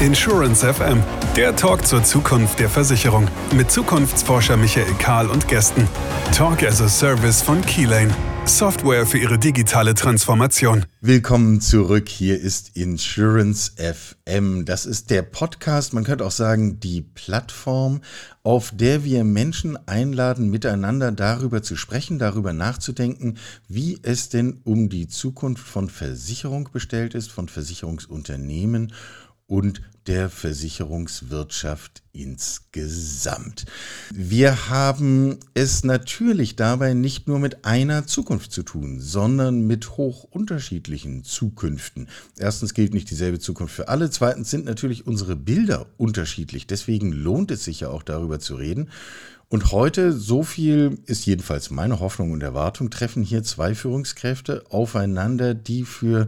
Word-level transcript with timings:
Insurance 0.00 0.66
FM, 0.66 1.00
der 1.36 1.54
Talk 1.54 1.86
zur 1.86 2.02
Zukunft 2.02 2.58
der 2.58 2.68
Versicherung 2.68 3.28
mit 3.54 3.70
Zukunftsforscher 3.70 4.56
Michael 4.56 4.92
Kahl 4.98 5.28
und 5.28 5.46
Gästen. 5.46 5.86
Talk 6.36 6.64
as 6.64 6.82
a 6.82 6.88
Service 6.88 7.40
von 7.40 7.60
Keylane. 7.62 8.12
Software 8.44 9.06
für 9.06 9.18
Ihre 9.18 9.38
digitale 9.38 9.94
Transformation. 9.94 10.84
Willkommen 11.00 11.60
zurück. 11.60 12.08
Hier 12.08 12.40
ist 12.40 12.76
Insurance 12.76 13.72
FM. 13.76 14.64
Das 14.64 14.84
ist 14.84 15.10
der 15.10 15.22
Podcast, 15.22 15.94
man 15.94 16.02
könnte 16.02 16.26
auch 16.26 16.32
sagen, 16.32 16.80
die 16.80 17.02
Plattform, 17.02 18.00
auf 18.42 18.72
der 18.74 19.04
wir 19.04 19.22
Menschen 19.22 19.78
einladen, 19.86 20.50
miteinander 20.50 21.12
darüber 21.12 21.62
zu 21.62 21.76
sprechen, 21.76 22.18
darüber 22.18 22.52
nachzudenken, 22.52 23.38
wie 23.68 24.00
es 24.02 24.28
denn 24.28 24.60
um 24.64 24.88
die 24.88 25.06
Zukunft 25.06 25.66
von 25.66 25.88
Versicherung 25.88 26.68
bestellt 26.72 27.14
ist, 27.14 27.30
von 27.30 27.48
Versicherungsunternehmen 27.48 28.92
und 29.46 29.82
der 30.06 30.28
Versicherungswirtschaft 30.30 32.02
insgesamt. 32.12 33.64
Wir 34.12 34.68
haben 34.68 35.38
es 35.54 35.84
natürlich 35.84 36.56
dabei 36.56 36.94
nicht 36.94 37.28
nur 37.28 37.38
mit 37.38 37.64
einer 37.64 38.06
Zukunft 38.06 38.52
zu 38.52 38.62
tun, 38.62 39.00
sondern 39.00 39.66
mit 39.66 39.96
hoch 39.96 40.24
unterschiedlichen 40.24 41.24
Zukünften. 41.24 42.08
Erstens 42.38 42.74
gilt 42.74 42.94
nicht 42.94 43.10
dieselbe 43.10 43.38
Zukunft 43.38 43.74
für 43.74 43.88
alle, 43.88 44.10
zweitens 44.10 44.50
sind 44.50 44.64
natürlich 44.64 45.06
unsere 45.06 45.36
Bilder 45.36 45.86
unterschiedlich, 45.96 46.66
deswegen 46.66 47.12
lohnt 47.12 47.50
es 47.50 47.64
sich 47.64 47.80
ja 47.80 47.88
auch 47.88 48.02
darüber 48.02 48.40
zu 48.40 48.56
reden. 48.56 48.90
Und 49.52 49.70
heute, 49.70 50.12
so 50.14 50.42
viel 50.42 50.98
ist 51.04 51.26
jedenfalls 51.26 51.70
meine 51.70 52.00
Hoffnung 52.00 52.32
und 52.32 52.42
Erwartung, 52.42 52.88
treffen 52.88 53.22
hier 53.22 53.42
zwei 53.42 53.74
Führungskräfte 53.74 54.64
aufeinander, 54.70 55.52
die 55.52 55.84
für 55.84 56.26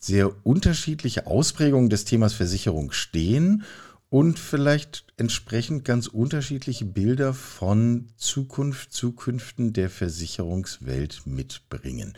sehr 0.00 0.44
unterschiedliche 0.44 1.26
Ausprägungen 1.26 1.90
des 1.90 2.04
Themas 2.04 2.32
Versicherung 2.32 2.90
stehen 2.90 3.64
und 4.08 4.38
vielleicht 4.38 5.04
entsprechend 5.18 5.84
ganz 5.84 6.08
unterschiedliche 6.08 6.84
Bilder 6.84 7.32
von 7.32 8.08
Zukunft, 8.16 8.92
Zukünften 8.92 9.72
der 9.72 9.88
Versicherungswelt 9.88 11.22
mitbringen. 11.26 12.14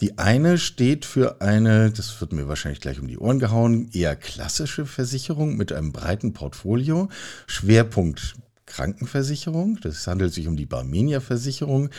Die 0.00 0.18
eine 0.18 0.58
steht 0.58 1.04
für 1.04 1.40
eine, 1.40 1.92
das 1.92 2.20
wird 2.20 2.32
mir 2.32 2.48
wahrscheinlich 2.48 2.80
gleich 2.80 3.00
um 3.00 3.06
die 3.06 3.18
Ohren 3.18 3.38
gehauen, 3.38 3.88
eher 3.92 4.16
klassische 4.16 4.84
Versicherung 4.84 5.56
mit 5.56 5.72
einem 5.72 5.92
breiten 5.92 6.32
Portfolio. 6.32 7.08
Schwerpunkt 7.46 8.34
Krankenversicherung. 8.66 9.78
Das 9.82 10.06
handelt 10.06 10.32
sich 10.32 10.48
um 10.48 10.56
die 10.56 10.66
Barmenia-Versicherung. 10.66 11.90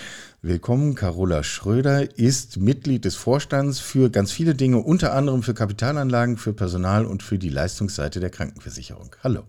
Willkommen, 0.45 0.94
Carola 0.94 1.41
Schröder 1.41 2.19
ist 2.19 2.58
Mitglied 2.58 3.05
des 3.05 3.16
Vorstands 3.16 3.80
für 3.80 4.09
ganz 4.09 4.33
viele 4.33 4.55
Dinge, 4.55 4.80
unter 4.80 5.13
anderem 5.13 5.41
für 5.41 5.53
Kapitalanlagen, 5.53 6.35
für 6.35 6.52
Personal 6.52 7.05
und 7.05 7.23
für 7.23 7.39
die 7.39 7.47
Leistungsseite 7.47 8.19
der 8.19 8.30
Krankenversicherung. 8.30 9.16
Hallo. 9.23 9.44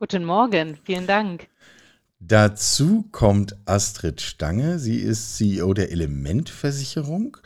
Guten 0.00 0.24
Morgen, 0.24 0.76
vielen 0.82 1.06
Dank. 1.06 1.46
Dazu 2.18 3.04
kommt 3.12 3.54
Astrid 3.64 4.20
Stange. 4.20 4.80
Sie 4.80 4.96
ist 4.96 5.36
CEO 5.36 5.72
der 5.72 5.92
Elementversicherung. 5.92 7.36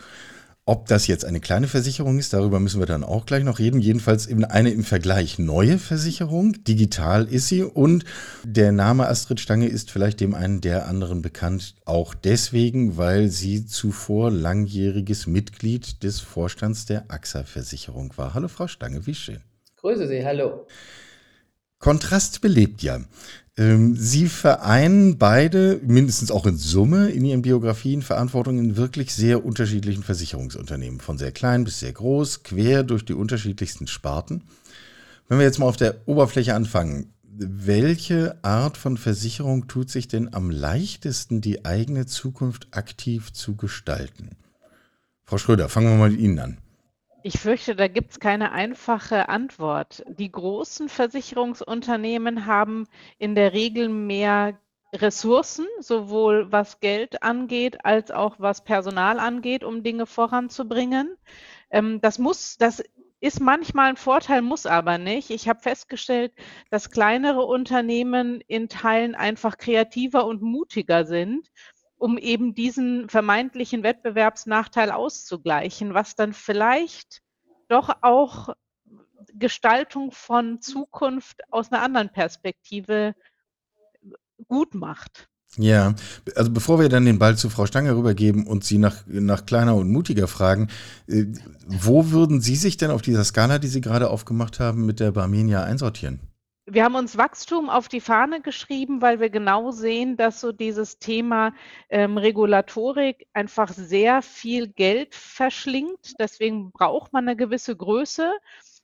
Ob 0.65 0.87
das 0.87 1.09
jetzt 1.09 1.25
eine 1.25 1.41
kleine 1.41 1.67
Versicherung 1.67 2.21
ist, 2.21 2.33
darüber 2.33 2.61
müssen 2.61 2.79
wir 2.79 2.87
dann 2.87 3.03
auch 3.03 3.27
gleich 3.27 3.43
noch 3.43 3.59
reden. 3.59 3.81
Jedenfalls 3.81 4.29
eine 4.29 4.71
im 4.71 4.85
Vergleich 4.85 5.41
neue 5.41 5.77
Versicherung. 5.77 6.63
Digital 6.63 7.25
ist 7.25 7.49
sie 7.49 7.65
und 7.65 8.05
der 8.45 8.71
Name 8.71 9.09
Astrid 9.09 9.41
Stange 9.41 9.67
ist 9.67 9.91
vielleicht 9.91 10.21
dem 10.21 10.35
einen 10.35 10.61
der 10.61 10.87
anderen 10.87 11.21
bekannt. 11.21 11.75
Auch 11.85 12.15
deswegen, 12.15 12.97
weil 12.97 13.29
sie 13.29 13.67
zuvor 13.67 14.31
langjähriges 14.31 15.27
Mitglied 15.27 16.05
des 16.05 16.21
Vorstands 16.21 16.87
der 16.87 17.11
AXA 17.11 17.43
Versicherung 17.43 18.17
war. 18.17 18.35
Hallo 18.35 18.47
Frau 18.47 18.69
Stange, 18.69 19.05
wie 19.05 19.17
schön. 19.17 19.41
Grüße 19.79 20.07
Sie, 20.07 20.25
hallo. 20.25 20.69
Kontrast 21.81 22.41
belebt 22.41 22.85
ja. 22.85 23.01
Ähm, 23.58 23.97
sie 23.97 24.28
vereinen 24.28 25.18
beide, 25.18 25.79
mindestens 25.85 26.30
auch 26.30 26.46
in 26.46 26.57
Summe, 26.57 27.11
in 27.11 27.24
ihren 27.24 27.42
Biografien 27.42 28.01
Verantwortung 28.01 28.58
in 28.58 28.77
wirklich 28.77 29.13
sehr 29.13 29.45
unterschiedlichen 29.45 30.02
Versicherungsunternehmen. 30.02 31.01
Von 31.01 31.18
sehr 31.18 31.33
klein 31.33 31.64
bis 31.64 31.80
sehr 31.80 31.92
groß, 31.92 32.45
quer 32.45 32.83
durch 32.83 33.05
die 33.05 33.12
unterschiedlichsten 33.12 33.86
Sparten. 33.86 34.45
Wenn 35.29 35.39
wir 35.39 35.45
jetzt 35.45 35.58
mal 35.58 35.67
auf 35.67 35.77
der 35.77 35.96
Oberfläche 36.07 36.55
anfangen, 36.55 37.12
welche 37.35 38.42
Art 38.42 38.77
von 38.77 38.96
Versicherung 38.96 39.67
tut 39.67 39.91
sich 39.91 40.08
denn 40.08 40.33
am 40.35 40.51
leichtesten, 40.51 41.41
die 41.41 41.64
eigene 41.64 42.07
Zukunft 42.07 42.68
aktiv 42.70 43.33
zu 43.33 43.57
gestalten? 43.57 44.30
Frau 45.24 45.39
Schröder, 45.39 45.68
fangen 45.68 45.89
wir 45.89 45.96
mal 45.96 46.11
mit 46.11 46.20
Ihnen 46.20 46.39
an. 46.39 46.58
Ich 47.25 47.39
fürchte, 47.39 47.77
da 47.77 47.87
gibt 47.87 48.13
es 48.13 48.21
keine 48.21 48.51
einfache 48.53 49.29
Antwort. 49.29 50.03
Die 50.09 50.33
großen 50.33 50.89
Versicherungsunternehmen 50.89 52.47
haben 52.47 52.89
in 53.19 53.37
der 53.37 53.53
Regel 53.53 53.89
mehr 53.89 54.59
Ressourcen, 54.93 55.67
sowohl 55.79 56.51
was 56.51 56.81
Geld 56.81 57.23
angeht, 57.23 57.85
als 57.85 58.11
auch 58.11 58.37
was 58.39 58.65
Personal 58.65 59.21
angeht, 59.21 59.63
um 59.63 59.85
Dinge 59.85 60.07
voranzubringen. 60.07 61.17
Ähm, 61.71 62.01
das 62.01 62.19
muss, 62.19 62.57
das 62.59 62.83
ist 63.21 63.41
manchmal 63.41 63.91
ein 63.91 63.97
Vorteil, 63.97 64.43
muss 64.43 64.67
aber 64.67 64.99
nicht. 64.99 65.31
Ich 65.31 65.49
habe 65.49 65.61
festgestellt, 65.61 66.33
dass 66.71 66.91
kleinere 66.91 67.43
Unternehmen 67.43 68.41
in 68.49 68.69
Teilen 68.69 69.15
einfach 69.15 69.59
kreativer 69.59 70.27
und 70.27 70.43
mutiger 70.43 71.05
sind 71.05 71.49
um 72.02 72.18
eben 72.18 72.52
diesen 72.52 73.08
vermeintlichen 73.08 73.85
Wettbewerbsnachteil 73.85 74.90
auszugleichen, 74.90 75.95
was 75.95 76.17
dann 76.17 76.33
vielleicht 76.33 77.23
doch 77.68 77.90
auch 78.02 78.48
Gestaltung 79.35 80.11
von 80.11 80.61
Zukunft 80.61 81.42
aus 81.52 81.70
einer 81.70 81.80
anderen 81.80 82.08
Perspektive 82.08 83.14
gut 84.48 84.74
macht. 84.74 85.29
Ja, 85.57 85.95
also 86.35 86.51
bevor 86.51 86.80
wir 86.80 86.89
dann 86.89 87.05
den 87.05 87.20
Ball 87.20 87.36
zu 87.36 87.48
Frau 87.51 87.67
Stange 87.67 87.95
rübergeben 87.95 88.48
und 88.48 88.64
Sie 88.64 88.79
nach, 88.79 89.05
nach 89.07 89.46
kleiner 89.46 89.77
und 89.77 89.89
mutiger 89.92 90.27
fragen, 90.27 90.70
äh, 91.07 91.27
wo 91.68 92.11
würden 92.11 92.41
Sie 92.41 92.57
sich 92.57 92.79
denn 92.79 92.91
auf 92.91 93.02
dieser 93.02 93.23
Skala, 93.23 93.61
die 93.61 93.68
Sie 93.68 93.80
gerade 93.80 94.11
aufgemacht 94.11 94.58
haben, 94.58 94.86
mit 94.86 94.98
der 94.98 95.12
Barmenia 95.12 95.62
einsortieren? 95.62 96.32
Wir 96.67 96.84
haben 96.84 96.95
uns 96.95 97.18
Wachstum 97.18 97.68
auf 97.68 97.89
die 97.89 98.00
Fahne 98.00 98.40
geschrieben, 98.40 99.02
weil 99.02 99.18
wir 99.18 99.30
genau 99.30 99.73
sehen, 99.73 100.17
dass 100.17 100.40
so 100.40 100.52
dieses 100.52 100.98
Thema 101.00 101.55
ähm, 101.89 102.18
Regulatorik 102.18 103.27
einfach 103.33 103.68
sehr 103.73 104.23
viel 104.23 104.68
Geld 104.68 105.17
verschlingt. 105.17 106.14
Deswegen 106.20 106.70
braucht 106.70 107.12
man 107.12 107.27
eine 107.27 107.36
gewisse 107.36 107.74
Größe. 107.74 108.33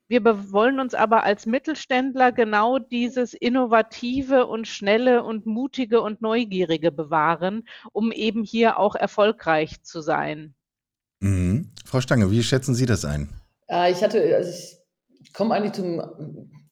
Wir 0.08 0.24
wollen 0.52 0.80
uns 0.80 0.94
aber 0.94 1.22
als 1.22 1.46
Mittelständler 1.46 2.32
genau 2.32 2.80
dieses 2.80 3.32
Innovative 3.32 4.46
und 4.46 4.66
Schnelle 4.66 5.22
und 5.22 5.46
Mutige 5.46 6.00
und 6.00 6.20
Neugierige 6.20 6.90
bewahren, 6.90 7.68
um 7.92 8.10
eben 8.10 8.42
hier 8.42 8.78
auch 8.78 8.96
erfolgreich 8.96 9.82
zu 9.82 10.00
sein. 10.00 10.54
Mhm. 11.20 11.70
Frau 11.84 12.00
Stange, 12.00 12.30
wie 12.32 12.42
schätzen 12.42 12.74
Sie 12.74 12.86
das 12.86 13.04
ein? 13.04 13.28
Äh, 13.68 13.92
ich 13.92 14.02
hatte, 14.02 14.34
also 14.34 14.50
ich 15.20 15.32
komme 15.32 15.54
eigentlich 15.54 15.74
zum 15.74 16.00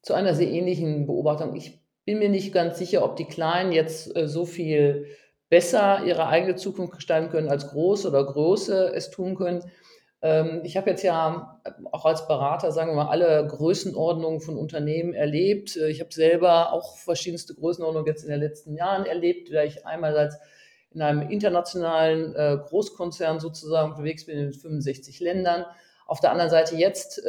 zu 0.07 0.15
einer 0.15 0.35
sehr 0.35 0.49
ähnlichen 0.49 1.05
Beobachtung. 1.05 1.57
Ich 1.57 1.81
bin 2.05 2.21
mir 2.21 2.29
nicht 2.29 2.55
ganz 2.55 2.79
sicher, 2.79 3.03
ob 3.03 3.17
die 3.17 3.25
Kleinen 3.25 3.73
jetzt 3.73 4.17
äh, 4.17 4.29
so 4.29 4.47
viel 4.47 5.07
besser 5.49 6.05
ihre 6.05 6.29
eigene 6.29 6.55
Zukunft 6.55 6.95
gestalten 6.95 7.29
können 7.29 7.49
als 7.49 7.71
Große 7.71 8.07
oder 8.09 8.25
Große 8.25 8.93
es 8.95 9.11
tun 9.11 9.35
können. 9.35 9.65
Ähm, 10.23 10.61
ich 10.63 10.77
habe 10.77 10.91
jetzt 10.91 11.03
ja 11.03 11.59
auch 11.91 12.05
als 12.05 12.29
Berater, 12.29 12.71
sagen 12.71 12.93
wir 12.93 12.95
mal, 12.95 13.09
alle 13.09 13.49
Größenordnungen 13.49 14.39
von 14.39 14.57
Unternehmen 14.57 15.13
erlebt. 15.13 15.77
Äh, 15.77 15.89
ich 15.89 15.99
habe 15.99 16.15
selber 16.15 16.73
auch 16.73 16.99
verschiedenste 16.99 17.55
Größenordnungen 17.55 18.07
jetzt 18.07 18.23
in 18.23 18.31
den 18.31 18.41
letzten 18.41 18.77
Jahren 18.77 19.07
erlebt, 19.07 19.53
da 19.53 19.65
ich 19.65 19.85
als 19.85 20.39
in 20.93 21.03
einem 21.03 21.29
internationalen 21.29 22.33
äh, 22.37 22.59
Großkonzern 22.65 23.41
sozusagen 23.41 23.91
unterwegs 23.91 24.25
bin 24.25 24.39
in 24.39 24.53
65 24.53 25.19
Ländern. 25.19 25.65
Auf 26.07 26.21
der 26.21 26.31
anderen 26.31 26.51
Seite 26.51 26.77
jetzt 26.77 27.21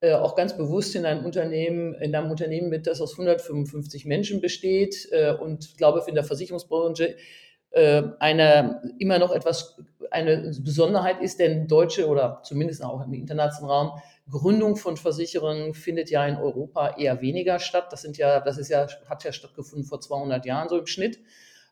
äh, 0.00 0.08
äh, 0.08 0.12
auch 0.12 0.36
ganz 0.36 0.54
bewusst 0.54 0.94
in 0.94 1.06
einem 1.06 1.24
Unternehmen, 1.24 1.94
in 1.94 2.14
einem 2.14 2.30
Unternehmen 2.30 2.68
mit, 2.68 2.86
das 2.86 3.00
aus 3.00 3.12
155 3.12 4.04
Menschen 4.04 4.42
besteht 4.42 5.08
äh, 5.10 5.32
und 5.32 5.78
glaube 5.78 6.04
in 6.06 6.14
der 6.14 6.22
Versicherungsbranche 6.22 7.16
äh, 7.70 8.02
eine 8.18 8.82
immer 8.98 9.18
noch 9.18 9.32
etwas 9.32 9.80
eine 10.10 10.52
Besonderheit 10.60 11.22
ist, 11.22 11.40
denn 11.40 11.66
deutsche 11.66 12.08
oder 12.08 12.42
zumindest 12.44 12.84
auch 12.84 13.06
im 13.06 13.14
internationalen 13.14 13.88
Raum 13.88 14.02
Gründung 14.30 14.76
von 14.76 14.98
Versicherungen 14.98 15.72
findet 15.72 16.10
ja 16.10 16.26
in 16.26 16.36
Europa 16.36 16.96
eher 16.98 17.22
weniger 17.22 17.58
statt. 17.58 17.86
Das 17.90 18.02
sind 18.02 18.18
ja, 18.18 18.40
das 18.40 18.58
ist 18.58 18.68
ja, 18.68 18.86
hat 19.08 19.24
ja 19.24 19.32
stattgefunden 19.32 19.86
vor 19.86 20.00
200 20.00 20.44
Jahren 20.44 20.68
so 20.68 20.78
im 20.78 20.86
Schnitt. 20.86 21.20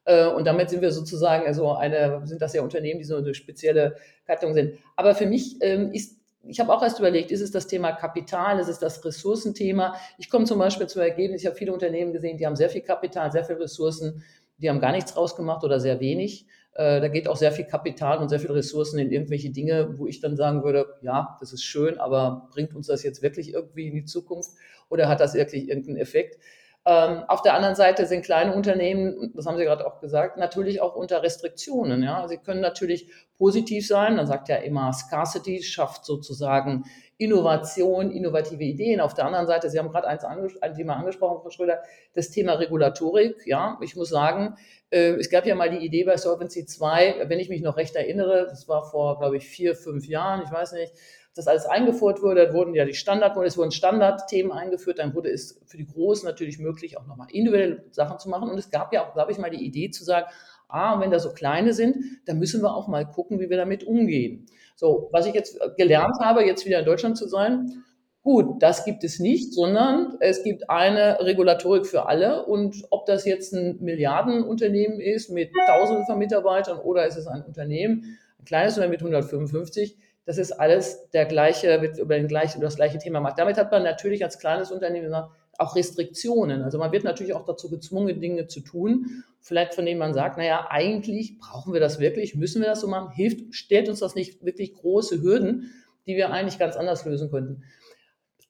Und 0.04 0.46
damit 0.46 0.70
sind 0.70 0.80
wir 0.80 0.92
sozusagen, 0.92 1.46
also 1.46 1.72
eine, 1.72 2.20
sind 2.26 2.42
das 2.42 2.52
ja 2.52 2.62
Unternehmen, 2.62 2.98
die 2.98 3.04
so 3.04 3.16
eine 3.16 3.34
spezielle 3.34 3.96
Gattung 4.26 4.54
sind. 4.54 4.78
Aber 4.94 5.16
für 5.16 5.26
mich 5.26 5.56
ähm, 5.62 5.90
ist 5.92 6.23
ich 6.46 6.60
habe 6.60 6.72
auch 6.72 6.82
erst 6.82 6.98
überlegt, 6.98 7.30
ist 7.30 7.40
es 7.40 7.50
das 7.50 7.66
Thema 7.66 7.92
Kapital, 7.92 8.58
ist 8.58 8.68
es 8.68 8.78
das 8.78 9.04
Ressourcenthema? 9.04 9.94
Ich 10.18 10.30
komme 10.30 10.44
zum 10.44 10.58
Beispiel 10.58 10.86
zu 10.86 11.00
Ergebnis, 11.00 11.42
ich 11.42 11.46
habe 11.46 11.56
viele 11.56 11.72
Unternehmen 11.72 12.12
gesehen, 12.12 12.36
die 12.36 12.46
haben 12.46 12.56
sehr 12.56 12.70
viel 12.70 12.82
Kapital, 12.82 13.32
sehr 13.32 13.44
viele 13.44 13.60
Ressourcen, 13.60 14.22
die 14.58 14.68
haben 14.68 14.80
gar 14.80 14.92
nichts 14.92 15.16
rausgemacht 15.16 15.64
oder 15.64 15.80
sehr 15.80 16.00
wenig. 16.00 16.46
Äh, 16.74 17.00
da 17.00 17.08
geht 17.08 17.28
auch 17.28 17.36
sehr 17.36 17.52
viel 17.52 17.64
Kapital 17.64 18.18
und 18.18 18.28
sehr 18.28 18.40
viele 18.40 18.54
Ressourcen 18.54 18.98
in 18.98 19.10
irgendwelche 19.10 19.50
Dinge, 19.50 19.98
wo 19.98 20.06
ich 20.06 20.20
dann 20.20 20.36
sagen 20.36 20.64
würde, 20.64 20.86
ja, 21.02 21.36
das 21.40 21.52
ist 21.52 21.64
schön, 21.64 21.98
aber 21.98 22.48
bringt 22.52 22.74
uns 22.74 22.88
das 22.88 23.02
jetzt 23.02 23.22
wirklich 23.22 23.52
irgendwie 23.52 23.88
in 23.88 23.94
die 23.94 24.04
Zukunft 24.04 24.50
oder 24.88 25.08
hat 25.08 25.20
das 25.20 25.34
wirklich 25.34 25.68
irgendeinen 25.68 25.98
Effekt? 25.98 26.38
Ähm, 26.86 27.24
auf 27.28 27.40
der 27.40 27.54
anderen 27.54 27.74
Seite 27.74 28.06
sind 28.06 28.24
kleine 28.24 28.54
Unternehmen, 28.54 29.32
das 29.34 29.46
haben 29.46 29.56
Sie 29.56 29.64
gerade 29.64 29.86
auch 29.86 30.00
gesagt, 30.00 30.36
natürlich 30.36 30.82
auch 30.82 30.94
unter 30.94 31.22
Restriktionen. 31.22 32.02
Ja? 32.02 32.28
Sie 32.28 32.36
können 32.36 32.60
natürlich 32.60 33.08
positiv 33.38 33.86
sein. 33.86 34.16
Man 34.16 34.26
sagt 34.26 34.48
ja 34.48 34.56
immer, 34.56 34.92
Scarcity 34.92 35.62
schafft 35.62 36.04
sozusagen 36.04 36.84
Innovation, 37.16 38.10
innovative 38.10 38.62
Ideen. 38.62 39.00
Auf 39.00 39.14
der 39.14 39.24
anderen 39.24 39.46
Seite, 39.46 39.70
Sie 39.70 39.78
haben 39.78 39.88
gerade 39.88 40.08
ein 40.08 40.74
Thema 40.74 40.96
angesprochen, 40.96 41.40
Frau 41.40 41.50
Schröder, 41.50 41.82
das 42.12 42.30
Thema 42.30 42.54
Regulatorik. 42.54 43.46
Ja, 43.46 43.78
ich 43.80 43.96
muss 43.96 44.10
sagen, 44.10 44.56
äh, 44.90 45.12
es 45.12 45.30
gab 45.30 45.46
ja 45.46 45.54
mal 45.54 45.70
die 45.70 45.84
Idee 45.84 46.04
bei 46.04 46.16
Solvency 46.16 46.66
2, 46.66 47.24
wenn 47.28 47.38
ich 47.40 47.48
mich 47.48 47.62
noch 47.62 47.76
recht 47.76 47.94
erinnere, 47.96 48.46
das 48.48 48.68
war 48.68 48.84
vor, 48.84 49.18
glaube 49.18 49.36
ich, 49.38 49.46
vier, 49.46 49.74
fünf 49.74 50.06
Jahren, 50.06 50.42
ich 50.44 50.52
weiß 50.52 50.72
nicht, 50.72 50.92
das 51.34 51.48
alles 51.48 51.66
eingeführt 51.66 52.22
wurde, 52.22 52.52
wurden 52.54 52.74
ja 52.74 52.84
die 52.84 52.94
Standard, 52.94 53.36
es 53.38 53.58
wurden 53.58 53.72
Standardthemen 53.72 54.52
eingeführt, 54.52 55.00
dann 55.00 55.14
wurde 55.14 55.30
es 55.30 55.60
für 55.66 55.76
die 55.76 55.86
Großen 55.86 56.26
natürlich 56.26 56.58
möglich, 56.58 56.96
auch 56.96 57.06
nochmal 57.06 57.26
individuelle 57.32 57.84
Sachen 57.90 58.18
zu 58.18 58.28
machen. 58.28 58.48
Und 58.48 58.58
es 58.58 58.70
gab 58.70 58.92
ja 58.92 59.04
auch, 59.04 59.14
glaube 59.14 59.32
ich, 59.32 59.38
mal 59.38 59.50
die 59.50 59.64
Idee 59.64 59.90
zu 59.90 60.04
sagen, 60.04 60.26
ah, 60.68 61.00
wenn 61.00 61.10
da 61.10 61.18
so 61.18 61.32
kleine 61.32 61.72
sind, 61.72 61.96
dann 62.26 62.38
müssen 62.38 62.62
wir 62.62 62.74
auch 62.74 62.88
mal 62.88 63.04
gucken, 63.04 63.40
wie 63.40 63.50
wir 63.50 63.56
damit 63.56 63.84
umgehen. 63.84 64.46
So, 64.76 65.08
was 65.12 65.26
ich 65.26 65.34
jetzt 65.34 65.58
gelernt 65.76 66.16
habe, 66.20 66.44
jetzt 66.44 66.66
wieder 66.66 66.80
in 66.80 66.84
Deutschland 66.84 67.16
zu 67.16 67.28
sein, 67.28 67.84
gut, 68.22 68.62
das 68.62 68.84
gibt 68.84 69.04
es 69.04 69.18
nicht, 69.20 69.52
sondern 69.52 70.16
es 70.20 70.42
gibt 70.42 70.70
eine 70.70 71.18
Regulatorik 71.20 71.86
für 71.86 72.06
alle 72.06 72.46
und 72.46 72.84
ob 72.90 73.06
das 73.06 73.24
jetzt 73.24 73.52
ein 73.52 73.78
Milliardenunternehmen 73.80 75.00
ist 75.00 75.30
mit 75.30 75.50
Tausenden 75.66 76.06
von 76.06 76.18
Mitarbeitern 76.18 76.78
oder 76.78 77.06
ist 77.06 77.16
es 77.16 77.26
ein 77.26 77.42
Unternehmen, 77.42 78.18
ein 78.40 78.44
kleines 78.44 78.74
Unternehmen 78.74 78.92
mit 78.92 79.00
155, 79.00 79.96
das 80.26 80.38
ist 80.38 80.52
alles 80.52 81.10
der 81.10 81.26
gleiche, 81.26 81.76
über, 81.98 82.16
den 82.16 82.28
gleichen, 82.28 82.58
über 82.58 82.66
das 82.66 82.76
gleiche 82.76 82.98
Thema 82.98 83.20
macht. 83.20 83.38
Damit 83.38 83.58
hat 83.58 83.70
man 83.70 83.82
natürlich 83.82 84.24
als 84.24 84.38
kleines 84.38 84.70
Unternehmen 84.70 85.12
auch 85.58 85.76
Restriktionen. 85.76 86.62
Also 86.62 86.78
man 86.78 86.92
wird 86.92 87.04
natürlich 87.04 87.34
auch 87.34 87.44
dazu 87.44 87.70
gezwungen, 87.70 88.20
Dinge 88.20 88.46
zu 88.46 88.60
tun, 88.60 89.24
vielleicht 89.40 89.74
von 89.74 89.86
denen 89.86 89.98
man 89.98 90.14
sagt, 90.14 90.38
naja, 90.38 90.66
eigentlich 90.70 91.38
brauchen 91.38 91.72
wir 91.72 91.80
das 91.80 92.00
wirklich, 92.00 92.34
müssen 92.34 92.60
wir 92.60 92.68
das 92.68 92.80
so 92.80 92.88
machen, 92.88 93.14
hilft, 93.14 93.54
stellt 93.54 93.88
uns 93.88 94.00
das 94.00 94.14
nicht 94.14 94.44
wirklich 94.44 94.74
große 94.74 95.22
Hürden, 95.22 95.70
die 96.06 96.16
wir 96.16 96.30
eigentlich 96.30 96.58
ganz 96.58 96.76
anders 96.76 97.04
lösen 97.04 97.30
könnten. 97.30 97.62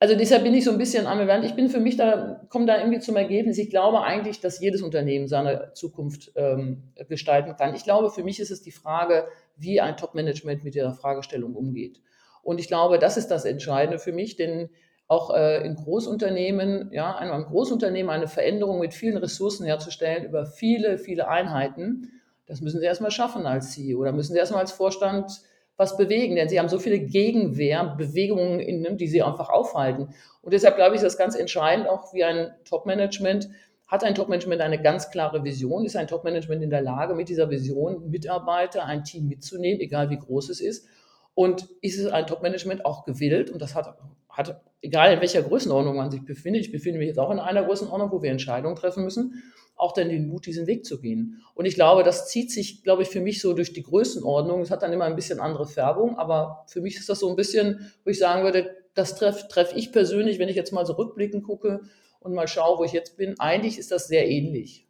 Also 0.04 0.16
deshalb 0.16 0.44
bin 0.44 0.52
ich 0.52 0.64
so 0.64 0.70
ein 0.70 0.76
bisschen 0.76 1.06
ambivalent. 1.06 1.46
Ich 1.46 1.54
bin 1.54 1.70
für 1.70 1.80
mich 1.80 1.96
da, 1.96 2.42
komme 2.50 2.66
da 2.66 2.76
irgendwie 2.76 2.98
zum 2.98 3.16
Ergebnis. 3.16 3.56
Ich 3.56 3.70
glaube 3.70 4.02
eigentlich, 4.02 4.38
dass 4.38 4.60
jedes 4.60 4.82
Unternehmen 4.82 5.28
seine 5.28 5.72
Zukunft 5.72 6.30
ähm, 6.34 6.92
gestalten 7.08 7.56
kann. 7.56 7.74
Ich 7.74 7.84
glaube, 7.84 8.10
für 8.10 8.22
mich 8.22 8.38
ist 8.38 8.50
es 8.50 8.60
die 8.60 8.70
Frage, 8.70 9.26
wie 9.56 9.80
ein 9.80 9.96
Top-Management 9.96 10.62
mit 10.62 10.74
dieser 10.74 10.92
Fragestellung 10.92 11.54
umgeht. 11.54 12.02
Und 12.42 12.60
ich 12.60 12.68
glaube, 12.68 12.98
das 12.98 13.16
ist 13.16 13.28
das 13.28 13.46
Entscheidende 13.46 13.98
für 13.98 14.12
mich, 14.12 14.36
denn 14.36 14.68
auch 15.08 15.34
äh, 15.34 15.64
in 15.64 15.74
Großunternehmen, 15.74 16.90
ja, 16.92 17.16
einem 17.16 17.46
Großunternehmen 17.46 18.10
eine 18.10 18.28
Veränderung 18.28 18.80
mit 18.80 18.92
vielen 18.92 19.16
Ressourcen 19.16 19.64
herzustellen 19.64 20.26
über 20.26 20.44
viele, 20.44 20.98
viele 20.98 21.28
Einheiten, 21.28 22.10
das 22.44 22.60
müssen 22.60 22.78
Sie 22.78 22.84
erstmal 22.84 23.10
schaffen 23.10 23.46
als 23.46 23.72
CEO 23.72 24.00
oder 24.00 24.12
müssen 24.12 24.34
Sie 24.34 24.38
erstmal 24.38 24.60
als 24.60 24.72
Vorstand 24.72 25.40
was 25.76 25.96
bewegen, 25.96 26.36
denn 26.36 26.48
Sie 26.48 26.58
haben 26.58 26.68
so 26.68 26.78
viele 26.78 27.00
Gegenwehr, 27.00 27.94
Bewegungen, 27.96 28.60
in, 28.60 28.96
die 28.96 29.08
Sie 29.08 29.22
einfach 29.22 29.50
aufhalten. 29.50 30.08
Und 30.42 30.52
deshalb 30.52 30.76
glaube 30.76 30.94
ich, 30.94 31.02
ist 31.02 31.04
das 31.04 31.18
ganz 31.18 31.34
entscheidend, 31.34 31.88
auch 31.88 32.12
wie 32.12 32.24
ein 32.24 32.54
Top-Management, 32.64 33.48
hat 33.86 34.04
ein 34.04 34.14
Top-Management 34.14 34.60
eine 34.60 34.80
ganz 34.80 35.10
klare 35.10 35.44
Vision, 35.44 35.84
ist 35.84 35.96
ein 35.96 36.06
Top-Management 36.06 36.62
in 36.62 36.70
der 36.70 36.80
Lage, 36.80 37.14
mit 37.14 37.28
dieser 37.28 37.50
Vision 37.50 38.10
Mitarbeiter, 38.10 38.84
ein 38.84 39.04
Team 39.04 39.28
mitzunehmen, 39.28 39.80
egal 39.80 40.10
wie 40.10 40.18
groß 40.18 40.50
es 40.50 40.60
ist. 40.60 40.86
Und 41.34 41.68
ist 41.80 41.98
es 41.98 42.06
ein 42.06 42.26
Top-Management 42.26 42.84
auch 42.84 43.04
gewillt, 43.04 43.50
und 43.50 43.60
das 43.60 43.74
hat, 43.74 43.98
hat 44.28 44.62
egal 44.80 45.12
in 45.12 45.20
welcher 45.20 45.42
Größenordnung 45.42 45.96
man 45.96 46.10
sich 46.10 46.24
befindet, 46.24 46.62
ich 46.62 46.72
befinde 46.72 46.98
mich 46.98 47.08
jetzt 47.08 47.18
auch 47.18 47.30
in 47.30 47.40
einer 47.40 47.64
Größenordnung, 47.64 48.12
wo 48.12 48.22
wir 48.22 48.30
Entscheidungen 48.30 48.76
treffen 48.76 49.02
müssen, 49.02 49.42
auch 49.84 49.92
dann 49.92 50.08
den 50.08 50.26
Mut, 50.28 50.46
diesen 50.46 50.66
Weg 50.66 50.86
zu 50.86 50.98
gehen. 50.98 51.42
Und 51.54 51.66
ich 51.66 51.74
glaube, 51.74 52.02
das 52.02 52.26
zieht 52.28 52.50
sich, 52.50 52.82
glaube 52.82 53.02
ich, 53.02 53.08
für 53.08 53.20
mich 53.20 53.40
so 53.40 53.52
durch 53.52 53.74
die 53.74 53.82
Größenordnung. 53.82 54.62
Es 54.62 54.70
hat 54.70 54.82
dann 54.82 54.92
immer 54.92 55.04
ein 55.04 55.14
bisschen 55.14 55.40
andere 55.40 55.66
Färbung, 55.66 56.18
aber 56.18 56.64
für 56.68 56.80
mich 56.80 56.96
ist 56.96 57.08
das 57.10 57.20
so 57.20 57.28
ein 57.28 57.36
bisschen, 57.36 57.92
wo 58.04 58.10
ich 58.10 58.18
sagen 58.18 58.44
würde, 58.44 58.74
das 58.94 59.14
treffe 59.16 59.46
treff 59.48 59.74
ich 59.76 59.92
persönlich, 59.92 60.38
wenn 60.38 60.48
ich 60.48 60.56
jetzt 60.56 60.72
mal 60.72 60.86
so 60.86 60.94
rückblickend 60.94 61.44
gucke 61.44 61.82
und 62.20 62.32
mal 62.32 62.48
schaue, 62.48 62.78
wo 62.78 62.84
ich 62.84 62.92
jetzt 62.92 63.18
bin. 63.18 63.38
Eigentlich 63.38 63.78
ist 63.78 63.90
das 63.90 64.08
sehr 64.08 64.26
ähnlich. 64.26 64.88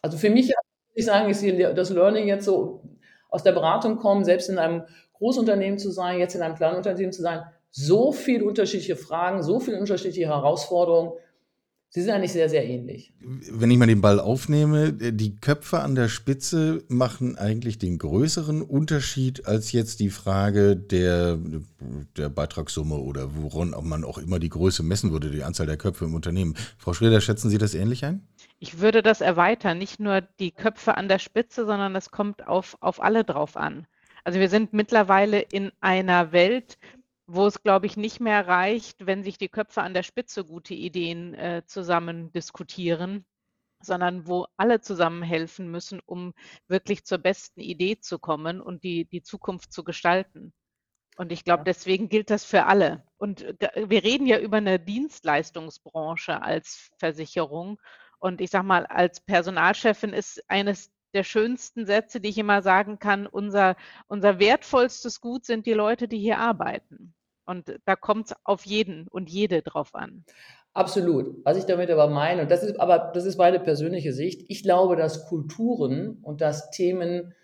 Also 0.00 0.16
für 0.16 0.30
mich, 0.30 0.46
würde 0.46 0.56
ich 0.94 1.06
sagen, 1.06 1.28
ist 1.28 1.42
das 1.76 1.90
Learning 1.90 2.28
jetzt 2.28 2.44
so 2.44 2.84
aus 3.28 3.42
der 3.42 3.52
Beratung 3.52 3.96
kommen, 3.96 4.24
selbst 4.24 4.48
in 4.48 4.58
einem 4.58 4.84
Großunternehmen 5.14 5.78
zu 5.78 5.90
sein, 5.90 6.20
jetzt 6.20 6.36
in 6.36 6.42
einem 6.42 6.54
kleinen 6.54 6.76
Unternehmen 6.76 7.12
zu 7.12 7.22
sein, 7.22 7.42
so 7.70 8.12
viele 8.12 8.44
unterschiedliche 8.44 8.96
Fragen, 8.96 9.42
so 9.42 9.58
viele 9.58 9.78
unterschiedliche 9.78 10.28
Herausforderungen. 10.28 11.12
Sie 11.88 12.02
sind 12.02 12.12
eigentlich 12.12 12.32
sehr, 12.32 12.48
sehr 12.48 12.66
ähnlich. 12.66 13.12
Wenn 13.20 13.70
ich 13.70 13.78
mal 13.78 13.86
den 13.86 14.00
Ball 14.00 14.20
aufnehme, 14.20 14.92
die 14.92 15.36
Köpfe 15.36 15.80
an 15.80 15.94
der 15.94 16.08
Spitze 16.08 16.84
machen 16.88 17.38
eigentlich 17.38 17.78
den 17.78 17.96
größeren 17.98 18.60
Unterschied 18.60 19.46
als 19.46 19.72
jetzt 19.72 20.00
die 20.00 20.10
Frage 20.10 20.76
der, 20.76 21.38
der 22.16 22.28
Beitragssumme 22.28 22.96
oder 22.96 23.36
woran 23.36 23.74
man 23.82 24.04
auch 24.04 24.18
immer 24.18 24.38
die 24.38 24.50
Größe 24.50 24.82
messen 24.82 25.12
würde, 25.12 25.30
die 25.30 25.42
Anzahl 25.42 25.66
der 25.66 25.78
Köpfe 25.78 26.04
im 26.04 26.14
Unternehmen. 26.14 26.54
Frau 26.76 26.92
Schröder, 26.92 27.20
schätzen 27.20 27.50
Sie 27.50 27.58
das 27.58 27.74
ähnlich 27.74 28.04
ein? 28.04 28.26
Ich 28.58 28.80
würde 28.80 29.02
das 29.02 29.20
erweitern, 29.20 29.78
nicht 29.78 30.00
nur 30.00 30.20
die 30.20 30.50
Köpfe 30.50 30.96
an 30.96 31.08
der 31.08 31.18
Spitze, 31.18 31.66
sondern 31.66 31.94
es 31.96 32.10
kommt 32.10 32.46
auf, 32.46 32.76
auf 32.80 33.02
alle 33.02 33.24
drauf 33.24 33.56
an. 33.56 33.86
Also 34.24 34.40
wir 34.40 34.48
sind 34.48 34.72
mittlerweile 34.72 35.40
in 35.40 35.70
einer 35.80 36.32
Welt, 36.32 36.78
wo 37.26 37.46
es, 37.46 37.62
glaube 37.62 37.86
ich, 37.86 37.96
nicht 37.96 38.20
mehr 38.20 38.46
reicht, 38.46 39.06
wenn 39.06 39.24
sich 39.24 39.38
die 39.38 39.48
Köpfe 39.48 39.82
an 39.82 39.94
der 39.94 40.02
Spitze 40.02 40.44
gute 40.44 40.74
Ideen 40.74 41.34
äh, 41.34 41.62
zusammen 41.66 42.32
diskutieren, 42.32 43.24
sondern 43.82 44.26
wo 44.26 44.46
alle 44.56 44.80
zusammen 44.80 45.22
helfen 45.22 45.70
müssen, 45.70 46.00
um 46.06 46.34
wirklich 46.68 47.04
zur 47.04 47.18
besten 47.18 47.60
Idee 47.60 47.98
zu 47.98 48.18
kommen 48.18 48.60
und 48.60 48.84
die, 48.84 49.04
die 49.06 49.22
Zukunft 49.22 49.72
zu 49.72 49.84
gestalten. 49.84 50.52
Und 51.16 51.32
ich 51.32 51.44
glaube, 51.44 51.64
deswegen 51.64 52.08
gilt 52.08 52.30
das 52.30 52.44
für 52.44 52.66
alle. 52.66 53.02
Und 53.16 53.40
wir 53.74 54.04
reden 54.04 54.26
ja 54.26 54.38
über 54.38 54.58
eine 54.58 54.78
Dienstleistungsbranche 54.78 56.42
als 56.42 56.90
Versicherung. 56.98 57.80
Und 58.18 58.40
ich 58.40 58.50
sage 58.50 58.66
mal, 58.66 58.86
als 58.86 59.20
Personalchefin 59.20 60.12
ist 60.12 60.42
eines 60.48 60.90
der 61.16 61.24
schönsten 61.24 61.86
Sätze, 61.86 62.20
die 62.20 62.28
ich 62.28 62.38
immer 62.38 62.62
sagen 62.62 62.98
kann, 62.98 63.26
unser, 63.26 63.74
unser 64.06 64.38
wertvollstes 64.38 65.20
Gut 65.20 65.44
sind 65.44 65.66
die 65.66 65.72
Leute, 65.72 66.06
die 66.06 66.18
hier 66.18 66.38
arbeiten. 66.38 67.14
Und 67.46 67.78
da 67.84 67.96
kommt 67.96 68.26
es 68.26 68.36
auf 68.44 68.66
jeden 68.66 69.08
und 69.08 69.30
jede 69.30 69.62
drauf 69.62 69.94
an. 69.94 70.24
Absolut. 70.74 71.44
Was 71.44 71.56
ich 71.56 71.64
damit 71.64 71.90
aber 71.90 72.08
meine, 72.08 72.42
und 72.42 72.50
das 72.50 72.62
ist 72.62 72.78
aber 72.78 73.10
das 73.14 73.24
ist 73.24 73.38
meine 73.38 73.58
persönliche 73.58 74.12
Sicht, 74.12 74.44
ich 74.48 74.62
glaube, 74.62 74.94
dass 74.94 75.26
Kulturen 75.26 76.18
und 76.22 76.42
dass 76.42 76.70
Themen 76.70 77.34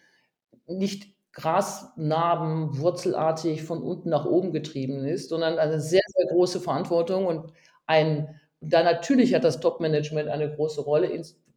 nicht 0.66 1.14
Grasnarben 1.32 2.78
wurzelartig 2.78 3.62
von 3.62 3.82
unten 3.82 4.10
nach 4.10 4.26
oben 4.26 4.52
getrieben 4.52 5.06
ist, 5.06 5.30
sondern 5.30 5.58
eine 5.58 5.80
sehr, 5.80 6.02
sehr 6.06 6.26
große 6.26 6.60
Verantwortung 6.60 7.26
und 7.26 7.52
ein, 7.86 8.38
da 8.60 8.82
natürlich 8.82 9.34
hat 9.34 9.44
das 9.44 9.60
Top-Management 9.60 10.28
eine 10.28 10.54
große 10.54 10.82
Rolle, 10.82 11.08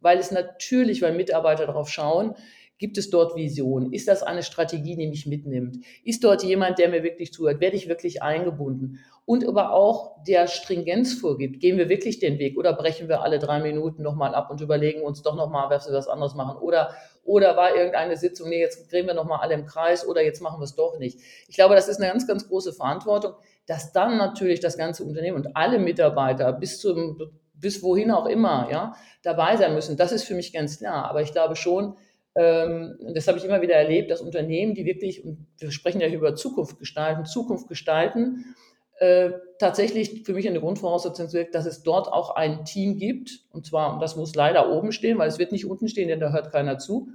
weil 0.06 0.18
es 0.18 0.30
natürlich, 0.30 1.02
weil 1.02 1.12
Mitarbeiter 1.12 1.66
darauf 1.66 1.90
schauen, 1.90 2.36
Gibt 2.78 2.98
es 2.98 3.08
dort 3.08 3.36
Visionen? 3.36 3.92
Ist 3.92 4.06
das 4.06 4.22
eine 4.22 4.42
Strategie, 4.42 4.96
die 4.96 5.06
mich 5.06 5.26
mitnimmt? 5.26 5.78
Ist 6.04 6.22
dort 6.24 6.42
jemand, 6.42 6.78
der 6.78 6.90
mir 6.90 7.02
wirklich 7.02 7.32
zuhört? 7.32 7.60
Werde 7.60 7.76
ich 7.76 7.88
wirklich 7.88 8.22
eingebunden? 8.22 9.00
Und 9.24 9.48
aber 9.48 9.72
auch 9.72 10.22
der 10.24 10.46
Stringenz 10.46 11.14
vorgibt. 11.14 11.60
Gehen 11.60 11.78
wir 11.78 11.88
wirklich 11.88 12.18
den 12.18 12.38
Weg 12.38 12.58
oder 12.58 12.74
brechen 12.74 13.08
wir 13.08 13.22
alle 13.22 13.38
drei 13.38 13.60
Minuten 13.60 14.02
nochmal 14.02 14.34
ab 14.34 14.50
und 14.50 14.60
überlegen 14.60 15.00
uns 15.00 15.22
doch 15.22 15.36
nochmal, 15.36 15.70
was 15.70 15.88
wir 15.88 15.94
was 15.94 16.06
anderes 16.06 16.34
machen? 16.34 16.58
Oder, 16.58 16.90
oder 17.24 17.56
war 17.56 17.74
irgendeine 17.74 18.18
Sitzung, 18.18 18.50
nee, 18.50 18.60
jetzt 18.60 18.92
drehen 18.92 19.06
wir 19.06 19.14
nochmal 19.14 19.40
alle 19.40 19.54
im 19.54 19.64
Kreis 19.64 20.06
oder 20.06 20.22
jetzt 20.22 20.42
machen 20.42 20.60
wir 20.60 20.64
es 20.64 20.74
doch 20.74 20.98
nicht. 20.98 21.18
Ich 21.48 21.56
glaube, 21.56 21.74
das 21.74 21.88
ist 21.88 21.98
eine 21.98 22.10
ganz, 22.10 22.26
ganz 22.26 22.46
große 22.46 22.74
Verantwortung, 22.74 23.32
dass 23.66 23.92
dann 23.92 24.18
natürlich 24.18 24.60
das 24.60 24.76
ganze 24.76 25.02
Unternehmen 25.02 25.38
und 25.38 25.56
alle 25.56 25.78
Mitarbeiter 25.78 26.52
bis 26.52 26.78
zum 26.78 27.18
bis 27.60 27.82
wohin 27.82 28.10
auch 28.10 28.26
immer, 28.26 28.68
ja, 28.70 28.94
dabei 29.22 29.56
sein 29.56 29.74
müssen. 29.74 29.96
Das 29.96 30.12
ist 30.12 30.24
für 30.24 30.34
mich 30.34 30.52
ganz 30.52 30.78
klar. 30.78 31.08
Aber 31.08 31.22
ich 31.22 31.32
glaube 31.32 31.56
schon, 31.56 31.96
ähm, 32.36 32.98
das 33.14 33.28
habe 33.28 33.38
ich 33.38 33.44
immer 33.44 33.62
wieder 33.62 33.74
erlebt, 33.74 34.10
dass 34.10 34.20
Unternehmen, 34.20 34.74
die 34.74 34.84
wirklich, 34.84 35.24
und 35.24 35.46
wir 35.58 35.70
sprechen 35.70 36.00
ja 36.00 36.08
über 36.08 36.34
Zukunft 36.34 36.78
gestalten, 36.78 37.24
Zukunft 37.24 37.68
gestalten, 37.68 38.54
äh, 38.98 39.30
tatsächlich 39.58 40.24
für 40.24 40.32
mich 40.32 40.48
eine 40.48 40.60
Grundvoraussetzung 40.60 41.26
ist, 41.26 41.54
dass 41.54 41.66
es 41.66 41.82
dort 41.82 42.08
auch 42.08 42.34
ein 42.34 42.64
Team 42.64 42.96
gibt, 42.96 43.40
und 43.50 43.66
zwar, 43.66 43.92
und 43.94 44.00
das 44.00 44.16
muss 44.16 44.34
leider 44.34 44.70
oben 44.72 44.92
stehen, 44.92 45.18
weil 45.18 45.28
es 45.28 45.38
wird 45.38 45.52
nicht 45.52 45.66
unten 45.66 45.88
stehen, 45.88 46.08
denn 46.08 46.20
da 46.20 46.32
hört 46.32 46.52
keiner 46.52 46.78
zu, 46.78 47.08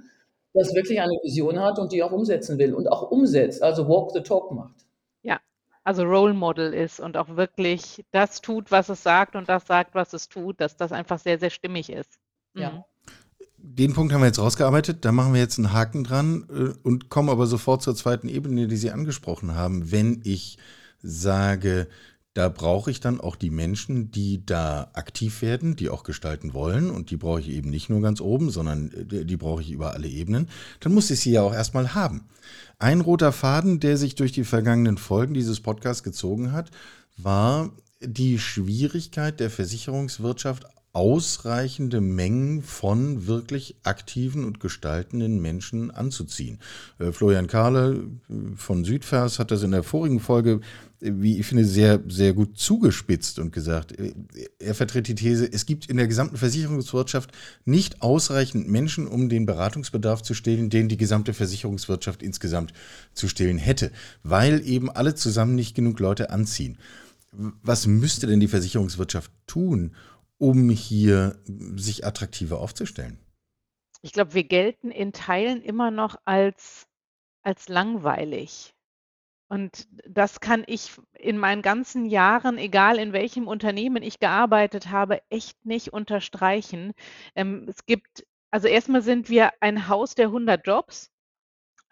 das 0.54 0.74
wirklich 0.74 1.00
eine 1.00 1.14
Vision 1.22 1.60
hat 1.60 1.78
und 1.78 1.92
die 1.92 2.02
auch 2.02 2.12
umsetzen 2.12 2.58
will 2.58 2.74
und 2.74 2.86
auch 2.88 3.10
umsetzt, 3.10 3.62
also 3.62 3.88
Walk 3.88 4.12
the 4.12 4.22
Talk 4.22 4.52
macht. 4.52 4.81
Also 5.84 6.04
Role 6.04 6.34
Model 6.34 6.72
ist 6.72 7.00
und 7.00 7.16
auch 7.16 7.36
wirklich 7.36 8.04
das 8.12 8.40
tut, 8.40 8.70
was 8.70 8.88
es 8.88 9.02
sagt 9.02 9.34
und 9.34 9.48
das 9.48 9.66
sagt, 9.66 9.94
was 9.94 10.12
es 10.12 10.28
tut, 10.28 10.60
dass 10.60 10.76
das 10.76 10.92
einfach 10.92 11.18
sehr, 11.18 11.38
sehr 11.38 11.50
stimmig 11.50 11.90
ist. 11.90 12.18
Mhm. 12.54 12.60
Ja. 12.60 12.84
den 13.56 13.92
Punkt 13.92 14.12
haben 14.12 14.20
wir 14.20 14.26
jetzt 14.26 14.38
rausgearbeitet, 14.38 15.04
da 15.04 15.12
machen 15.12 15.34
wir 15.34 15.40
jetzt 15.40 15.58
einen 15.58 15.72
Haken 15.72 16.04
dran 16.04 16.46
äh, 16.50 16.78
und 16.86 17.08
kommen 17.08 17.30
aber 17.30 17.46
sofort 17.46 17.82
zur 17.82 17.96
zweiten 17.96 18.28
Ebene, 18.28 18.68
die 18.68 18.76
Sie 18.76 18.90
angesprochen 18.90 19.54
haben. 19.54 19.90
Wenn 19.90 20.20
ich 20.24 20.58
sage, 21.02 21.88
da 22.34 22.48
brauche 22.48 22.90
ich 22.90 23.00
dann 23.00 23.20
auch 23.20 23.36
die 23.36 23.50
Menschen, 23.50 24.10
die 24.10 24.44
da 24.44 24.90
aktiv 24.94 25.42
werden, 25.42 25.76
die 25.76 25.90
auch 25.90 26.02
gestalten 26.02 26.54
wollen. 26.54 26.90
Und 26.90 27.10
die 27.10 27.18
brauche 27.18 27.40
ich 27.40 27.50
eben 27.50 27.68
nicht 27.68 27.90
nur 27.90 28.00
ganz 28.00 28.20
oben, 28.22 28.50
sondern 28.50 28.90
äh, 28.92 29.24
die 29.24 29.36
brauche 29.36 29.60
ich 29.60 29.70
über 29.70 29.92
alle 29.92 30.08
Ebenen. 30.08 30.48
Dann 30.80 30.94
muss 30.94 31.10
ich 31.10 31.20
sie 31.20 31.32
ja 31.32 31.42
auch 31.42 31.52
erstmal 31.52 31.94
haben. 31.94 32.28
Ein 32.82 33.00
roter 33.00 33.30
Faden, 33.30 33.78
der 33.78 33.96
sich 33.96 34.16
durch 34.16 34.32
die 34.32 34.42
vergangenen 34.42 34.98
Folgen 34.98 35.34
dieses 35.34 35.60
Podcasts 35.60 36.02
gezogen 36.02 36.50
hat, 36.50 36.72
war 37.16 37.70
die 38.00 38.40
Schwierigkeit 38.40 39.38
der 39.38 39.50
Versicherungswirtschaft 39.50 40.64
ausreichende 40.94 42.02
Mengen 42.02 42.60
von 42.60 43.26
wirklich 43.26 43.76
aktiven 43.82 44.44
und 44.44 44.60
gestaltenden 44.60 45.40
Menschen 45.40 45.90
anzuziehen. 45.90 46.58
Äh, 46.98 47.12
Florian 47.12 47.46
Kahle 47.46 48.04
äh, 48.28 48.34
von 48.56 48.84
Südvers 48.84 49.38
hat 49.38 49.50
das 49.50 49.62
in 49.62 49.70
der 49.70 49.84
vorigen 49.84 50.20
Folge, 50.20 50.60
äh, 51.00 51.12
wie 51.14 51.38
ich 51.38 51.46
finde, 51.46 51.64
sehr, 51.64 52.00
sehr 52.08 52.34
gut 52.34 52.58
zugespitzt 52.58 53.38
und 53.38 53.54
gesagt, 53.54 53.94
er 54.58 54.74
vertritt 54.74 55.08
die 55.08 55.14
These, 55.14 55.50
es 55.50 55.64
gibt 55.64 55.86
in 55.86 55.96
der 55.96 56.08
gesamten 56.08 56.36
Versicherungswirtschaft 56.36 57.32
nicht 57.64 58.02
ausreichend 58.02 58.68
Menschen, 58.68 59.06
um 59.06 59.30
den 59.30 59.46
Beratungsbedarf 59.46 60.20
zu 60.20 60.34
stillen, 60.34 60.68
den 60.68 60.88
die 60.88 60.98
gesamte 60.98 61.32
Versicherungswirtschaft 61.32 62.22
insgesamt 62.22 62.74
zu 63.14 63.28
stillen 63.28 63.56
hätte, 63.56 63.92
weil 64.24 64.60
eben 64.66 64.90
alle 64.90 65.14
zusammen 65.14 65.54
nicht 65.54 65.74
genug 65.74 66.00
Leute 66.00 66.28
anziehen. 66.28 66.76
Was 67.62 67.86
müsste 67.86 68.26
denn 68.26 68.40
die 68.40 68.48
Versicherungswirtschaft 68.48 69.30
tun, 69.46 69.92
um 70.42 70.70
hier 70.70 71.40
sich 71.46 72.04
attraktiver 72.04 72.58
aufzustellen? 72.58 73.16
Ich 74.02 74.12
glaube, 74.12 74.34
wir 74.34 74.42
gelten 74.42 74.90
in 74.90 75.12
Teilen 75.12 75.62
immer 75.62 75.92
noch 75.92 76.16
als, 76.24 76.88
als 77.44 77.68
langweilig. 77.68 78.74
Und 79.48 79.86
das 80.04 80.40
kann 80.40 80.64
ich 80.66 80.90
in 81.12 81.38
meinen 81.38 81.62
ganzen 81.62 82.06
Jahren, 82.06 82.58
egal 82.58 82.98
in 82.98 83.12
welchem 83.12 83.46
Unternehmen 83.46 84.02
ich 84.02 84.18
gearbeitet 84.18 84.90
habe, 84.90 85.22
echt 85.30 85.64
nicht 85.64 85.92
unterstreichen. 85.92 86.92
Ähm, 87.36 87.66
es 87.68 87.86
gibt, 87.86 88.26
also 88.50 88.66
erstmal 88.66 89.02
sind 89.02 89.28
wir 89.28 89.52
ein 89.60 89.86
Haus 89.86 90.16
der 90.16 90.26
100 90.26 90.66
Jobs. 90.66 91.11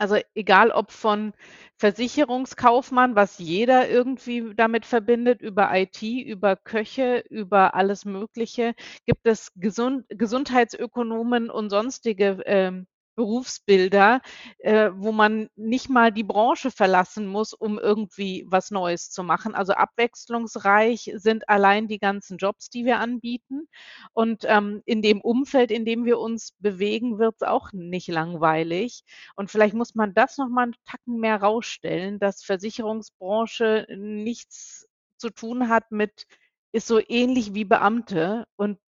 Also 0.00 0.16
egal 0.34 0.70
ob 0.70 0.90
von 0.92 1.32
Versicherungskaufmann, 1.76 3.14
was 3.16 3.38
jeder 3.38 3.88
irgendwie 3.88 4.54
damit 4.54 4.86
verbindet, 4.86 5.42
über 5.42 5.70
IT, 5.74 6.02
über 6.02 6.56
Köche, 6.56 7.18
über 7.28 7.74
alles 7.74 8.04
Mögliche, 8.06 8.74
gibt 9.06 9.26
es 9.26 9.52
Gesund 9.56 10.06
Gesundheitsökonomen 10.08 11.50
und 11.50 11.68
sonstige 11.70 12.40
ähm, 12.46 12.86
Berufsbilder, 13.14 14.20
äh, 14.58 14.90
wo 14.94 15.12
man 15.12 15.48
nicht 15.56 15.88
mal 15.88 16.12
die 16.12 16.24
Branche 16.24 16.70
verlassen 16.70 17.26
muss, 17.26 17.52
um 17.52 17.78
irgendwie 17.78 18.44
was 18.48 18.70
Neues 18.70 19.10
zu 19.10 19.22
machen. 19.22 19.54
Also 19.54 19.72
abwechslungsreich 19.72 21.12
sind 21.14 21.48
allein 21.48 21.88
die 21.88 21.98
ganzen 21.98 22.38
Jobs, 22.38 22.70
die 22.70 22.84
wir 22.84 22.98
anbieten. 22.98 23.68
Und 24.12 24.44
ähm, 24.46 24.82
in 24.86 25.02
dem 25.02 25.20
Umfeld, 25.20 25.70
in 25.70 25.84
dem 25.84 26.04
wir 26.04 26.18
uns 26.18 26.52
bewegen, 26.58 27.18
wird 27.18 27.36
es 27.40 27.46
auch 27.46 27.72
nicht 27.72 28.08
langweilig. 28.08 29.02
Und 29.36 29.50
vielleicht 29.50 29.74
muss 29.74 29.94
man 29.94 30.14
das 30.14 30.38
noch 30.38 30.48
mal 30.48 30.62
einen 30.64 30.76
Tacken 30.84 31.20
mehr 31.20 31.40
rausstellen, 31.40 32.18
dass 32.18 32.42
Versicherungsbranche 32.42 33.86
nichts 33.96 34.88
zu 35.18 35.30
tun 35.30 35.68
hat 35.68 35.90
mit 35.90 36.26
ist 36.72 36.86
so 36.86 37.00
ähnlich 37.08 37.54
wie 37.54 37.64
Beamte 37.64 38.46
und 38.56 38.78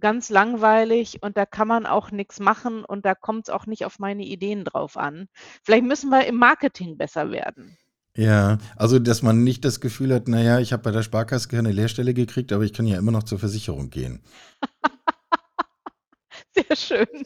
ganz 0.00 0.30
langweilig 0.30 1.22
und 1.22 1.36
da 1.36 1.46
kann 1.46 1.68
man 1.68 1.86
auch 1.86 2.10
nichts 2.10 2.40
machen 2.40 2.84
und 2.84 3.04
da 3.04 3.14
kommt 3.14 3.48
es 3.48 3.54
auch 3.54 3.66
nicht 3.66 3.84
auf 3.84 3.98
meine 3.98 4.24
Ideen 4.24 4.64
drauf 4.64 4.96
an. 4.96 5.28
Vielleicht 5.62 5.84
müssen 5.84 6.10
wir 6.10 6.26
im 6.26 6.36
Marketing 6.36 6.96
besser 6.96 7.30
werden. 7.30 7.76
Ja, 8.16 8.58
also 8.76 8.98
dass 8.98 9.22
man 9.22 9.44
nicht 9.44 9.64
das 9.64 9.80
Gefühl 9.80 10.14
hat, 10.14 10.26
naja, 10.26 10.58
ich 10.58 10.72
habe 10.72 10.82
bei 10.82 10.90
der 10.90 11.02
Sparkasse 11.02 11.48
keine 11.48 11.70
Lehrstelle 11.70 12.14
gekriegt, 12.14 12.50
aber 12.52 12.64
ich 12.64 12.72
kann 12.72 12.86
ja 12.86 12.98
immer 12.98 13.12
noch 13.12 13.24
zur 13.24 13.38
Versicherung 13.38 13.90
gehen. 13.90 14.22
Sehr 16.54 16.76
schön. 16.76 17.24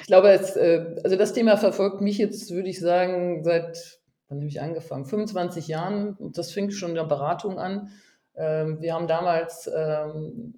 Ich 0.00 0.06
glaube, 0.06 0.30
es, 0.30 0.54
äh, 0.56 0.96
also 1.02 1.16
das 1.16 1.32
Thema 1.32 1.56
verfolgt 1.56 2.02
mich 2.02 2.18
jetzt, 2.18 2.50
würde 2.50 2.68
ich 2.68 2.78
sagen, 2.78 3.42
seit, 3.42 4.00
wann 4.28 4.38
habe 4.38 4.48
ich 4.48 4.60
angefangen? 4.60 5.06
25 5.06 5.66
Jahren. 5.66 6.14
Und 6.14 6.36
das 6.36 6.52
fing 6.52 6.70
schon 6.70 6.90
in 6.90 6.96
der 6.96 7.04
Beratung 7.04 7.58
an. 7.58 7.90
Ähm, 8.34 8.80
wir 8.80 8.94
haben 8.94 9.08
damals 9.08 9.70
ähm, 9.74 10.54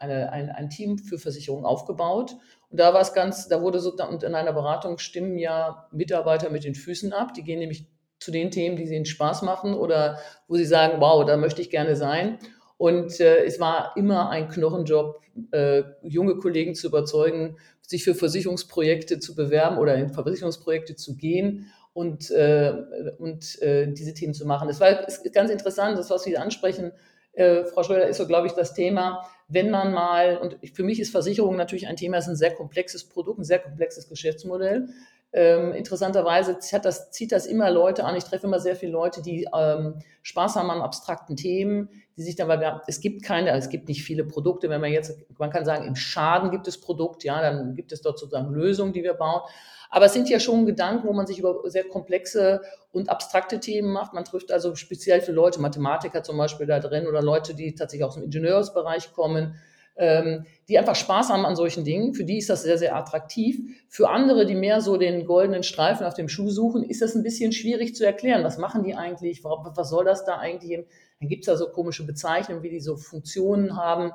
eine, 0.00 0.32
ein, 0.32 0.50
ein 0.50 0.70
Team 0.70 0.98
für 0.98 1.18
Versicherungen 1.18 1.64
aufgebaut. 1.64 2.36
Und 2.70 2.80
da 2.80 2.92
war 2.94 3.00
es 3.00 3.12
ganz, 3.12 3.48
da 3.48 3.62
wurde 3.62 3.80
so, 3.80 3.94
und 3.94 4.22
in 4.22 4.34
einer 4.34 4.52
Beratung 4.52 4.98
stimmen 4.98 5.38
ja 5.38 5.88
Mitarbeiter 5.92 6.50
mit 6.50 6.64
den 6.64 6.74
Füßen 6.74 7.12
ab. 7.12 7.34
Die 7.34 7.42
gehen 7.42 7.58
nämlich 7.58 7.86
zu 8.18 8.30
den 8.30 8.50
Themen, 8.50 8.76
die 8.76 8.84
ihnen 8.84 9.06
Spaß 9.06 9.42
machen 9.42 9.74
oder 9.74 10.18
wo 10.48 10.56
sie 10.56 10.64
sagen, 10.64 11.00
wow, 11.00 11.24
da 11.24 11.36
möchte 11.36 11.62
ich 11.62 11.70
gerne 11.70 11.96
sein. 11.96 12.38
Und 12.78 13.20
äh, 13.20 13.44
es 13.44 13.58
war 13.58 13.92
immer 13.96 14.30
ein 14.30 14.48
Knochenjob, 14.48 15.20
äh, 15.52 15.82
junge 16.02 16.36
Kollegen 16.36 16.74
zu 16.74 16.88
überzeugen, 16.88 17.56
sich 17.82 18.04
für 18.04 18.14
Versicherungsprojekte 18.14 19.18
zu 19.18 19.34
bewerben 19.34 19.78
oder 19.78 19.94
in 19.94 20.10
Versicherungsprojekte 20.10 20.96
zu 20.96 21.16
gehen 21.16 21.70
und, 21.92 22.30
äh, 22.30 22.74
und 23.18 23.62
äh, 23.62 23.90
diese 23.92 24.12
Themen 24.12 24.34
zu 24.34 24.46
machen. 24.46 24.68
Es 24.68 24.80
war 24.80 25.06
ist 25.06 25.32
ganz 25.32 25.50
interessant, 25.50 25.96
das, 25.98 26.10
was 26.10 26.24
Sie 26.24 26.36
ansprechen, 26.36 26.92
äh, 27.32 27.64
Frau 27.64 27.82
Schröder, 27.82 28.06
ist 28.08 28.18
so, 28.18 28.26
glaube 28.26 28.46
ich, 28.46 28.52
das 28.52 28.74
Thema, 28.74 29.26
wenn 29.48 29.70
man 29.70 29.92
mal, 29.92 30.38
und 30.38 30.58
für 30.74 30.82
mich 30.82 31.00
ist 31.00 31.10
Versicherung 31.10 31.56
natürlich 31.56 31.86
ein 31.86 31.96
Thema, 31.96 32.18
ist 32.18 32.28
ein 32.28 32.36
sehr 32.36 32.54
komplexes 32.54 33.04
Produkt, 33.04 33.38
ein 33.38 33.44
sehr 33.44 33.60
komplexes 33.60 34.08
Geschäftsmodell. 34.08 34.88
Ähm, 35.32 35.72
interessanterweise 35.72 36.58
zieht 36.60 36.84
das, 36.84 37.10
zieht 37.10 37.32
das 37.32 37.46
immer 37.46 37.70
Leute 37.70 38.04
an. 38.04 38.16
Ich 38.16 38.24
treffe 38.24 38.46
immer 38.46 38.60
sehr 38.60 38.76
viele 38.76 38.92
Leute, 38.92 39.22
die 39.22 39.46
ähm, 39.54 39.98
Spaß 40.22 40.56
haben 40.56 40.70
an 40.70 40.80
abstrakten 40.80 41.36
Themen, 41.36 41.88
die 42.16 42.22
sich 42.22 42.36
dann, 42.36 42.48
weil 42.48 42.80
es 42.86 43.00
gibt 43.00 43.22
keine, 43.22 43.50
es 43.50 43.68
gibt 43.68 43.88
nicht 43.88 44.02
viele 44.02 44.24
Produkte. 44.24 44.70
Wenn 44.70 44.80
man 44.80 44.92
jetzt, 44.92 45.14
man 45.38 45.50
kann 45.50 45.64
sagen, 45.64 45.86
im 45.86 45.96
Schaden 45.96 46.50
gibt 46.50 46.68
es 46.68 46.80
Produkt, 46.80 47.24
ja, 47.24 47.40
dann 47.42 47.74
gibt 47.74 47.92
es 47.92 48.00
dort 48.00 48.18
sozusagen 48.18 48.52
Lösungen, 48.52 48.92
die 48.92 49.02
wir 49.02 49.14
bauen. 49.14 49.42
Aber 49.90 50.06
es 50.06 50.12
sind 50.12 50.28
ja 50.28 50.40
schon 50.40 50.66
Gedanken, 50.66 51.06
wo 51.06 51.12
man 51.12 51.26
sich 51.26 51.38
über 51.38 51.60
sehr 51.66 51.84
komplexe 51.84 52.62
und 52.92 53.08
abstrakte 53.08 53.60
Themen 53.60 53.92
macht. 53.92 54.14
Man 54.14 54.24
trifft 54.24 54.50
also 54.50 54.74
speziell 54.74 55.20
für 55.20 55.32
Leute, 55.32 55.60
Mathematiker 55.60 56.22
zum 56.22 56.38
Beispiel 56.38 56.66
da 56.66 56.80
drin 56.80 57.06
oder 57.06 57.22
Leute, 57.22 57.54
die 57.54 57.74
tatsächlich 57.74 58.04
aus 58.04 58.14
dem 58.14 58.24
Ingenieursbereich 58.24 59.12
kommen, 59.12 59.56
die 59.98 60.78
einfach 60.78 60.94
Spaß 60.94 61.30
haben 61.30 61.46
an 61.46 61.56
solchen 61.56 61.84
Dingen. 61.84 62.12
Für 62.12 62.24
die 62.24 62.36
ist 62.36 62.50
das 62.50 62.62
sehr, 62.62 62.76
sehr 62.76 62.94
attraktiv. 62.96 63.58
Für 63.88 64.10
andere, 64.10 64.44
die 64.44 64.54
mehr 64.54 64.82
so 64.82 64.98
den 64.98 65.24
goldenen 65.24 65.62
Streifen 65.62 66.06
auf 66.06 66.12
dem 66.12 66.28
Schuh 66.28 66.50
suchen, 66.50 66.82
ist 66.82 67.00
das 67.00 67.14
ein 67.14 67.22
bisschen 67.22 67.52
schwierig 67.52 67.94
zu 67.94 68.04
erklären. 68.04 68.44
Was 68.44 68.58
machen 68.58 68.84
die 68.84 68.94
eigentlich? 68.94 69.42
Was 69.42 69.88
soll 69.88 70.04
das 70.04 70.26
da 70.26 70.36
eigentlich? 70.38 70.84
Dann 71.20 71.28
gibt 71.28 71.44
es 71.44 71.46
da 71.46 71.56
so 71.56 71.68
komische 71.68 72.04
Bezeichnungen, 72.04 72.62
wie 72.62 72.68
die 72.68 72.80
so 72.80 72.96
Funktionen 72.96 73.76
haben. 73.76 74.12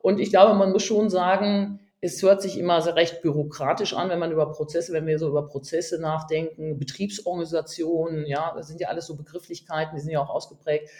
Und 0.00 0.20
ich 0.20 0.30
glaube, 0.30 0.54
man 0.54 0.70
muss 0.70 0.84
schon 0.84 1.10
sagen, 1.10 1.80
es 2.00 2.22
hört 2.22 2.42
sich 2.42 2.58
immer 2.58 2.84
recht 2.94 3.22
bürokratisch 3.22 3.94
an, 3.94 4.10
wenn 4.10 4.18
man 4.18 4.30
über 4.30 4.52
Prozesse, 4.52 4.92
wenn 4.92 5.06
wir 5.06 5.18
so 5.18 5.26
über 5.28 5.48
Prozesse 5.48 5.98
nachdenken, 5.98 6.78
Betriebsorganisationen, 6.78 8.26
ja, 8.26 8.52
das 8.54 8.68
sind 8.68 8.78
ja 8.80 8.88
alles 8.88 9.06
so 9.06 9.16
Begrifflichkeiten, 9.16 9.96
die 9.96 10.02
sind 10.02 10.12
ja 10.12 10.20
auch 10.20 10.28
ausgeprägt. 10.28 10.90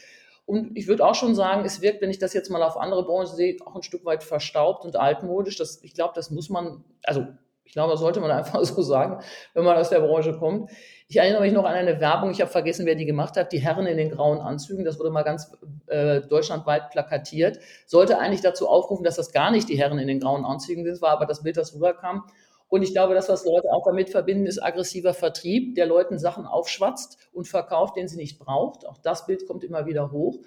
Und 0.46 0.76
ich 0.76 0.88
würde 0.88 1.06
auch 1.06 1.14
schon 1.14 1.34
sagen, 1.34 1.64
es 1.64 1.80
wirkt, 1.80 2.02
wenn 2.02 2.10
ich 2.10 2.18
das 2.18 2.34
jetzt 2.34 2.50
mal 2.50 2.62
auf 2.62 2.76
andere 2.76 3.04
Branchen 3.04 3.34
sehe, 3.34 3.56
auch 3.64 3.74
ein 3.74 3.82
Stück 3.82 4.04
weit 4.04 4.22
verstaubt 4.22 4.84
und 4.84 4.96
altmodisch. 4.96 5.56
Das, 5.56 5.82
ich 5.82 5.94
glaube, 5.94 6.12
das 6.14 6.30
muss 6.30 6.50
man, 6.50 6.84
also 7.02 7.26
ich 7.64 7.72
glaube, 7.72 7.92
das 7.92 8.00
sollte 8.00 8.20
man 8.20 8.30
einfach 8.30 8.62
so 8.62 8.82
sagen, 8.82 9.22
wenn 9.54 9.64
man 9.64 9.76
aus 9.76 9.88
der 9.88 10.00
Branche 10.00 10.36
kommt. 10.36 10.70
Ich 11.08 11.16
erinnere 11.16 11.42
mich 11.42 11.52
noch 11.52 11.64
an 11.64 11.74
eine 11.74 12.00
Werbung, 12.00 12.30
ich 12.30 12.40
habe 12.40 12.50
vergessen, 12.50 12.86
wer 12.86 12.94
die 12.94 13.04
gemacht 13.04 13.36
hat, 13.36 13.52
die 13.52 13.58
Herren 13.58 13.86
in 13.86 13.96
den 13.96 14.10
grauen 14.10 14.40
Anzügen, 14.40 14.84
das 14.84 14.98
wurde 14.98 15.10
mal 15.10 15.22
ganz 15.22 15.52
äh, 15.86 16.22
deutschlandweit 16.22 16.90
plakatiert, 16.90 17.58
sollte 17.86 18.18
eigentlich 18.18 18.40
dazu 18.40 18.68
aufrufen, 18.68 19.04
dass 19.04 19.16
das 19.16 19.32
gar 19.32 19.50
nicht 19.50 19.68
die 19.68 19.76
Herren 19.76 19.98
in 19.98 20.08
den 20.08 20.18
grauen 20.18 20.44
Anzügen 20.44 20.84
sind, 20.84 21.02
war 21.02 21.10
aber 21.10 21.26
das 21.26 21.42
Bild, 21.42 21.56
das 21.56 21.74
rüberkam. 21.74 22.24
Und 22.74 22.82
ich 22.82 22.90
glaube, 22.90 23.14
das, 23.14 23.28
was 23.28 23.44
Leute 23.44 23.72
auch 23.72 23.84
damit 23.86 24.10
verbinden, 24.10 24.46
ist 24.46 24.60
aggressiver 24.60 25.14
Vertrieb, 25.14 25.76
der 25.76 25.86
Leuten 25.86 26.18
Sachen 26.18 26.44
aufschwatzt 26.44 27.18
und 27.32 27.46
verkauft, 27.46 27.96
den 27.96 28.08
sie 28.08 28.16
nicht 28.16 28.40
braucht. 28.40 28.84
Auch 28.84 28.98
das 28.98 29.26
Bild 29.26 29.46
kommt 29.46 29.62
immer 29.62 29.86
wieder 29.86 30.10
hoch. 30.10 30.40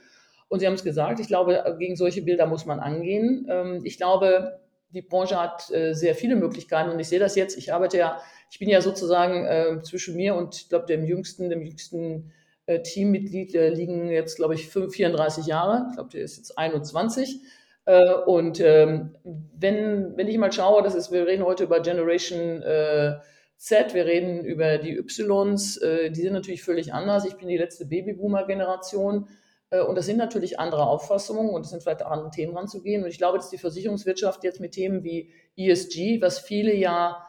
Und 0.50 0.60
Sie 0.60 0.68
haben 0.68 0.74
es 0.74 0.84
gesagt, 0.84 1.22
ich 1.22 1.28
glaube, 1.28 1.78
gegen 1.80 1.96
solche 1.96 2.22
Bilder 2.22 2.46
muss 2.46 2.66
man 2.66 2.82
angehen. 2.82 3.48
Ähm, 3.50 3.80
ich 3.86 3.96
glaube, 3.96 4.60
die 4.90 5.04
Branche 5.04 5.42
hat 5.42 5.72
äh, 5.72 5.94
sehr 5.94 6.16
viele 6.16 6.36
Möglichkeiten 6.36 6.90
und 6.90 7.00
ich 7.00 7.08
sehe 7.08 7.20
das 7.20 7.38
jetzt. 7.38 7.58
Ich 7.58 7.72
arbeite 7.72 7.98
ja, 7.98 8.20
ich 8.52 8.60
bin 8.60 8.68
ja 8.68 8.82
sozusagen 8.82 9.46
äh, 9.46 9.82
zwischen 9.84 10.18
mir 10.18 10.36
und 10.36 10.54
ich 10.54 10.68
glaube 10.68 10.86
dem 10.86 11.06
jüngsten, 11.06 11.50
dem 11.50 11.62
jüngsten 11.62 12.34
äh, 12.66 12.82
Teammitglied 12.82 13.54
liegen 13.54 14.10
jetzt, 14.10 14.36
glaube 14.36 14.56
ich, 14.56 14.68
5, 14.68 14.94
34 14.94 15.46
Jahre. 15.46 15.86
Ich 15.92 15.96
glaube, 15.96 16.10
der 16.10 16.24
ist 16.24 16.36
jetzt 16.36 16.58
21. 16.58 17.40
Äh, 17.88 18.14
und 18.26 18.60
ähm, 18.60 19.16
wenn, 19.24 20.16
wenn 20.18 20.28
ich 20.28 20.38
mal 20.38 20.52
schaue, 20.52 20.84
das 20.84 20.94
ist, 20.94 21.12
wir 21.12 21.26
reden 21.26 21.46
heute 21.46 21.64
über 21.64 21.80
Generation 21.80 22.62
äh, 22.62 23.18
Z, 23.56 23.96
wir 23.96 24.06
reden 24.06 24.44
über 24.46 24.78
die 24.78 24.96
Ys, 24.98 25.80
die 25.80 26.22
sind 26.22 26.34
natürlich 26.34 26.64
völlig 26.64 26.94
anders. 26.94 27.26
Ich 27.26 27.38
bin 27.38 27.48
die 27.48 27.58
letzte 27.58 27.86
Babyboomer-Generation. 27.86 29.28
Äh, 29.70 29.82
und 29.82 29.96
das 29.96 30.06
sind 30.06 30.18
natürlich 30.18 30.60
andere 30.60 30.86
Auffassungen 30.86 31.50
und 31.50 31.62
es 31.62 31.70
sind 31.70 31.82
vielleicht 31.82 32.04
auch 32.04 32.12
andere 32.12 32.30
Themen 32.30 32.56
ranzugehen. 32.56 33.04
Und 33.04 33.10
ich 33.10 33.18
glaube, 33.18 33.38
dass 33.38 33.50
die 33.50 33.58
Versicherungswirtschaft 33.58 34.44
jetzt 34.44 34.60
mit 34.60 34.74
Themen 34.74 35.04
wie 35.04 35.32
ESG, 35.56 36.22
was 36.22 36.40
viele 36.40 36.76
ja 36.76 37.26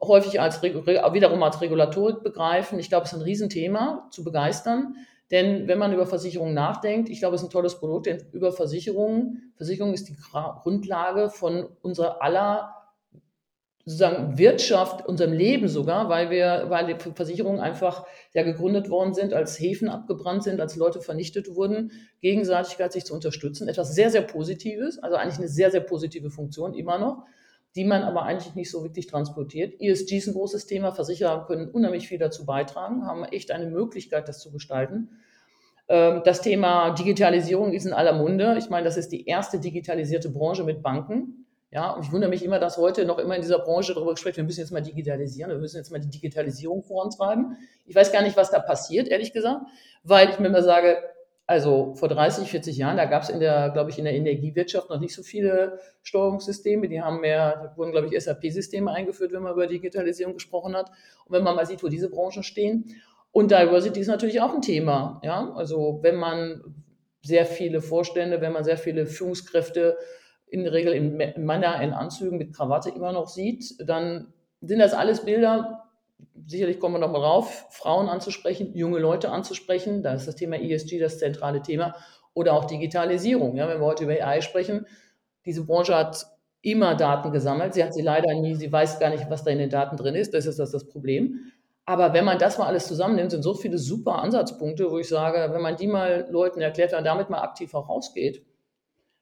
häufig 0.00 0.40
als 0.40 0.62
wiederum 0.62 1.42
als 1.42 1.60
Regulatorik 1.60 2.22
begreifen, 2.22 2.78
ich 2.78 2.88
glaube, 2.88 3.04
es 3.04 3.12
ist 3.12 3.18
ein 3.18 3.22
Riesenthema 3.22 4.08
zu 4.10 4.24
begeistern. 4.24 4.96
Denn 5.30 5.66
wenn 5.66 5.78
man 5.78 5.92
über 5.92 6.06
Versicherungen 6.06 6.54
nachdenkt, 6.54 7.08
ich 7.08 7.18
glaube, 7.18 7.34
es 7.34 7.42
ist 7.42 7.48
ein 7.48 7.52
tolles 7.52 7.78
Produkt, 7.78 8.06
denn 8.06 8.24
über 8.32 8.52
Versicherungen, 8.52 9.52
Versicherung 9.56 9.92
ist 9.92 10.08
die 10.08 10.16
Grundlage 10.16 11.30
von 11.30 11.66
unserer 11.82 12.22
aller 12.22 12.72
sozusagen 13.86 14.36
Wirtschaft, 14.36 15.06
unserem 15.06 15.32
Leben 15.32 15.68
sogar, 15.68 16.08
weil 16.08 16.28
wir, 16.28 16.66
weil 16.68 16.86
die 16.86 17.12
Versicherungen 17.14 17.60
einfach 17.60 18.04
ja 18.34 18.42
gegründet 18.42 18.90
worden 18.90 19.14
sind, 19.14 19.32
als 19.32 19.60
Häfen 19.60 19.88
abgebrannt 19.88 20.42
sind, 20.42 20.60
als 20.60 20.74
Leute 20.74 21.00
vernichtet 21.00 21.54
wurden, 21.54 21.92
Gegenseitigkeit 22.20 22.92
sich 22.92 23.04
zu 23.04 23.14
unterstützen. 23.14 23.68
Etwas 23.68 23.94
sehr, 23.94 24.10
sehr 24.10 24.22
Positives, 24.22 24.98
also 24.98 25.16
eigentlich 25.16 25.38
eine 25.38 25.48
sehr, 25.48 25.70
sehr 25.70 25.80
positive 25.80 26.30
Funktion 26.30 26.74
immer 26.74 26.98
noch, 26.98 27.26
die 27.76 27.84
man 27.84 28.02
aber 28.02 28.22
eigentlich 28.22 28.54
nicht 28.54 28.70
so 28.70 28.82
wirklich 28.82 29.06
transportiert. 29.06 29.80
ESG 29.80 30.16
ist 30.16 30.26
ein 30.28 30.34
großes 30.34 30.66
Thema. 30.66 30.92
Versicherer 30.92 31.46
können 31.46 31.68
unheimlich 31.68 32.08
viel 32.08 32.18
dazu 32.18 32.46
beitragen, 32.46 33.06
haben 33.06 33.24
echt 33.24 33.50
eine 33.50 33.66
Möglichkeit, 33.66 34.28
das 34.28 34.40
zu 34.40 34.50
gestalten. 34.50 35.10
Ähm, 35.88 36.22
das 36.24 36.40
Thema 36.40 36.90
Digitalisierung 36.94 37.72
ist 37.72 37.84
in 37.84 37.92
aller 37.92 38.14
Munde. 38.14 38.56
Ich 38.58 38.70
meine, 38.70 38.84
das 38.84 38.96
ist 38.96 39.12
die 39.12 39.26
erste 39.26 39.60
digitalisierte 39.60 40.30
Branche 40.30 40.64
mit 40.64 40.82
Banken. 40.82 41.46
Ja, 41.70 41.90
und 41.90 42.04
ich 42.04 42.12
wundere 42.12 42.30
mich 42.30 42.42
immer, 42.42 42.58
dass 42.58 42.78
heute 42.78 43.04
noch 43.04 43.18
immer 43.18 43.36
in 43.36 43.42
dieser 43.42 43.58
Branche 43.58 43.92
darüber 43.92 44.12
gesprochen 44.12 44.28
wird, 44.28 44.36
wir 44.38 44.44
müssen 44.44 44.60
jetzt 44.60 44.70
mal 44.70 44.80
digitalisieren, 44.80 45.50
wir 45.50 45.58
müssen 45.58 45.76
jetzt 45.76 45.90
mal 45.90 46.00
die 46.00 46.08
Digitalisierung 46.08 46.82
vorantreiben. 46.82 47.58
Ich 47.84 47.94
weiß 47.94 48.12
gar 48.12 48.22
nicht, 48.22 48.36
was 48.36 48.50
da 48.50 48.60
passiert, 48.60 49.08
ehrlich 49.08 49.32
gesagt, 49.32 49.66
weil 50.02 50.30
ich 50.30 50.38
mir 50.38 50.46
immer 50.46 50.62
sage, 50.62 50.96
also 51.46 51.94
vor 51.94 52.08
30, 52.08 52.50
40 52.50 52.76
Jahren, 52.76 52.96
da 52.96 53.04
gab 53.04 53.22
es 53.22 53.28
in 53.28 53.38
der, 53.38 53.70
glaube 53.70 53.90
ich, 53.90 53.98
in 53.98 54.04
der 54.04 54.14
Energiewirtschaft 54.14 54.90
noch 54.90 54.98
nicht 54.98 55.14
so 55.14 55.22
viele 55.22 55.78
Steuerungssysteme. 56.02 56.88
Die 56.88 57.00
haben 57.00 57.20
mehr, 57.20 57.56
da 57.62 57.76
wurden, 57.76 57.92
glaube 57.92 58.08
ich, 58.08 58.20
SAP-Systeme 58.20 58.90
eingeführt, 58.90 59.32
wenn 59.32 59.42
man 59.42 59.52
über 59.52 59.68
Digitalisierung 59.68 60.34
gesprochen 60.34 60.74
hat. 60.76 60.90
Und 61.24 61.36
wenn 61.36 61.44
man 61.44 61.54
mal 61.54 61.66
sieht, 61.66 61.84
wo 61.84 61.88
diese 61.88 62.10
Branchen 62.10 62.42
stehen. 62.42 62.96
Und 63.30 63.52
Diversity 63.52 64.00
ist 64.00 64.08
natürlich 64.08 64.40
auch 64.40 64.54
ein 64.54 64.62
Thema. 64.62 65.20
Ja, 65.22 65.52
also 65.54 66.00
wenn 66.02 66.16
man 66.16 66.62
sehr 67.22 67.46
viele 67.46 67.80
Vorstände, 67.80 68.40
wenn 68.40 68.52
man 68.52 68.64
sehr 68.64 68.78
viele 68.78 69.06
Führungskräfte 69.06 69.96
in 70.48 70.64
der 70.64 70.72
Regel 70.72 70.94
in 70.94 71.16
Männer 71.44 71.80
in 71.80 71.92
Anzügen 71.92 72.38
mit 72.38 72.56
Krawatte 72.56 72.90
immer 72.90 73.12
noch 73.12 73.28
sieht, 73.28 73.74
dann 73.86 74.32
sind 74.62 74.78
das 74.80 74.94
alles 74.94 75.24
Bilder, 75.24 75.85
sicherlich 76.46 76.80
kommen 76.80 76.94
wir 76.94 76.98
noch 76.98 77.12
mal 77.12 77.20
drauf, 77.20 77.66
Frauen 77.70 78.08
anzusprechen, 78.08 78.76
junge 78.76 78.98
Leute 78.98 79.30
anzusprechen, 79.30 80.02
da 80.02 80.14
ist 80.14 80.28
das 80.28 80.36
Thema 80.36 80.56
ESG 80.56 80.98
das 80.98 81.18
zentrale 81.18 81.62
Thema, 81.62 81.94
oder 82.34 82.52
auch 82.52 82.66
Digitalisierung. 82.66 83.56
Ja, 83.56 83.68
wenn 83.68 83.80
wir 83.80 83.86
heute 83.86 84.04
über 84.04 84.12
AI 84.12 84.42
sprechen, 84.42 84.86
diese 85.44 85.64
Branche 85.64 85.96
hat 85.96 86.26
immer 86.60 86.94
Daten 86.94 87.32
gesammelt, 87.32 87.74
sie 87.74 87.82
hat 87.82 87.94
sie 87.94 88.02
leider 88.02 88.34
nie, 88.34 88.54
sie 88.54 88.70
weiß 88.70 88.98
gar 88.98 89.10
nicht, 89.10 89.30
was 89.30 89.44
da 89.44 89.50
in 89.50 89.58
den 89.58 89.70
Daten 89.70 89.96
drin 89.96 90.14
ist, 90.14 90.34
das 90.34 90.46
ist 90.46 90.58
das, 90.58 90.72
das 90.72 90.86
Problem. 90.86 91.52
Aber 91.84 92.12
wenn 92.12 92.24
man 92.24 92.38
das 92.38 92.58
mal 92.58 92.66
alles 92.66 92.88
zusammennimmt, 92.88 93.30
sind 93.30 93.42
so 93.42 93.54
viele 93.54 93.78
super 93.78 94.16
Ansatzpunkte, 94.16 94.90
wo 94.90 94.98
ich 94.98 95.08
sage, 95.08 95.52
wenn 95.52 95.62
man 95.62 95.76
die 95.76 95.86
mal 95.86 96.26
Leuten 96.30 96.60
erklärt, 96.60 96.92
man 96.92 97.04
damit 97.04 97.30
mal 97.30 97.42
aktiv 97.42 97.72
auch 97.74 97.88
rausgeht, 97.88 98.44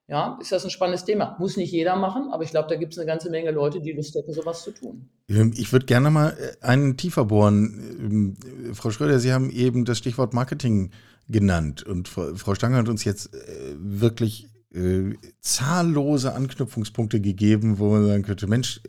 ja, 0.06 0.38
ist 0.40 0.52
das 0.52 0.64
ein 0.64 0.70
spannendes 0.70 1.04
Thema. 1.04 1.36
Muss 1.38 1.56
nicht 1.56 1.72
jeder 1.72 1.96
machen, 1.96 2.28
aber 2.30 2.42
ich 2.42 2.50
glaube, 2.50 2.68
da 2.68 2.76
gibt 2.76 2.92
es 2.92 2.98
eine 2.98 3.06
ganze 3.06 3.30
Menge 3.30 3.50
Leute, 3.52 3.80
die 3.80 3.92
Lust 3.92 4.14
hätten, 4.14 4.34
sowas 4.34 4.62
zu 4.62 4.70
tun. 4.72 5.08
Ähm, 5.28 5.52
ich 5.56 5.72
würde 5.72 5.86
gerne 5.86 6.10
mal 6.10 6.36
äh, 6.38 6.64
einen 6.64 6.96
tiefer 6.96 7.24
bohren. 7.24 8.36
Ähm, 8.68 8.74
Frau 8.74 8.90
Schröder, 8.90 9.18
Sie 9.18 9.32
haben 9.32 9.50
eben 9.50 9.84
das 9.84 9.98
Stichwort 9.98 10.34
Marketing 10.34 10.90
genannt 11.26 11.82
und 11.84 12.08
Frau 12.08 12.54
Stange 12.54 12.76
hat 12.76 12.88
uns 12.88 13.04
jetzt 13.04 13.34
äh, 13.34 13.38
wirklich 13.78 14.48
äh, 14.74 15.14
zahllose 15.40 16.34
Anknüpfungspunkte 16.34 17.20
gegeben, 17.20 17.78
wo 17.78 17.90
man 17.90 18.06
sagen 18.06 18.24
könnte, 18.24 18.46
Mensch, 18.46 18.82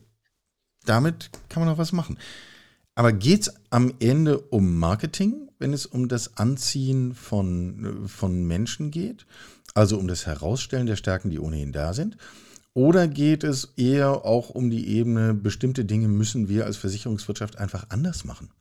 damit 0.86 1.30
kann 1.48 1.64
man 1.64 1.72
noch 1.72 1.78
was 1.78 1.94
machen. 1.94 2.18
Aber 2.94 3.14
geht 3.14 3.42
es 3.42 3.54
am 3.70 3.94
Ende 4.00 4.40
um 4.40 4.78
Marketing, 4.78 5.50
wenn 5.60 5.74
es 5.74 5.86
um 5.86 6.10
das 6.10 6.38
Anziehen 6.38 7.14
von, 7.14 8.08
von 8.08 8.46
Menschen 8.46 8.92
geht? 8.92 9.26
Also 9.76 10.00
um 10.00 10.08
das 10.08 10.26
Herausstellen 10.26 10.88
der 10.88 10.96
Stärken, 10.96 11.30
die 11.30 11.40
ohnehin 11.40 11.74
da 11.74 11.94
sind? 11.94 12.18
Oder 12.74 13.08
geht 13.08 13.44
es 13.44 13.74
eher 13.78 14.26
auch 14.26 14.50
um 14.50 14.70
die 14.70 14.88
Ebene, 14.98 15.34
bestimmte 15.34 15.86
Dinge 15.86 16.08
müssen 16.08 16.50
wir 16.50 16.66
als 16.66 16.78
Versicherungswirtschaft 16.78 17.58
einfach 17.58 17.90
anders 17.90 18.26
machen? 18.26 18.52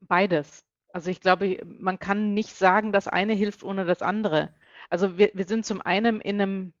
Beides. 0.00 0.64
Also 0.92 1.10
ich 1.10 1.20
glaube, 1.20 1.58
man 1.66 1.98
kann 1.98 2.34
nicht 2.34 2.54
sagen, 2.54 2.92
das 2.92 3.08
eine 3.08 3.34
hilft 3.34 3.62
ohne 3.62 3.84
das 3.84 4.00
andere. 4.02 4.54
Also 4.88 5.18
wir, 5.18 5.30
wir 5.34 5.46
sind 5.46 5.66
zum 5.66 5.80
einen 5.82 6.20
in 6.20 6.40
einem, 6.40 6.72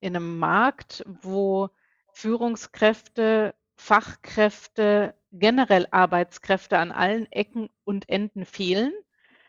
in 0.00 0.16
einem 0.16 0.38
Markt, 0.38 1.04
wo 1.22 1.70
Führungskräfte, 2.12 3.54
Fachkräfte, 3.76 5.14
generell 5.32 5.86
Arbeitskräfte 5.90 6.78
an 6.78 6.92
allen 6.92 7.30
Ecken 7.30 7.68
und 7.84 8.08
Enden 8.08 8.44
fehlen. 8.44 8.92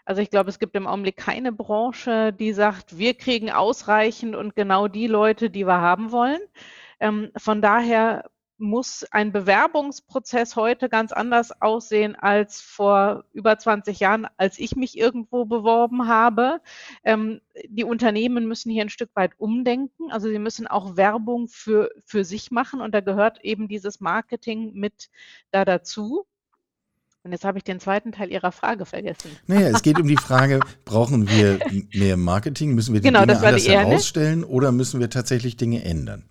Also 0.07 0.21
ich 0.21 0.29
glaube, 0.29 0.49
es 0.49 0.57
gibt 0.57 0.73
im 0.77 0.87
Augenblick 0.87 1.17
keine 1.17 1.51
Branche, 1.51 2.31
die 2.31 2.53
sagt, 2.53 2.97
wir 2.97 3.13
kriegen 3.13 3.51
ausreichend 3.51 4.37
und 4.37 4.55
genau 4.55 4.87
die 4.87 5.07
Leute, 5.07 5.49
die 5.49 5.67
wir 5.67 5.81
haben 5.81 6.13
wollen. 6.13 6.39
Ähm, 7.01 7.29
von 7.35 7.61
daher 7.61 8.23
muss 8.57 9.03
ein 9.11 9.33
Bewerbungsprozess 9.33 10.55
heute 10.55 10.87
ganz 10.87 11.11
anders 11.11 11.61
aussehen 11.61 12.15
als 12.15 12.61
vor 12.61 13.25
über 13.33 13.57
20 13.59 13.99
Jahren, 13.99 14.27
als 14.37 14.59
ich 14.59 14.77
mich 14.77 14.97
irgendwo 14.97 15.43
beworben 15.43 16.07
habe. 16.07 16.61
Ähm, 17.03 17.41
die 17.67 17.83
Unternehmen 17.83 18.47
müssen 18.47 18.71
hier 18.71 18.83
ein 18.85 18.89
Stück 18.89 19.09
weit 19.13 19.33
umdenken. 19.37 20.09
Also 20.09 20.29
sie 20.29 20.39
müssen 20.39 20.67
auch 20.67 20.95
Werbung 20.95 21.49
für, 21.49 21.91
für 22.05 22.23
sich 22.23 22.49
machen 22.49 22.79
und 22.79 22.95
da 22.95 23.01
gehört 23.01 23.43
eben 23.43 23.67
dieses 23.67 23.99
Marketing 23.99 24.71
mit 24.73 25.09
da 25.51 25.65
dazu. 25.65 26.25
Und 27.27 27.33
jetzt 27.33 27.43
habe 27.43 27.57
ich 27.57 27.65
den 27.65 27.81
zweiten 27.81 28.13
Teil 28.13 28.31
Ihrer 28.31 28.53
Frage 28.53 28.85
vergessen. 28.85 29.31
Naja, 29.47 29.67
es 29.67 29.81
geht 29.81 29.99
um 29.99 30.07
die 30.07 30.15
Frage, 30.27 30.61
brauchen 30.85 31.29
wir 31.29 31.59
mehr 31.93 32.15
Marketing? 32.15 32.73
Müssen 32.73 32.93
wir 32.93 33.01
die 33.01 33.07
genau, 33.07 33.25
Dinge 33.25 33.37
anders 33.37 33.67
herausstellen 33.67 34.45
oder 34.45 34.71
müssen 34.71 35.01
wir 35.01 35.09
tatsächlich 35.09 35.57
Dinge 35.57 35.83
ändern? 35.83 36.29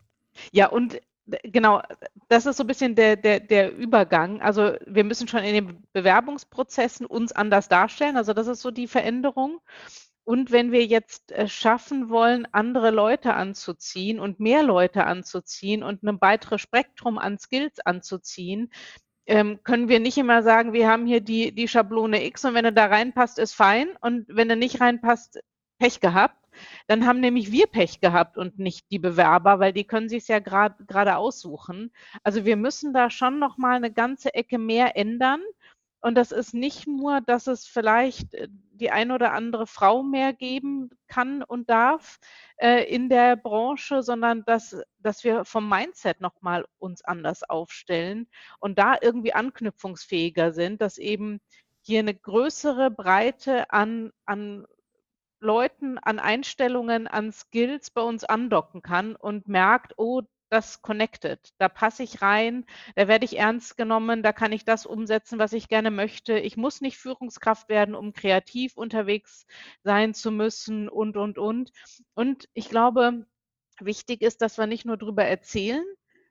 Ja, 0.52 0.68
und 0.68 0.94
äh, 0.94 1.00
genau, 1.44 1.82
das 2.28 2.46
ist 2.46 2.56
so 2.56 2.62
ein 2.64 2.66
bisschen 2.66 2.94
der, 2.94 3.16
der, 3.16 3.40
der 3.40 3.76
Übergang. 3.76 4.40
Also 4.40 4.72
wir 4.86 5.04
müssen 5.04 5.28
schon 5.28 5.44
in 5.44 5.54
den 5.54 5.82
Bewerbungsprozessen 5.92 7.04
uns 7.04 7.30
anders 7.32 7.68
darstellen. 7.68 8.16
Also 8.16 8.32
das 8.32 8.46
ist 8.46 8.62
so 8.62 8.70
die 8.70 8.88
Veränderung. 8.88 9.60
Und 10.24 10.50
wenn 10.50 10.72
wir 10.72 10.86
jetzt 10.86 11.30
äh, 11.32 11.46
schaffen 11.46 12.08
wollen, 12.08 12.48
andere 12.52 12.90
Leute 12.90 13.34
anzuziehen 13.34 14.18
und 14.18 14.40
mehr 14.40 14.62
Leute 14.62 15.04
anzuziehen 15.04 15.82
und 15.82 16.02
ein 16.02 16.22
weiteres 16.22 16.62
Spektrum 16.62 17.18
an 17.18 17.38
Skills 17.38 17.80
anzuziehen, 17.84 18.70
ähm, 19.26 19.60
können 19.64 19.88
wir 19.88 20.00
nicht 20.00 20.18
immer 20.18 20.42
sagen, 20.42 20.72
wir 20.72 20.88
haben 20.88 21.06
hier 21.06 21.20
die, 21.20 21.52
die 21.52 21.68
Schablone 21.68 22.24
X 22.26 22.44
und 22.44 22.54
wenn 22.54 22.64
er 22.64 22.72
da 22.72 22.86
reinpasst, 22.86 23.38
ist 23.38 23.54
fein 23.54 23.88
und 24.00 24.26
wenn 24.28 24.50
er 24.50 24.56
nicht 24.56 24.80
reinpasst, 24.80 25.40
Pech 25.78 26.00
gehabt. 26.00 26.36
Dann 26.86 27.06
haben 27.06 27.20
nämlich 27.20 27.52
wir 27.52 27.66
Pech 27.66 28.00
gehabt 28.00 28.38
und 28.38 28.58
nicht 28.58 28.90
die 28.90 28.98
Bewerber, 28.98 29.58
weil 29.58 29.74
die 29.74 29.84
können 29.84 30.08
sich 30.08 30.26
ja 30.28 30.38
gerade 30.38 31.16
aussuchen. 31.16 31.92
Also 32.22 32.46
wir 32.46 32.56
müssen 32.56 32.94
da 32.94 33.10
schon 33.10 33.38
noch 33.38 33.58
mal 33.58 33.76
eine 33.76 33.92
ganze 33.92 34.32
Ecke 34.32 34.58
mehr 34.58 34.96
ändern 34.96 35.40
und 36.06 36.14
das 36.14 36.30
ist 36.30 36.54
nicht 36.54 36.86
nur, 36.86 37.20
dass 37.20 37.48
es 37.48 37.66
vielleicht 37.66 38.32
äh, 38.34 38.46
die 38.48 38.92
ein 38.92 39.10
oder 39.10 39.32
andere 39.32 39.66
Frau 39.66 40.04
mehr 40.04 40.32
geben 40.32 40.88
kann 41.08 41.42
und 41.42 41.68
darf 41.68 42.20
äh, 42.58 42.84
in 42.84 43.08
der 43.08 43.34
Branche, 43.34 44.04
sondern 44.04 44.44
dass, 44.44 44.80
dass 45.00 45.24
wir 45.24 45.44
vom 45.44 45.68
Mindset 45.68 46.20
nochmal 46.20 46.64
uns 46.78 47.02
anders 47.02 47.42
aufstellen 47.42 48.28
und 48.60 48.78
da 48.78 48.94
irgendwie 49.02 49.32
anknüpfungsfähiger 49.34 50.52
sind, 50.52 50.80
dass 50.80 50.98
eben 50.98 51.40
hier 51.80 51.98
eine 51.98 52.14
größere 52.14 52.92
Breite 52.92 53.72
an, 53.72 54.12
an 54.26 54.64
Leuten, 55.40 55.98
an 55.98 56.20
Einstellungen, 56.20 57.08
an 57.08 57.32
Skills 57.32 57.90
bei 57.90 58.02
uns 58.02 58.22
andocken 58.22 58.80
kann 58.80 59.16
und 59.16 59.48
merkt, 59.48 59.94
oh, 59.96 60.22
das 60.48 60.82
connected. 60.82 61.40
Da 61.58 61.68
passe 61.68 62.02
ich 62.02 62.22
rein, 62.22 62.64
da 62.94 63.08
werde 63.08 63.24
ich 63.24 63.38
ernst 63.38 63.76
genommen, 63.76 64.22
da 64.22 64.32
kann 64.32 64.52
ich 64.52 64.64
das 64.64 64.86
umsetzen, 64.86 65.38
was 65.38 65.52
ich 65.52 65.68
gerne 65.68 65.90
möchte. 65.90 66.38
Ich 66.38 66.56
muss 66.56 66.80
nicht 66.80 66.98
Führungskraft 66.98 67.68
werden, 67.68 67.94
um 67.94 68.12
kreativ 68.12 68.76
unterwegs 68.76 69.46
sein 69.82 70.14
zu 70.14 70.30
müssen 70.30 70.88
und, 70.88 71.16
und, 71.16 71.38
und. 71.38 71.72
Und 72.14 72.48
ich 72.54 72.68
glaube, 72.68 73.26
wichtig 73.80 74.22
ist, 74.22 74.42
dass 74.42 74.58
wir 74.58 74.66
nicht 74.66 74.84
nur 74.84 74.96
darüber 74.96 75.24
erzählen, 75.24 75.84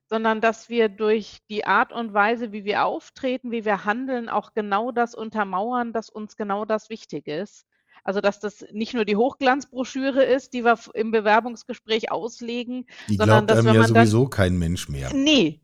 sondern 0.07 0.39
dass 0.39 0.69
wir 0.69 0.89
durch 0.89 1.39
die 1.49 1.65
Art 1.65 1.91
und 1.91 2.13
Weise, 2.13 2.51
wie 2.51 2.63
wir 2.63 2.85
auftreten, 2.85 3.51
wie 3.51 3.65
wir 3.65 3.85
handeln, 3.85 4.29
auch 4.29 4.53
genau 4.53 4.91
das 4.91 5.15
untermauern, 5.15 5.93
dass 5.93 6.09
uns 6.09 6.37
genau 6.37 6.65
das 6.65 6.89
wichtig 6.89 7.27
ist. 7.27 7.65
Also 8.05 8.21
dass 8.21 8.39
das 8.39 8.63
nicht 8.71 8.93
nur 8.93 9.03
die 9.03 9.15
Hochglanzbroschüre 9.15 10.23
ist, 10.23 10.53
die 10.53 10.63
wir 10.63 10.77
im 10.93 11.11
Bewerbungsgespräch 11.11 12.11
auslegen, 12.11 12.85
die 13.09 13.17
sondern 13.17 13.47
dass 13.47 13.65
einem 13.65 13.75
ja 13.75 13.87
sowieso 13.87 14.21
dann, 14.21 14.29
kein 14.29 14.57
Mensch 14.57 14.87
mehr. 14.87 15.11
Nee, 15.11 15.59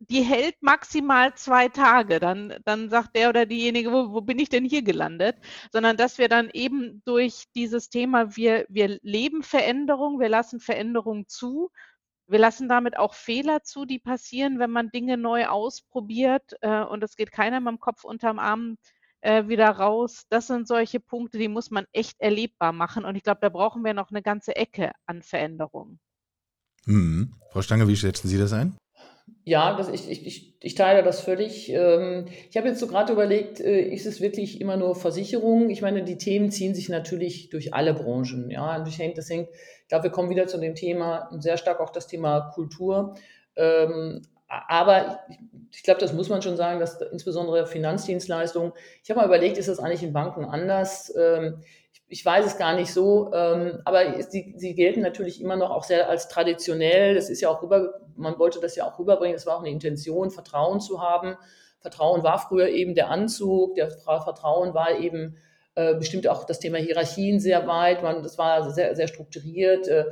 die 0.00 0.22
hält 0.22 0.62
maximal 0.62 1.34
zwei 1.34 1.68
Tage. 1.68 2.18
Dann, 2.18 2.54
dann 2.64 2.88
sagt 2.88 3.14
der 3.14 3.28
oder 3.28 3.44
diejenige, 3.44 3.92
wo, 3.92 4.12
wo 4.12 4.22
bin 4.22 4.38
ich 4.38 4.48
denn 4.48 4.64
hier 4.64 4.82
gelandet? 4.82 5.36
Sondern 5.70 5.98
dass 5.98 6.16
wir 6.16 6.28
dann 6.28 6.48
eben 6.52 7.02
durch 7.04 7.44
dieses 7.54 7.90
Thema, 7.90 8.36
wir, 8.36 8.64
wir 8.70 8.98
leben 9.02 9.42
Veränderung, 9.42 10.18
wir 10.18 10.30
lassen 10.30 10.60
Veränderung 10.60 11.28
zu. 11.28 11.70
Wir 12.26 12.38
lassen 12.38 12.70
damit 12.70 12.96
auch 12.96 13.12
Fehler 13.12 13.64
zu, 13.64 13.84
die 13.84 13.98
passieren, 13.98 14.58
wenn 14.58 14.70
man 14.70 14.90
Dinge 14.90 15.18
neu 15.18 15.46
ausprobiert 15.46 16.54
äh, 16.62 16.82
und 16.82 17.04
es 17.04 17.16
geht 17.16 17.32
keiner 17.32 17.60
mit 17.60 17.68
dem 17.68 17.80
Kopf 17.80 18.04
unterm 18.04 18.38
Arm 18.38 18.78
äh, 19.22 19.48
wieder 19.48 19.70
raus. 19.70 20.24
Das 20.28 20.46
sind 20.46 20.68
solche 20.68 21.00
Punkte, 21.00 21.38
die 21.38 21.48
muss 21.48 21.70
man 21.70 21.86
echt 21.92 22.20
erlebbar 22.20 22.72
machen. 22.72 23.04
Und 23.04 23.16
ich 23.16 23.22
glaube, 23.22 23.40
da 23.40 23.48
brauchen 23.48 23.84
wir 23.84 23.94
noch 23.94 24.10
eine 24.10 24.22
ganze 24.22 24.54
Ecke 24.54 24.92
an 25.06 25.22
Veränderungen. 25.22 25.98
Hm. 26.84 27.34
Frau 27.50 27.62
Stange, 27.62 27.88
wie 27.88 27.96
schätzen 27.96 28.28
Sie 28.28 28.38
das 28.38 28.52
ein? 28.52 28.76
Ja, 29.44 29.76
das, 29.76 29.88
ich, 29.88 30.26
ich, 30.26 30.56
ich 30.60 30.74
teile 30.74 31.02
das 31.02 31.20
völlig. 31.20 31.70
Ähm, 31.70 32.26
ich 32.50 32.56
habe 32.56 32.68
jetzt 32.68 32.80
so 32.80 32.86
gerade 32.86 33.12
überlegt, 33.12 33.60
äh, 33.60 33.82
ist 33.82 34.06
es 34.06 34.20
wirklich 34.20 34.60
immer 34.60 34.76
nur 34.76 34.94
Versicherung? 34.94 35.70
Ich 35.70 35.82
meine, 35.82 36.04
die 36.04 36.18
Themen 36.18 36.50
ziehen 36.50 36.74
sich 36.74 36.88
natürlich 36.88 37.48
durch 37.50 37.74
alle 37.74 37.94
Branchen. 37.94 38.50
Ja, 38.50 38.76
und 38.76 38.88
ich 38.88 38.96
denke, 38.96 39.16
das 39.16 39.30
hängt, 39.30 39.48
ich 39.50 39.88
glaube, 39.88 40.04
wir 40.04 40.10
kommen 40.10 40.30
wieder 40.30 40.46
zu 40.46 40.58
dem 40.58 40.74
Thema, 40.74 41.28
sehr 41.38 41.56
stark 41.56 41.80
auch 41.80 41.90
das 41.90 42.06
Thema 42.06 42.52
Kultur. 42.54 43.14
Aber 44.68 45.20
ich, 45.28 45.38
ich 45.78 45.82
glaube, 45.82 46.00
das 46.00 46.12
muss 46.12 46.28
man 46.28 46.42
schon 46.42 46.56
sagen, 46.56 46.78
dass 46.78 47.00
insbesondere 47.00 47.66
Finanzdienstleistungen, 47.66 48.72
ich 49.02 49.10
habe 49.10 49.20
mal 49.20 49.26
überlegt, 49.26 49.56
ist 49.56 49.68
das 49.68 49.78
eigentlich 49.78 50.02
in 50.02 50.12
Banken 50.12 50.44
anders? 50.44 51.12
Ähm, 51.16 51.62
ich 52.08 52.24
weiß 52.24 52.44
es 52.44 52.58
gar 52.58 52.74
nicht 52.74 52.92
so, 52.92 53.32
ähm, 53.32 53.80
aber 53.86 54.22
sie, 54.22 54.52
sie 54.58 54.74
gelten 54.74 55.00
natürlich 55.00 55.40
immer 55.40 55.56
noch 55.56 55.70
auch 55.70 55.84
sehr 55.84 56.10
als 56.10 56.28
traditionell. 56.28 57.14
Das 57.14 57.30
ist 57.30 57.40
ja 57.40 57.48
auch 57.48 57.62
rüber, 57.62 57.94
man 58.16 58.38
wollte 58.38 58.60
das 58.60 58.76
ja 58.76 58.86
auch 58.86 58.98
rüberbringen, 58.98 59.34
das 59.34 59.46
war 59.46 59.56
auch 59.56 59.62
eine 59.62 59.70
Intention, 59.70 60.30
Vertrauen 60.30 60.80
zu 60.80 61.00
haben. 61.00 61.36
Vertrauen 61.80 62.22
war 62.22 62.38
früher 62.38 62.68
eben 62.68 62.94
der 62.94 63.08
Anzug, 63.08 63.76
der 63.76 63.90
Vertrauen 63.90 64.74
war 64.74 64.98
eben 64.98 65.38
äh, 65.74 65.94
bestimmt 65.94 66.28
auch 66.28 66.44
das 66.44 66.60
Thema 66.60 66.76
Hierarchien 66.76 67.40
sehr 67.40 67.66
weit, 67.66 68.02
man, 68.02 68.22
das 68.22 68.36
war 68.36 68.70
sehr, 68.70 68.94
sehr 68.94 69.08
strukturiert. 69.08 69.88
Äh, 69.88 70.04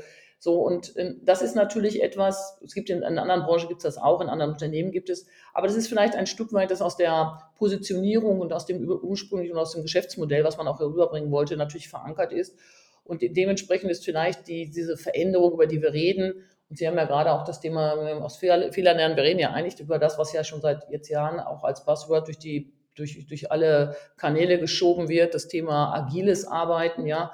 so, 0.43 0.63
und 0.63 0.97
äh, 0.97 1.17
das 1.23 1.43
ist 1.43 1.55
natürlich 1.55 2.03
etwas, 2.03 2.59
es 2.65 2.73
gibt 2.73 2.89
in, 2.89 3.03
in 3.03 3.19
anderen 3.19 3.43
Branchen 3.43 3.69
gibt 3.69 3.81
es 3.81 3.95
das 3.95 3.99
auch, 3.99 4.23
in 4.23 4.31
anderen 4.31 4.53
Unternehmen 4.53 4.91
gibt 4.91 5.11
es, 5.11 5.27
aber 5.53 5.67
das 5.67 5.77
ist 5.77 5.87
vielleicht 5.87 6.17
ein 6.17 6.27
Stück 6.27 6.55
weit, 6.55 6.71
das 6.71 6.81
aus 6.81 6.97
der 6.97 7.51
Positionierung 7.59 8.41
und 8.41 8.53
aus 8.55 8.65
dem 8.65 8.89
ursprünglichen 8.89 9.53
und 9.53 9.61
aus 9.61 9.73
dem 9.73 9.83
Geschäftsmodell, 9.83 10.43
was 10.43 10.57
man 10.57 10.67
auch 10.67 10.81
rüberbringen 10.81 11.31
wollte, 11.31 11.59
natürlich 11.59 11.91
verankert 11.91 12.33
ist. 12.33 12.57
Und 13.05 13.21
dementsprechend 13.23 13.91
ist 13.91 14.05
vielleicht 14.05 14.49
die, 14.49 14.71
diese 14.71 14.97
Veränderung, 14.97 15.53
über 15.53 15.67
die 15.67 15.83
wir 15.83 15.93
reden, 15.93 16.47
und 16.71 16.79
Sie 16.79 16.87
haben 16.87 16.97
ja 16.97 17.05
gerade 17.05 17.33
auch 17.33 17.45
das 17.45 17.61
Thema 17.61 17.95
aus 18.23 18.37
Fehlern 18.37 18.71
lernen, 18.73 19.17
wir 19.17 19.25
reden 19.25 19.41
ja 19.41 19.51
eigentlich 19.51 19.79
über 19.81 19.99
das, 19.99 20.19
was 20.19 20.33
ja 20.33 20.45
schon 20.45 20.61
seit 20.63 20.89
jetzt 20.91 21.09
Jahren 21.09 21.41
auch 21.41 21.65
als 21.65 21.85
Buzzword 21.85 22.29
durch 22.29 22.39
die 22.39 22.73
durch, 22.95 23.27
durch 23.27 23.51
alle 23.51 23.97
Kanäle 24.17 24.59
geschoben 24.59 25.09
wird, 25.09 25.35
das 25.35 25.49
Thema 25.49 25.93
agiles 25.93 26.47
Arbeiten, 26.47 27.07
ja. 27.07 27.33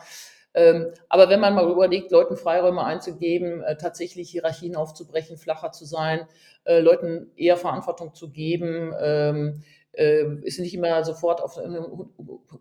Ähm, 0.57 0.95
aber 1.11 1.29
wenn 1.29 1.38
man 1.38 1.55
mal 1.55 1.71
überlegt, 1.71 2.11
Leuten 2.11 2.38
Freiräume 2.38 2.83
einzugeben, 2.83 3.62
äh, 3.62 3.77
tatsächlich 3.77 4.31
Hierarchien 4.31 4.75
aufzubrechen, 4.75 5.37
flacher 5.37 5.71
zu 5.71 5.85
sein, 5.85 6.27
äh, 6.64 6.81
Leuten 6.81 7.31
eher 7.37 7.59
Verantwortung 7.59 8.14
zu 8.14 8.31
geben, 8.31 8.95
ähm, 8.99 9.62
äh, 9.92 10.25
ist 10.45 10.59
nicht 10.59 10.73
immer 10.75 11.05
sofort 11.05 11.42
auf, 11.42 11.59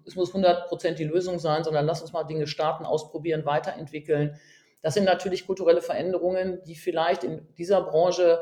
es 0.06 0.16
muss 0.18 0.30
100 0.30 0.68
Prozent 0.68 1.00
die 1.00 1.06
Lösung 1.06 1.40
sein, 1.40 1.64
sondern 1.64 1.86
lass 1.86 2.02
uns 2.02 2.12
mal 2.12 2.26
Dinge 2.26 2.48
starten, 2.48 2.86
ausprobieren, 2.86 3.46
weiterentwickeln. 3.46 4.38
Das 4.82 4.94
sind 4.94 5.06
natürlich 5.06 5.46
kulturelle 5.46 5.82
Veränderungen, 5.82 6.62
die 6.68 6.76
vielleicht 6.76 7.24
in 7.24 7.48
dieser 7.58 7.82
Branche 7.82 8.40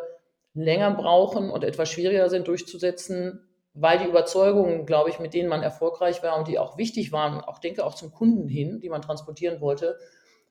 länger 0.55 0.95
brauchen 0.95 1.51
und 1.51 1.63
etwas 1.63 1.89
schwieriger 1.89 2.27
sind 2.29 2.47
durchzusetzen, 2.47 3.47
weil 3.73 3.97
die 3.97 4.05
Überzeugungen, 4.05 4.85
glaube 4.85 5.09
ich, 5.09 5.19
mit 5.19 5.33
denen 5.33 5.49
man 5.49 5.63
erfolgreich 5.63 6.21
war 6.21 6.37
und 6.37 6.47
die 6.47 6.59
auch 6.59 6.77
wichtig 6.77 7.11
waren, 7.11 7.41
auch 7.41 7.59
denke 7.59 7.85
auch 7.85 7.95
zum 7.95 8.11
Kunden 8.11 8.47
hin, 8.47 8.79
die 8.79 8.89
man 8.89 9.01
transportieren 9.01 9.61
wollte, 9.61 9.97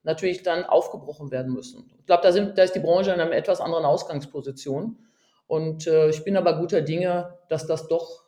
natürlich 0.03 0.43
dann 0.43 0.65
aufgebrochen 0.65 1.31
werden 1.31 1.53
müssen. 1.53 1.91
Ich 1.99 2.07
glaube, 2.07 2.23
da, 2.23 2.33
sind, 2.33 2.59
da 2.59 2.65
ist 2.65 2.75
die 2.75 2.81
Branche 2.81 3.13
in 3.13 3.21
einer 3.21 3.33
etwas 3.33 3.61
anderen 3.61 3.85
Ausgangsposition. 3.85 4.99
Und 5.47 5.87
äh, 5.87 6.09
ich 6.09 6.25
bin 6.25 6.37
aber 6.37 6.59
guter 6.59 6.83
Dinge, 6.83 7.39
dass 7.49 7.67
das 7.67 7.87
doch 7.87 8.25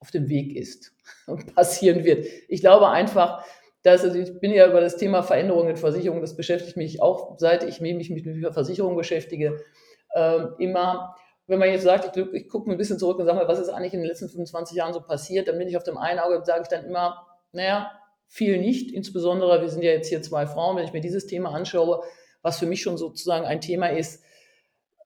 auf 0.00 0.12
dem 0.12 0.28
Weg 0.28 0.54
ist 0.54 0.92
und 1.26 1.54
passieren 1.54 2.04
wird. 2.04 2.26
Ich 2.48 2.60
glaube 2.60 2.88
einfach, 2.88 3.44
dass 3.82 4.04
also 4.04 4.18
ich 4.18 4.38
bin 4.40 4.52
ja 4.52 4.68
über 4.68 4.80
das 4.80 4.96
Thema 4.96 5.22
Veränderungen 5.22 5.70
in 5.70 5.76
Versicherungen, 5.76 6.20
das 6.20 6.36
beschäftigt 6.36 6.76
mich 6.76 7.00
auch, 7.00 7.38
seit 7.38 7.64
ich 7.64 7.80
mich 7.80 8.10
mit 8.10 8.52
Versicherungen 8.52 8.96
beschäftige, 8.96 9.64
äh, 10.14 10.40
immer 10.58 11.16
wenn 11.48 11.58
man 11.58 11.70
jetzt 11.70 11.82
sagt, 11.82 12.16
ich, 12.16 12.26
ich 12.32 12.48
gucke 12.48 12.70
ein 12.70 12.76
bisschen 12.76 12.98
zurück 12.98 13.18
und 13.18 13.26
sage 13.26 13.38
mal, 13.38 13.48
was 13.48 13.58
ist 13.58 13.70
eigentlich 13.70 13.94
in 13.94 14.00
den 14.00 14.08
letzten 14.08 14.28
25 14.28 14.76
Jahren 14.76 14.92
so 14.92 15.00
passiert, 15.00 15.48
dann 15.48 15.58
bin 15.58 15.66
ich 15.66 15.76
auf 15.76 15.82
dem 15.82 15.96
einen 15.96 16.20
Auge, 16.20 16.40
sage 16.44 16.62
ich 16.62 16.68
dann 16.68 16.84
immer, 16.84 17.26
naja, 17.52 17.90
viel 18.28 18.58
nicht. 18.58 18.92
Insbesondere, 18.92 19.60
wir 19.60 19.68
sind 19.68 19.82
ja 19.82 19.90
jetzt 19.90 20.08
hier 20.08 20.22
zwei 20.22 20.46
Frauen, 20.46 20.76
wenn 20.76 20.84
ich 20.84 20.92
mir 20.92 21.00
dieses 21.00 21.26
Thema 21.26 21.50
anschaue, 21.50 22.02
was 22.42 22.58
für 22.58 22.66
mich 22.66 22.82
schon 22.82 22.98
sozusagen 22.98 23.46
ein 23.46 23.62
Thema 23.62 23.88
ist, 23.88 24.22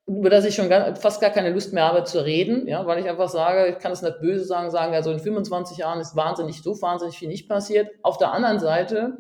über 0.07 0.31
das 0.31 0.45
ich 0.45 0.57
schon 0.57 0.69
gar, 0.69 0.97
fast 0.97 1.21
gar 1.21 1.31
keine 1.31 1.51
Lust 1.51 1.73
mehr 1.73 1.85
habe 1.85 2.03
zu 2.03 2.25
reden, 2.25 2.67
ja, 2.67 2.85
weil 2.87 2.99
ich 2.99 3.09
einfach 3.09 3.29
sage, 3.29 3.71
ich 3.71 3.79
kann 3.79 3.93
es 3.93 4.03
nicht 4.03 4.21
böse 4.21 4.45
sagen, 4.45 4.71
sagen, 4.71 4.95
also 4.95 5.13
in 5.13 5.21
25 5.21 5.79
Jahren 5.79 6.01
ist 6.01 6.17
wahnsinnig, 6.17 6.61
so 6.61 6.81
wahnsinnig 6.83 7.17
viel 7.17 7.29
nicht 7.29 7.49
passiert. 7.49 7.89
Auf 8.03 8.19
der 8.19 8.33
anderen 8.33 8.59
Seite 8.59 9.17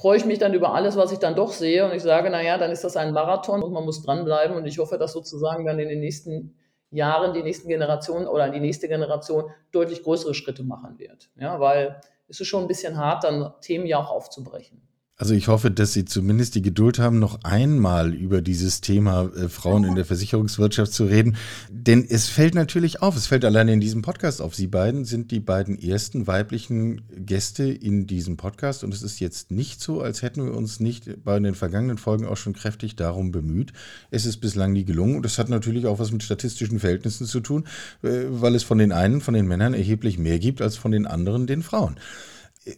freue 0.00 0.16
ich 0.16 0.24
mich 0.24 0.38
dann 0.38 0.54
über 0.54 0.74
alles, 0.74 0.96
was 0.96 1.12
ich 1.12 1.18
dann 1.18 1.34
doch 1.34 1.52
sehe 1.52 1.84
und 1.84 1.94
ich 1.94 2.02
sage, 2.02 2.30
naja, 2.30 2.56
dann 2.56 2.70
ist 2.70 2.84
das 2.84 2.96
ein 2.96 3.12
Marathon 3.12 3.62
und 3.62 3.72
man 3.72 3.84
muss 3.84 4.02
dranbleiben 4.02 4.56
und 4.56 4.64
ich 4.64 4.78
hoffe, 4.78 4.96
dass 4.96 5.12
sozusagen 5.12 5.66
dann 5.66 5.78
in 5.78 5.90
den 5.90 6.00
nächsten 6.00 6.56
Jahren 6.90 7.34
die 7.34 7.42
nächsten 7.42 7.68
Generationen 7.68 8.26
oder 8.26 8.48
die 8.48 8.60
nächste 8.60 8.88
Generation 8.88 9.50
deutlich 9.72 10.02
größere 10.02 10.32
Schritte 10.32 10.62
machen 10.62 10.98
wird. 10.98 11.28
Ja, 11.36 11.60
weil 11.60 12.00
es 12.28 12.40
ist 12.40 12.48
schon 12.48 12.62
ein 12.62 12.68
bisschen 12.68 12.96
hart, 12.96 13.24
dann 13.24 13.52
Themen 13.60 13.84
ja 13.84 13.98
auch 13.98 14.10
aufzubrechen. 14.10 14.80
Also 15.20 15.34
ich 15.34 15.48
hoffe, 15.48 15.70
dass 15.70 15.92
Sie 15.92 16.06
zumindest 16.06 16.54
die 16.54 16.62
Geduld 16.62 16.98
haben, 16.98 17.18
noch 17.18 17.44
einmal 17.44 18.14
über 18.14 18.40
dieses 18.40 18.80
Thema 18.80 19.30
äh, 19.36 19.50
Frauen 19.50 19.84
in 19.84 19.94
der 19.94 20.06
Versicherungswirtschaft 20.06 20.94
zu 20.94 21.04
reden. 21.04 21.36
Denn 21.70 22.06
es 22.08 22.30
fällt 22.30 22.54
natürlich 22.54 23.02
auf, 23.02 23.14
es 23.16 23.26
fällt 23.26 23.44
alleine 23.44 23.74
in 23.74 23.80
diesem 23.80 24.00
Podcast 24.00 24.40
auf. 24.40 24.54
Sie 24.54 24.66
beiden 24.66 25.04
sind 25.04 25.30
die 25.30 25.40
beiden 25.40 25.78
ersten 25.78 26.26
weiblichen 26.26 27.02
Gäste 27.14 27.64
in 27.64 28.06
diesem 28.06 28.38
Podcast. 28.38 28.82
Und 28.82 28.94
es 28.94 29.02
ist 29.02 29.20
jetzt 29.20 29.50
nicht 29.50 29.82
so, 29.82 30.00
als 30.00 30.22
hätten 30.22 30.42
wir 30.42 30.54
uns 30.54 30.80
nicht 30.80 31.22
bei 31.22 31.38
den 31.38 31.54
vergangenen 31.54 31.98
Folgen 31.98 32.24
auch 32.24 32.38
schon 32.38 32.54
kräftig 32.54 32.96
darum 32.96 33.30
bemüht. 33.30 33.74
Es 34.10 34.24
ist 34.24 34.38
bislang 34.38 34.72
nie 34.72 34.86
gelungen. 34.86 35.16
Und 35.16 35.26
das 35.26 35.36
hat 35.36 35.50
natürlich 35.50 35.84
auch 35.84 35.98
was 35.98 36.12
mit 36.12 36.22
statistischen 36.22 36.80
Verhältnissen 36.80 37.26
zu 37.26 37.40
tun, 37.40 37.66
äh, 38.02 38.22
weil 38.30 38.54
es 38.54 38.62
von 38.62 38.78
den 38.78 38.90
einen, 38.90 39.20
von 39.20 39.34
den 39.34 39.46
Männern 39.46 39.74
erheblich 39.74 40.16
mehr 40.16 40.38
gibt 40.38 40.62
als 40.62 40.76
von 40.76 40.92
den 40.92 41.06
anderen, 41.06 41.46
den 41.46 41.62
Frauen. 41.62 41.96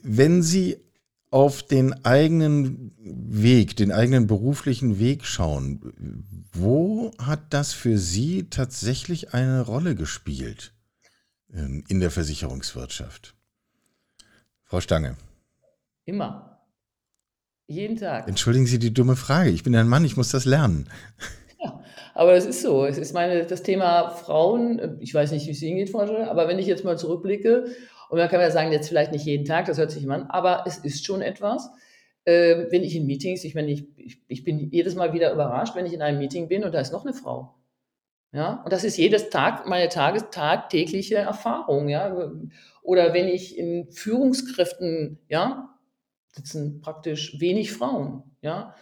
Wenn 0.02 0.42
Sie 0.42 0.78
auf 1.33 1.62
den 1.62 2.05
eigenen 2.05 2.92
Weg, 2.99 3.75
den 3.77 3.90
eigenen 3.90 4.27
beruflichen 4.27 4.99
Weg 4.99 5.25
schauen, 5.25 5.81
wo 6.53 7.11
hat 7.18 7.40
das 7.51 7.73
für 7.73 7.97
Sie 7.97 8.51
tatsächlich 8.51 9.33
eine 9.33 9.62
Rolle 9.62 9.95
gespielt 9.95 10.75
in 11.49 12.01
der 12.01 12.11
Versicherungswirtschaft? 12.11 13.35
Frau 14.64 14.83
Stange. 14.83 15.16
Immer. 16.05 16.61
Jeden 17.66 17.97
Tag. 17.97 18.29
Entschuldigen 18.29 18.66
Sie 18.66 18.79
die 18.79 18.92
dumme 18.92 19.16
Frage. 19.16 19.49
Ich 19.49 19.62
bin 19.62 19.75
ein 19.75 19.88
Mann, 19.88 20.05
ich 20.05 20.18
muss 20.18 20.31
das 20.31 20.45
lernen. 20.45 20.87
Ja, 21.62 21.83
aber 22.12 22.35
es 22.35 22.45
ist 22.45 22.61
so. 22.61 22.85
Es 22.85 22.99
ist 22.99 23.14
meine, 23.14 23.47
das 23.47 23.62
Thema 23.62 24.11
Frauen, 24.11 24.99
ich 25.01 25.14
weiß 25.14 25.33
nicht, 25.33 25.47
wie 25.47 25.53
es 25.53 25.62
Ihnen 25.62 25.79
geht, 25.79 25.88
Frau 25.88 26.05
Stange, 26.05 26.31
aber 26.31 26.47
wenn 26.47 26.59
ich 26.59 26.66
jetzt 26.66 26.85
mal 26.85 26.99
zurückblicke 26.99 27.68
und 28.12 28.18
man 28.18 28.29
kann 28.29 28.42
ja 28.42 28.51
sagen, 28.51 28.72
jetzt 28.72 28.88
vielleicht 28.88 29.11
nicht 29.11 29.25
jeden 29.25 29.46
Tag, 29.46 29.64
das 29.64 29.79
hört 29.79 29.90
sich 29.90 30.05
immer 30.05 30.16
an, 30.16 30.27
aber 30.29 30.64
es 30.66 30.77
ist 30.77 31.07
schon 31.07 31.22
etwas. 31.22 31.70
Äh, 32.27 32.66
wenn 32.68 32.83
ich 32.83 32.94
in 32.94 33.07
Meetings, 33.07 33.42
ich 33.42 33.55
meine, 33.55 33.70
ich, 33.70 33.87
ich, 34.29 34.44
bin 34.44 34.70
jedes 34.70 34.94
Mal 34.94 35.14
wieder 35.14 35.33
überrascht, 35.33 35.75
wenn 35.75 35.87
ich 35.87 35.94
in 35.94 36.03
einem 36.03 36.18
Meeting 36.18 36.46
bin 36.46 36.62
und 36.62 36.75
da 36.75 36.81
ist 36.81 36.92
noch 36.92 37.07
eine 37.07 37.14
Frau. 37.14 37.55
Ja, 38.31 38.61
und 38.64 38.70
das 38.70 38.85
ist 38.85 38.98
jedes 38.98 39.31
Tag 39.31 39.66
meine 39.66 39.88
Tages 39.88 40.29
tagtägliche 40.31 41.14
Erfahrung, 41.16 41.88
ja. 41.88 42.31
Oder 42.83 43.14
wenn 43.14 43.29
ich 43.29 43.57
in 43.57 43.90
Führungskräften, 43.90 45.18
ja, 45.31 45.75
sitzen 46.33 46.83
praktisch 46.83 47.40
wenig 47.40 47.72
Frauen, 47.72 48.25
ja. 48.42 48.75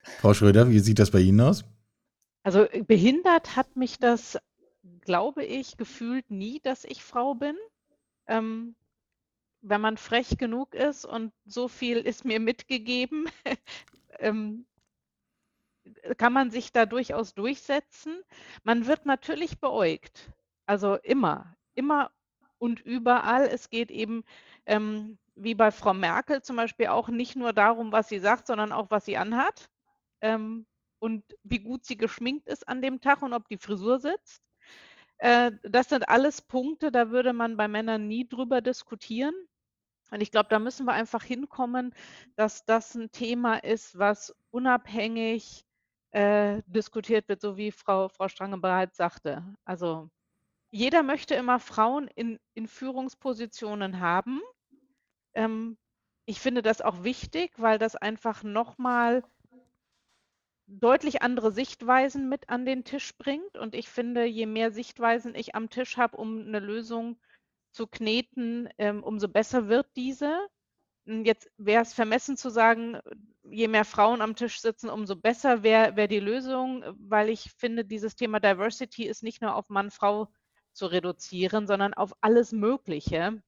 Frau 0.04 0.34
Schröder, 0.34 0.69
wie 0.69 0.80
sieht 0.80 1.00
das 1.00 1.12
bei 1.12 1.19
Ihnen 1.19 1.41
aus? 1.41 1.65
Also 2.43 2.65
behindert 2.88 3.58
hat 3.58 3.76
mich 3.76 4.00
das, 4.00 4.39
glaube 5.02 5.43
ich, 5.43 5.76
gefühlt 5.76 6.32
nie, 6.32 6.62
dass 6.62 6.86
ich 6.86 7.04
Frau 7.04 7.36
bin. 7.36 7.56
Ähm, 8.28 8.76
wenn 9.62 9.82
man 9.82 9.98
frech 9.98 10.38
genug 10.38 10.74
ist 10.74 11.04
und 11.06 11.34
so 11.45 11.67
viel 11.67 11.98
ist 11.98 12.24
mir 12.24 12.39
mitgegeben, 12.39 13.26
ähm, 14.19 14.65
kann 16.17 16.34
man 16.34 16.52
sich 16.52 16.71
da 16.71 16.86
durchaus 16.86 17.34
durchsetzen. 17.34 18.21
Man 18.63 18.88
wird 18.88 19.06
natürlich 19.06 19.60
beäugt. 19.60 20.32
Also 20.65 20.95
immer, 20.95 21.56
immer 21.75 22.12
und 22.58 22.82
überall. 22.82 23.47
Es 23.47 23.69
geht 23.69 23.91
eben 23.91 24.23
ähm, 24.65 25.17
wie 25.36 25.56
bei 25.56 25.71
Frau 25.71 25.93
Merkel 25.93 26.41
zum 26.41 26.56
Beispiel 26.58 26.88
auch 26.88 27.10
nicht 27.10 27.36
nur 27.36 27.54
darum, 27.54 27.91
was 27.91 28.10
sie 28.10 28.19
sagt, 28.19 28.47
sondern 28.47 28.71
auch, 28.71 28.91
was 28.91 29.06
sie 29.06 29.17
anhat 29.17 29.69
ähm, 30.21 30.65
und 30.99 31.23
wie 31.43 31.60
gut 31.60 31.86
sie 31.86 31.97
geschminkt 31.97 32.47
ist 32.47 32.67
an 32.67 32.82
dem 32.82 33.02
Tag 33.02 33.21
und 33.21 33.34
ob 33.34 33.47
die 33.47 33.58
Frisur 33.58 33.99
sitzt. 33.99 34.43
Äh, 35.17 35.52
das 35.63 35.89
sind 35.89 36.10
alles 36.10 36.41
Punkte, 36.41 36.91
da 36.91 37.10
würde 37.10 37.34
man 37.34 37.58
bei 37.58 37.67
Männern 37.67 38.08
nie 38.08 38.28
drüber 38.28 38.62
diskutieren. 38.62 39.34
Und 40.12 40.21
ich 40.21 40.32
glaube, 40.32 40.49
da 40.49 40.60
müssen 40.60 40.86
wir 40.86 40.93
einfach 40.93 41.23
hinkommen, 41.23 41.93
dass 42.36 42.65
das 42.65 42.95
ein 42.95 43.12
Thema 43.12 43.58
ist, 43.58 43.97
was 43.97 44.36
unabhängig 44.49 45.65
äh, 46.12 46.62
diskutiert 46.65 47.28
wird, 47.30 47.41
so 47.41 47.58
wie 47.58 47.72
Frau, 47.72 48.10
Frau 48.10 48.28
Strange 48.28 48.58
bereits 48.58 48.98
sagte. 48.98 49.43
Also 49.65 50.10
jeder 50.72 51.04
möchte 51.04 51.36
immer 51.36 51.60
Frauen 51.60 52.08
in, 52.08 52.39
in 52.54 52.67
Führungspositionen 52.67 54.00
haben. 54.00 54.41
Ähm, 55.34 55.78
ich 56.26 56.39
finde 56.39 56.62
das 56.62 56.82
auch 56.82 57.04
wichtig, 57.04 57.52
weil 57.58 57.80
das 57.80 57.95
einfach 57.95 58.43
nochmal 58.43 59.24
deutlich 60.67 61.24
andere 61.24 61.52
Sichtweisen 61.52 62.30
mit 62.30 62.50
an 62.50 62.65
den 62.65 62.84
Tisch 62.84 63.17
bringt. 63.17 63.58
Und 63.58 63.74
ich 63.74 63.89
finde, 63.89 64.26
je 64.26 64.45
mehr 64.45 64.72
Sichtweisen 64.72 65.34
ich 65.34 65.56
am 65.56 65.69
Tisch 65.69 65.98
habe, 65.98 66.17
um 66.17 66.41
eine 66.41 66.60
Lösung 66.60 67.19
zu 67.72 67.88
kneten, 67.88 68.69
ähm, 68.78 69.04
umso 69.04 69.28
besser 69.28 69.67
wird 69.67 69.88
diese. 69.95 70.48
Hm, 71.10 71.26
jetzt 71.26 71.50
wäre 71.58 71.82
es 71.82 71.93
vermessen 71.93 72.38
zu 72.38 72.52
sagen, 72.52 73.00
je 73.43 73.67
mehr 73.67 73.84
Frauen 73.86 74.22
am 74.22 74.36
Tisch 74.36 74.62
sitzen, 74.62 74.89
umso 74.91 75.15
besser 75.15 75.63
wäre 75.63 75.95
wär 75.95 76.08
die 76.08 76.19
Lösung, 76.19 76.84
weil 77.00 77.30
ich 77.30 77.52
finde, 77.58 77.84
dieses 77.84 78.15
Thema 78.15 78.39
Diversity 78.39 79.06
ist 79.06 79.24
nicht 79.24 79.41
nur 79.41 79.56
auf 79.56 79.69
Mann-Frau 79.69 80.28
zu 80.72 80.86
reduzieren, 80.86 81.65
sondern 81.65 81.95
auf 81.95 82.13
alles 82.22 82.52
Mögliche. 82.52 83.41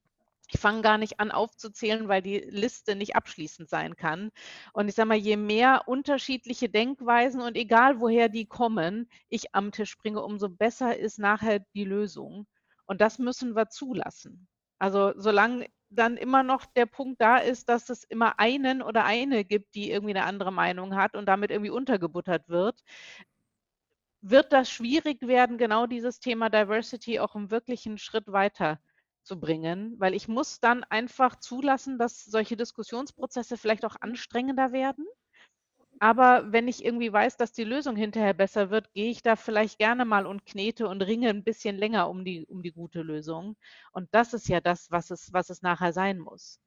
Ich 0.48 0.60
fange 0.60 0.82
gar 0.82 0.98
nicht 0.98 1.20
an 1.20 1.30
aufzuzählen, 1.30 2.08
weil 2.08 2.24
die 2.24 2.40
Liste 2.40 2.96
nicht 2.96 3.16
abschließend 3.16 3.70
sein 3.70 3.96
kann. 3.96 4.32
Und 4.74 4.90
ich 4.90 4.96
sage 4.96 5.10
mal, 5.10 5.18
je 5.18 5.38
mehr 5.38 5.84
unterschiedliche 5.88 6.68
Denkweisen 6.68 7.42
und 7.42 7.56
egal 7.56 8.00
woher 8.00 8.28
die 8.28 8.48
kommen, 8.48 9.08
ich 9.30 9.54
am 9.54 9.72
Tisch 9.72 9.98
bringe, 10.00 10.24
umso 10.24 10.50
besser 10.50 10.98
ist 10.98 11.20
nachher 11.20 11.60
die 11.76 11.86
Lösung. 11.86 12.48
Und 12.86 13.02
das 13.02 13.20
müssen 13.20 13.56
wir 13.56 13.70
zulassen. 13.70 14.48
Also 14.80 15.14
solange 15.16 15.68
dann 15.92 16.18
immer 16.18 16.44
noch 16.44 16.66
der 16.66 16.86
Punkt 16.86 17.22
da 17.22 17.38
ist, 17.38 17.70
dass 17.70 17.90
es 17.90 18.04
immer 18.04 18.40
einen 18.40 18.82
oder 18.82 19.06
eine 19.06 19.46
gibt, 19.46 19.76
die 19.76 19.92
irgendwie 19.92 20.16
eine 20.16 20.26
andere 20.26 20.52
Meinung 20.52 20.96
hat 20.96 21.16
und 21.16 21.26
damit 21.28 21.52
irgendwie 21.52 21.72
untergebuttert 21.72 22.50
wird, 22.50 22.82
wird 24.22 24.54
das 24.54 24.70
schwierig 24.70 25.22
werden, 25.28 25.58
genau 25.58 25.88
dieses 25.88 26.20
Thema 26.20 26.50
Diversity 26.50 27.20
auch 27.20 27.36
im 27.36 27.52
wirklichen 27.52 27.98
Schritt 27.98 28.32
weiter 28.32 28.80
zu 29.24 29.40
bringen, 29.40 29.96
weil 30.00 30.14
ich 30.14 30.28
muss 30.28 30.60
dann 30.60 30.84
einfach 30.86 31.38
zulassen, 31.40 31.98
dass 32.00 32.26
solche 32.26 32.56
Diskussionsprozesse 32.58 33.58
vielleicht 33.58 33.86
auch 33.86 33.96
anstrengender 34.00 34.72
werden. 34.72 35.06
Aber 36.02 36.52
wenn 36.52 36.68
ich 36.68 36.84
irgendwie 36.84 37.14
weiß, 37.14 37.38
dass 37.38 37.52
die 37.52 37.64
Lösung 37.64 37.96
hinterher 37.96 38.34
besser 38.34 38.72
wird, 38.72 38.92
gehe 38.92 39.12
ich 39.12 39.22
da 39.22 39.36
vielleicht 39.36 39.78
gerne 39.78 40.04
mal 40.04 40.26
und 40.26 40.48
knete 40.48 40.88
und 40.88 41.04
ringe 41.04 41.30
ein 41.30 41.44
bisschen 41.44 41.78
länger 41.78 42.10
um 42.10 42.26
die, 42.26 42.44
um 42.48 42.64
die 42.64 42.72
gute 42.72 43.04
Lösung. 43.04 43.56
Und 43.92 44.10
das 44.12 44.34
ist 44.34 44.50
ja 44.50 44.62
das, 44.62 44.90
was 44.90 45.12
es, 45.12 45.32
was 45.32 45.52
es 45.52 45.62
nachher 45.62 45.94
sein 45.94 46.18
muss. 46.18 46.60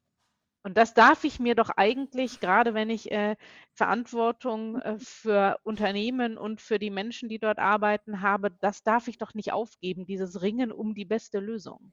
Und 0.62 0.77
das 0.77 0.94
darf 0.94 1.25
ich 1.25 1.40
mir 1.40 1.57
doch 1.57 1.70
eigentlich, 1.70 2.38
gerade 2.38 2.75
wenn 2.75 2.90
ich 2.90 3.11
äh, 3.11 3.35
Verantwortung 3.73 4.81
äh, 4.81 4.99
für 5.01 5.59
Unternehmen 5.64 6.38
und 6.38 6.61
für 6.61 6.79
die 6.79 6.90
Menschen, 6.90 7.29
die 7.29 7.40
dort 7.40 7.59
arbeiten, 7.59 8.23
habe, 8.23 8.53
das 8.61 8.85
darf 8.85 9.09
ich 9.09 9.18
doch 9.18 9.35
nicht 9.35 9.53
aufgeben, 9.53 10.07
dieses 10.07 10.42
Ringen 10.42 10.70
um 10.70 10.94
die 10.94 11.05
beste 11.05 11.40
Lösung. 11.40 11.92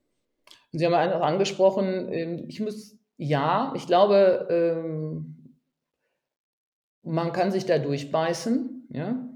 Sie 0.73 0.85
haben 0.85 0.93
auch 0.93 1.21
angesprochen, 1.21 2.13
ähm, 2.13 2.45
ich 2.47 2.59
muss, 2.59 2.99
ja, 3.17 3.73
ich 3.75 3.87
glaube, 3.87 4.47
ähm, 4.51 5.40
man 7.03 7.31
kann 7.31 7.51
sich 7.51 7.65
da 7.65 7.77
durchbeißen, 7.77 8.87
ja. 8.89 9.27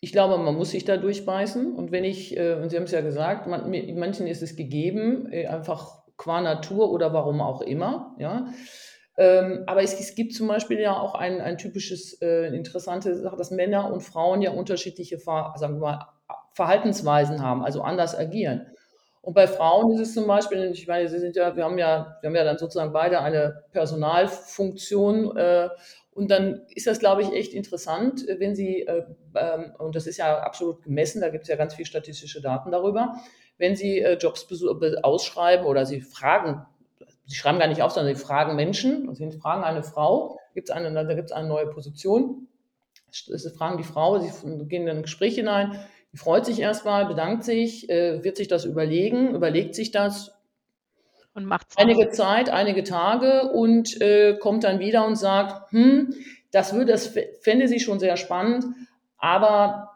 Ich 0.00 0.12
glaube, 0.12 0.38
man 0.38 0.54
muss 0.54 0.70
sich 0.70 0.84
da 0.84 0.98
durchbeißen. 0.98 1.74
Und 1.74 1.90
wenn 1.90 2.04
ich, 2.04 2.36
äh, 2.36 2.54
und 2.54 2.68
Sie 2.70 2.76
haben 2.76 2.84
es 2.84 2.92
ja 2.92 3.00
gesagt, 3.00 3.46
man, 3.46 3.70
manchen 3.98 4.26
ist 4.26 4.42
es 4.42 4.54
gegeben, 4.54 5.32
äh, 5.32 5.46
einfach 5.46 6.04
qua 6.16 6.40
Natur 6.40 6.92
oder 6.92 7.12
warum 7.12 7.40
auch 7.40 7.60
immer. 7.62 8.14
Ja. 8.18 8.46
Ähm, 9.16 9.64
aber 9.66 9.82
es, 9.82 9.98
es, 9.98 10.14
gibt 10.14 10.34
zum 10.34 10.48
Beispiel 10.48 10.78
ja 10.78 10.98
auch 10.98 11.14
ein, 11.14 11.40
ein 11.40 11.56
typisches, 11.56 12.20
äh, 12.20 12.54
interessante 12.54 13.16
Sache, 13.16 13.36
dass 13.36 13.50
Männer 13.50 13.90
und 13.90 14.02
Frauen 14.02 14.42
ja 14.42 14.50
unterschiedliche 14.50 15.18
sagen 15.18 15.60
wir 15.60 15.80
mal, 15.80 16.06
Verhaltensweisen 16.52 17.42
haben, 17.42 17.64
also 17.64 17.82
anders 17.82 18.14
agieren. 18.14 18.66
Und 19.26 19.34
bei 19.34 19.48
Frauen 19.48 19.92
ist 19.92 20.00
es 20.00 20.14
zum 20.14 20.28
Beispiel, 20.28 20.70
ich 20.72 20.86
meine, 20.86 21.08
sie 21.08 21.18
sind 21.18 21.34
ja, 21.34 21.56
wir 21.56 21.64
haben 21.64 21.78
ja, 21.78 22.16
wir 22.20 22.28
haben 22.28 22.36
ja 22.36 22.44
dann 22.44 22.58
sozusagen 22.58 22.92
beide 22.92 23.22
eine 23.22 23.64
Personalfunktion 23.72 25.36
äh, 25.36 25.68
und 26.12 26.30
dann 26.30 26.62
ist 26.72 26.86
das, 26.86 27.00
glaube 27.00 27.22
ich, 27.22 27.32
echt 27.32 27.52
interessant, 27.52 28.24
wenn 28.38 28.54
Sie, 28.54 28.82
äh, 28.82 29.04
ähm, 29.34 29.74
und 29.78 29.96
das 29.96 30.06
ist 30.06 30.18
ja 30.18 30.38
absolut 30.38 30.84
gemessen, 30.84 31.22
da 31.22 31.30
gibt 31.30 31.42
es 31.42 31.48
ja 31.48 31.56
ganz 31.56 31.74
viele 31.74 31.86
statistische 31.86 32.40
Daten 32.40 32.70
darüber, 32.70 33.16
wenn 33.58 33.74
Sie 33.74 33.98
äh, 33.98 34.16
Jobs 34.16 34.46
ausschreiben 35.02 35.66
oder 35.66 35.86
Sie 35.86 36.02
fragen, 36.02 36.64
Sie 37.24 37.34
schreiben 37.34 37.58
gar 37.58 37.66
nicht 37.66 37.82
auf, 37.82 37.90
sondern 37.90 38.14
Sie 38.14 38.22
fragen 38.22 38.54
Menschen, 38.54 39.12
Sie 39.12 39.32
fragen 39.32 39.64
eine 39.64 39.82
Frau, 39.82 40.38
gibt's 40.54 40.70
eine, 40.70 40.92
da 40.92 41.14
gibt 41.14 41.30
es 41.30 41.36
eine 41.36 41.48
neue 41.48 41.66
Position, 41.66 42.46
Sie 43.10 43.50
fragen 43.50 43.76
die 43.76 43.82
Frau, 43.82 44.20
Sie 44.20 44.30
gehen 44.68 44.82
in 44.82 44.98
ein 44.98 45.02
Gespräch 45.02 45.34
hinein, 45.34 45.80
die 46.16 46.20
freut 46.20 46.46
sich 46.46 46.60
erstmal, 46.60 47.04
bedankt 47.04 47.44
sich, 47.44 47.90
äh, 47.90 48.24
wird 48.24 48.38
sich 48.38 48.48
das 48.48 48.64
überlegen, 48.64 49.34
überlegt 49.34 49.74
sich 49.74 49.90
das, 49.90 50.32
und 51.34 51.44
macht 51.44 51.66
einige 51.76 52.08
Zeit, 52.08 52.48
einige 52.48 52.84
Tage 52.84 53.50
und 53.52 54.00
äh, 54.00 54.38
kommt 54.38 54.64
dann 54.64 54.78
wieder 54.78 55.06
und 55.06 55.16
sagt, 55.16 55.70
hm, 55.72 56.14
das 56.50 56.72
würde, 56.72 56.92
das 56.92 57.14
fände 57.42 57.68
sie 57.68 57.80
schon 57.80 57.98
sehr 57.98 58.16
spannend, 58.16 58.64
aber 59.18 59.90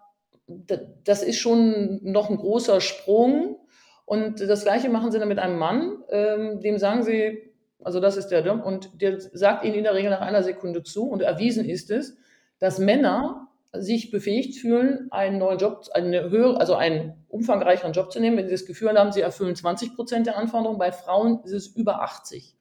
das 0.47 1.23
ist 1.23 1.39
schon 1.39 2.01
noch 2.03 2.29
ein 2.29 2.37
großer 2.37 2.83
Sprung. 2.83 3.57
Und 4.05 4.41
das 4.41 4.65
Gleiche 4.65 4.91
machen 4.91 5.13
sie 5.13 5.19
dann 5.19 5.29
mit 5.29 5.39
einem 5.39 5.57
Mann, 5.57 6.05
ähm, 6.11 6.61
dem 6.61 6.77
sagen 6.77 7.03
sie, 7.05 7.51
also 7.83 8.01
das 8.01 8.19
ist 8.19 8.29
der 8.29 8.45
Job, 8.45 8.63
und 8.63 9.01
der 9.01 9.19
sagt 9.19 9.65
ihnen 9.65 9.77
in 9.77 9.85
der 9.85 9.95
Regel 9.95 10.11
nach 10.11 10.21
einer 10.21 10.43
Sekunde 10.43 10.83
zu. 10.83 11.09
Und 11.09 11.23
erwiesen 11.23 11.65
ist 11.65 11.91
es, 11.91 12.19
dass 12.59 12.79
Männer 12.79 13.49
sich 13.73 14.11
befähigt 14.11 14.59
fühlen, 14.59 15.09
einen 15.11 15.39
neuen 15.39 15.59
Job, 15.59 15.87
eine 15.93 16.31
höhere, 16.31 16.59
also 16.59 16.75
einen 16.75 17.25
umfangreicheren 17.29 17.93
Job 17.93 18.13
zu 18.13 18.21
nehmen, 18.21 18.37
wenn 18.37 18.47
sie 18.47 18.53
das 18.53 18.67
Gefühl 18.67 18.99
haben, 18.99 19.13
sie 19.13 19.21
erfüllen 19.21 19.55
20 19.55 19.95
Prozent 19.95 20.27
der 20.27 20.37
Anforderungen. 20.37 20.79
Bei 20.79 20.91
Frauen 20.91 21.41
ist 21.45 21.53
es 21.53 21.69
über 21.69 22.03
80. 22.03 22.57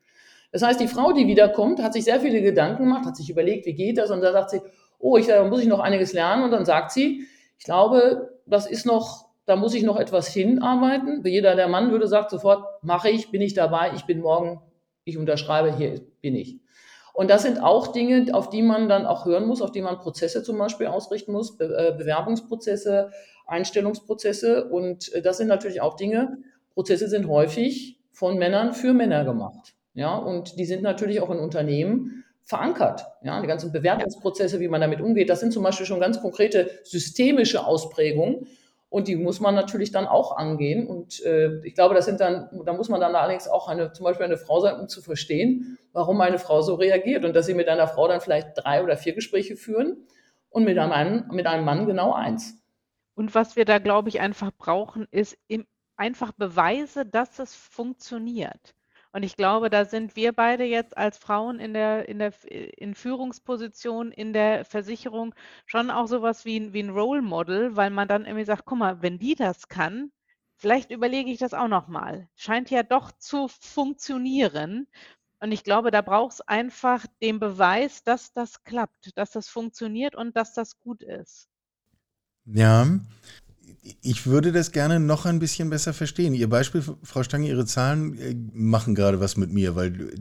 Das 0.52 0.62
heißt, 0.62 0.80
die 0.80 0.88
Frau, 0.88 1.12
die 1.12 1.28
wiederkommt, 1.28 1.82
hat 1.82 1.94
sich 1.94 2.04
sehr 2.04 2.20
viele 2.20 2.42
Gedanken 2.42 2.84
gemacht, 2.84 3.06
hat 3.06 3.16
sich 3.16 3.30
überlegt, 3.30 3.66
wie 3.66 3.74
geht 3.74 3.98
das, 3.98 4.12
und 4.12 4.22
da 4.22 4.32
sagt 4.32 4.52
sie, 4.52 4.62
oh, 5.00 5.18
ich, 5.18 5.28
da 5.28 5.44
muss 5.44 5.62
ich 5.62 5.68
noch 5.68 5.80
einiges 5.80 6.14
lernen, 6.14 6.44
und 6.44 6.52
dann 6.52 6.66
sagt 6.66 6.92
sie, 6.92 7.26
ich 7.58 7.66
glaube, 7.66 8.40
das 8.46 8.66
ist 8.66 8.86
noch, 8.86 9.30
da 9.46 9.56
muss 9.56 9.74
ich 9.74 9.84
noch 9.84 9.98
etwas 9.98 10.28
hinarbeiten. 10.28 11.24
Jeder 11.26 11.56
der 11.56 11.68
Mann 11.68 11.92
würde 11.92 12.08
sagen 12.08 12.28
sofort, 12.30 12.64
mache 12.84 13.10
ich, 13.10 13.32
bin 13.32 13.42
ich 13.42 13.54
dabei, 13.54 13.92
ich 13.96 14.06
bin 14.06 14.22
morgen 14.22 14.62
ich 15.10 15.18
unterschreibe, 15.18 15.76
hier 15.76 16.02
bin 16.22 16.36
ich. 16.36 16.60
Und 17.20 17.30
das 17.30 17.42
sind 17.42 17.62
auch 17.62 17.88
Dinge, 17.88 18.34
auf 18.34 18.50
die 18.50 18.62
man 18.62 18.88
dann 18.88 19.06
auch 19.06 19.26
hören 19.26 19.46
muss, 19.46 19.62
auf 19.62 19.74
die 19.74 19.82
man 19.82 19.98
Prozesse 19.98 20.42
zum 20.42 20.58
Beispiel 20.58 20.88
ausrichten 20.88 21.34
muss, 21.34 21.58
Be 21.58 21.66
äh, 21.66 21.98
Bewerbungsprozesse, 21.98 23.12
Einstellungsprozesse. 23.46 24.70
Und 24.70 25.12
äh, 25.12 25.22
das 25.22 25.36
sind 25.36 25.50
natürlich 25.50 25.82
auch 25.82 25.98
Dinge, 25.98 26.38
Prozesse 26.74 27.10
sind 27.10 27.28
häufig 27.28 28.00
von 28.14 28.38
Männern 28.38 28.72
für 28.72 28.94
Männer 28.94 29.26
gemacht. 29.26 29.76
Ja, 29.96 30.16
und 30.16 30.58
die 30.58 30.64
sind 30.64 30.82
natürlich 30.82 31.20
auch 31.20 31.30
in 31.30 31.40
Unternehmen 31.40 32.24
verankert. 32.46 33.06
Ja, 33.22 33.42
die 33.42 33.48
ganzen 33.48 33.74
Bewerbungsprozesse, 33.74 34.62
wie 34.62 34.70
man 34.70 34.80
damit 34.80 35.02
umgeht, 35.02 35.30
das 35.30 35.42
sind 35.42 35.52
zum 35.52 35.64
Beispiel 35.64 35.86
schon 35.86 36.00
ganz 36.00 36.22
konkrete 36.22 36.72
systemische 36.86 37.66
Ausprägungen. 37.66 38.48
Und 38.90 39.08
die 39.08 39.16
muss 39.16 39.40
man 39.40 39.54
natürlich 39.54 39.92
dann 39.92 40.08
auch 40.08 40.36
angehen. 40.36 40.88
Und 40.88 41.24
äh, 41.24 41.60
ich 41.64 41.76
glaube, 41.76 41.94
das 41.94 42.06
sind 42.06 42.20
dann, 42.20 42.50
da 42.66 42.74
muss 42.74 42.90
man 42.90 43.00
dann 43.00 43.16
allerdings 43.16 43.48
auch 43.48 43.68
eine, 43.68 43.92
zum 43.92 44.04
Beispiel 44.04 44.26
eine 44.26 44.38
Frau 44.38 44.60
sein, 44.62 44.80
um 44.80 44.88
zu 44.88 45.02
verstehen, 45.02 45.78
warum 45.94 46.20
eine 46.22 46.40
Frau 46.40 46.62
so 46.62 46.74
reagiert. 46.76 47.24
Und 47.24 47.36
dass 47.36 47.46
sie 47.46 47.54
mit 47.54 47.68
einer 47.68 47.88
Frau 47.88 48.08
dann 48.08 48.20
vielleicht 48.20 48.50
drei 48.56 48.84
oder 48.84 48.98
vier 48.98 49.14
Gespräche 49.14 49.56
führen 49.56 50.08
und 50.50 50.64
mit 50.64 50.78
einem, 50.80 50.90
Mann, 50.90 51.30
mit 51.32 51.46
einem 51.46 51.66
Mann 51.66 51.86
genau 51.86 52.14
eins. 52.14 52.56
Und 53.14 53.36
was 53.36 53.56
wir 53.56 53.66
da, 53.66 53.78
glaube 53.78 54.10
ich, 54.10 54.22
einfach 54.22 54.52
brauchen, 54.58 55.08
ist 55.12 55.38
im, 55.48 55.68
einfach 55.96 56.32
Beweise, 56.32 57.06
dass 57.06 57.38
es 57.38 57.54
funktioniert. 57.54 58.74
Und 59.12 59.24
ich 59.24 59.36
glaube, 59.36 59.70
da 59.70 59.86
sind 59.86 60.16
wir 60.16 60.34
beide 60.34 60.64
jetzt 60.66 60.96
als 60.96 61.18
Frauen 61.18 61.60
in 61.60 61.74
der, 61.74 62.08
in 62.08 62.20
der 62.20 62.34
in 62.78 62.94
Führungsposition 62.94 64.12
in 64.12 64.34
der 64.34 64.66
Versicherung 64.66 65.34
schon 65.66 65.90
auch 65.90 66.08
sowas 66.08 66.46
wie 66.46 66.60
ein, 66.60 66.74
wie 66.74 66.84
ein 66.84 66.92
Role 66.92 67.24
Model, 67.24 67.76
weil 67.76 67.90
man 67.90 68.08
dann 68.08 68.26
irgendwie 68.26 68.46
sagt, 68.46 68.66
guck 68.66 68.78
mal, 68.78 69.02
wenn 69.02 69.18
die 69.18 69.34
das 69.34 69.68
kann, 69.68 70.12
vielleicht 70.58 70.92
überlege 70.92 71.32
ich 71.32 71.40
das 71.40 71.56
auch 71.56 71.68
nochmal. 71.68 72.30
Scheint 72.36 72.70
ja 72.70 72.84
doch 72.84 73.12
zu 73.14 73.48
funktionieren. 73.48 74.88
Und 75.40 75.52
ich 75.54 75.64
glaube, 75.64 75.90
da 75.90 76.02
braucht 76.02 76.34
es 76.34 76.42
einfach 76.42 77.06
den 77.22 77.40
Beweis, 77.40 78.04
dass 78.04 78.34
das 78.34 78.64
klappt, 78.64 79.18
dass 79.18 79.32
das 79.32 79.48
funktioniert 79.48 80.16
und 80.16 80.36
dass 80.36 80.54
das 80.54 80.78
gut 80.80 81.02
ist. 81.02 81.48
Ja, 82.46 82.86
ich 84.02 84.28
würde 84.28 84.52
das 84.52 84.72
gerne 84.72 85.00
noch 85.00 85.26
ein 85.26 85.40
bisschen 85.40 85.70
besser 85.70 85.94
verstehen. 85.94 86.34
Ihr 86.34 86.50
Beispiel, 86.50 86.84
Frau 87.04 87.24
Stange, 87.24 87.48
Ihre 87.48 87.66
Zahlen 87.66 88.18
äh, 88.18 88.36
machen 88.54 88.94
gerade 88.94 89.20
was 89.20 89.38
mit 89.38 89.52
mir, 89.52 89.76
weil 89.76 90.12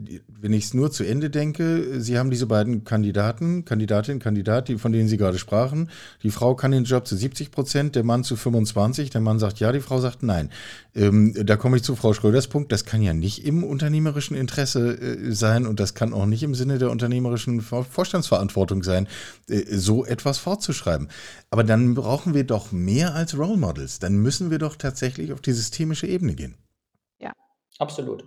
wenn 0.41 0.53
ich 0.53 0.65
es 0.65 0.73
nur 0.73 0.91
zu 0.91 1.03
Ende 1.03 1.29
denke, 1.29 1.99
Sie 1.99 2.17
haben 2.17 2.29
diese 2.29 2.47
beiden 2.47 2.85
Kandidaten, 2.85 3.65
Kandidatin, 3.65 4.19
Kandidat, 4.19 4.69
die, 4.69 4.77
von 4.77 4.91
denen 4.93 5.09
Sie 5.09 5.17
gerade 5.17 5.37
sprachen. 5.37 5.89
Die 6.23 6.31
Frau 6.31 6.55
kann 6.55 6.71
den 6.71 6.85
Job 6.85 7.05
zu 7.05 7.17
70 7.17 7.51
Prozent, 7.51 7.95
der 7.95 8.03
Mann 8.03 8.23
zu 8.23 8.35
25. 8.35 9.09
Der 9.09 9.21
Mann 9.21 9.39
sagt 9.39 9.59
ja, 9.59 9.71
die 9.71 9.81
Frau 9.81 9.99
sagt 9.99 10.23
nein. 10.23 10.49
Ähm, 10.95 11.33
da 11.45 11.57
komme 11.57 11.77
ich 11.77 11.83
zu 11.83 11.95
Frau 11.95 12.13
Schröders 12.13 12.47
Punkt. 12.47 12.71
Das 12.71 12.85
kann 12.85 13.01
ja 13.01 13.13
nicht 13.13 13.45
im 13.45 13.63
unternehmerischen 13.63 14.37
Interesse 14.37 14.97
äh, 14.97 15.31
sein 15.33 15.67
und 15.67 15.79
das 15.79 15.93
kann 15.93 16.13
auch 16.13 16.25
nicht 16.25 16.43
im 16.43 16.55
Sinne 16.55 16.77
der 16.77 16.91
unternehmerischen 16.91 17.61
Vorstandsverantwortung 17.61 18.83
sein, 18.83 19.07
äh, 19.49 19.63
so 19.75 20.05
etwas 20.05 20.37
fortzuschreiben. 20.37 21.09
Aber 21.49 21.63
dann 21.63 21.95
brauchen 21.95 22.33
wir 22.33 22.43
doch 22.43 22.71
mehr 22.71 23.15
als 23.15 23.37
Role 23.37 23.57
Models. 23.57 23.99
Dann 23.99 24.17
müssen 24.17 24.51
wir 24.51 24.59
doch 24.59 24.75
tatsächlich 24.75 25.33
auf 25.33 25.41
die 25.41 25.53
systemische 25.53 26.07
Ebene 26.07 26.35
gehen. 26.35 26.55
Ja, 27.19 27.33
absolut. 27.79 28.23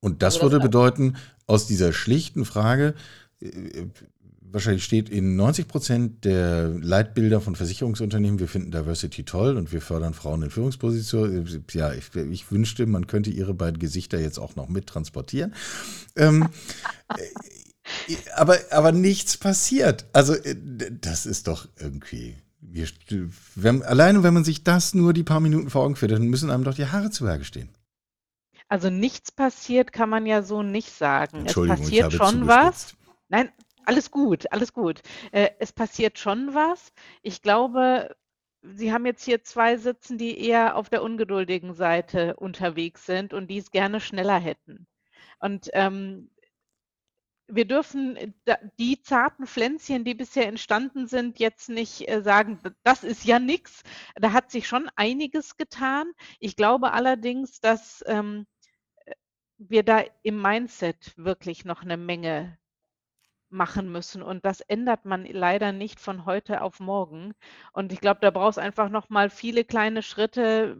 Und 0.00 0.22
das, 0.22 0.34
also 0.34 0.46
das 0.46 0.52
würde 0.52 0.62
bedeuten, 0.62 1.16
aus 1.46 1.66
dieser 1.66 1.92
schlichten 1.92 2.44
Frage, 2.44 2.94
äh, 3.40 3.86
wahrscheinlich 4.40 4.84
steht 4.84 5.08
in 5.08 5.36
90 5.36 5.66
Prozent 5.66 6.24
der 6.24 6.68
Leitbilder 6.68 7.40
von 7.40 7.56
Versicherungsunternehmen, 7.56 8.38
wir 8.38 8.48
finden 8.48 8.70
Diversity 8.70 9.24
toll 9.24 9.56
und 9.56 9.72
wir 9.72 9.80
fördern 9.80 10.14
Frauen 10.14 10.42
in 10.42 10.50
Führungspositionen. 10.50 11.64
Ja, 11.72 11.92
ich, 11.92 12.14
ich 12.14 12.50
wünschte, 12.52 12.86
man 12.86 13.06
könnte 13.06 13.30
ihre 13.30 13.54
beiden 13.54 13.78
Gesichter 13.78 14.20
jetzt 14.20 14.38
auch 14.38 14.56
noch 14.56 14.68
mit 14.68 14.86
transportieren. 14.86 15.54
Ähm, 16.16 16.48
aber, 18.34 18.58
aber 18.70 18.92
nichts 18.92 19.36
passiert. 19.36 20.06
Also, 20.12 20.34
äh, 20.34 20.56
das 21.00 21.26
ist 21.26 21.48
doch 21.48 21.68
irgendwie. 21.78 22.36
Wir, 22.60 22.88
wenn, 23.54 23.82
alleine, 23.82 24.22
wenn 24.22 24.34
man 24.34 24.44
sich 24.44 24.64
das 24.64 24.94
nur 24.94 25.12
die 25.12 25.22
paar 25.22 25.40
Minuten 25.40 25.70
vor 25.70 25.84
Augen 25.84 25.96
führt, 25.96 26.12
dann 26.12 26.26
müssen 26.26 26.50
einem 26.50 26.64
doch 26.64 26.74
die 26.74 26.86
Haare 26.86 27.10
zu 27.10 27.24
Berge 27.24 27.44
stehen. 27.44 27.68
Also 28.68 28.90
nichts 28.90 29.30
passiert, 29.30 29.92
kann 29.92 30.08
man 30.08 30.26
ja 30.26 30.42
so 30.42 30.62
nicht 30.62 30.90
sagen. 30.90 31.44
Es 31.46 31.54
passiert 31.54 32.12
schon 32.12 32.48
was. 32.48 32.96
Nein, 33.28 33.50
alles 33.84 34.10
gut, 34.10 34.50
alles 34.52 34.72
gut. 34.72 35.02
Äh, 35.30 35.50
es 35.60 35.72
passiert 35.72 36.18
schon 36.18 36.54
was. 36.54 36.92
Ich 37.22 37.42
glaube, 37.42 38.16
Sie 38.62 38.92
haben 38.92 39.06
jetzt 39.06 39.24
hier 39.24 39.44
zwei 39.44 39.76
sitzen, 39.76 40.18
die 40.18 40.38
eher 40.40 40.76
auf 40.76 40.88
der 40.88 41.02
ungeduldigen 41.02 41.74
Seite 41.74 42.34
unterwegs 42.36 43.06
sind 43.06 43.32
und 43.32 43.48
die 43.48 43.58
es 43.58 43.70
gerne 43.70 44.00
schneller 44.00 44.38
hätten. 44.38 44.86
Und 45.38 45.68
ähm, 45.72 46.30
wir 47.48 47.66
dürfen 47.66 48.16
äh, 48.16 48.56
die 48.78 49.02
zarten 49.02 49.46
Pflänzchen, 49.46 50.04
die 50.04 50.14
bisher 50.14 50.48
entstanden 50.48 51.06
sind, 51.06 51.38
jetzt 51.38 51.68
nicht 51.68 52.08
äh, 52.08 52.22
sagen, 52.22 52.58
das 52.82 53.04
ist 53.04 53.24
ja 53.24 53.38
nichts. 53.38 53.82
Da 54.16 54.32
hat 54.32 54.50
sich 54.50 54.66
schon 54.66 54.90
einiges 54.96 55.56
getan. 55.56 56.10
Ich 56.40 56.56
glaube 56.56 56.92
allerdings, 56.92 57.60
dass 57.60 58.02
ähm, 58.06 58.46
äh, 59.06 59.12
wir 59.58 59.82
da 59.84 60.02
im 60.22 60.40
Mindset 60.42 61.12
wirklich 61.16 61.64
noch 61.64 61.82
eine 61.82 61.96
Menge 61.96 62.58
machen 63.48 63.90
müssen 63.92 64.22
und 64.22 64.44
das 64.44 64.60
ändert 64.60 65.04
man 65.04 65.24
leider 65.24 65.70
nicht 65.72 66.00
von 66.00 66.26
heute 66.26 66.62
auf 66.62 66.80
morgen. 66.80 67.32
Und 67.72 67.92
ich 67.92 68.00
glaube, 68.00 68.20
da 68.20 68.30
brauchst 68.30 68.58
einfach 68.58 68.88
noch 68.88 69.08
mal 69.08 69.30
viele 69.30 69.64
kleine 69.64 70.02
Schritte, 70.02 70.76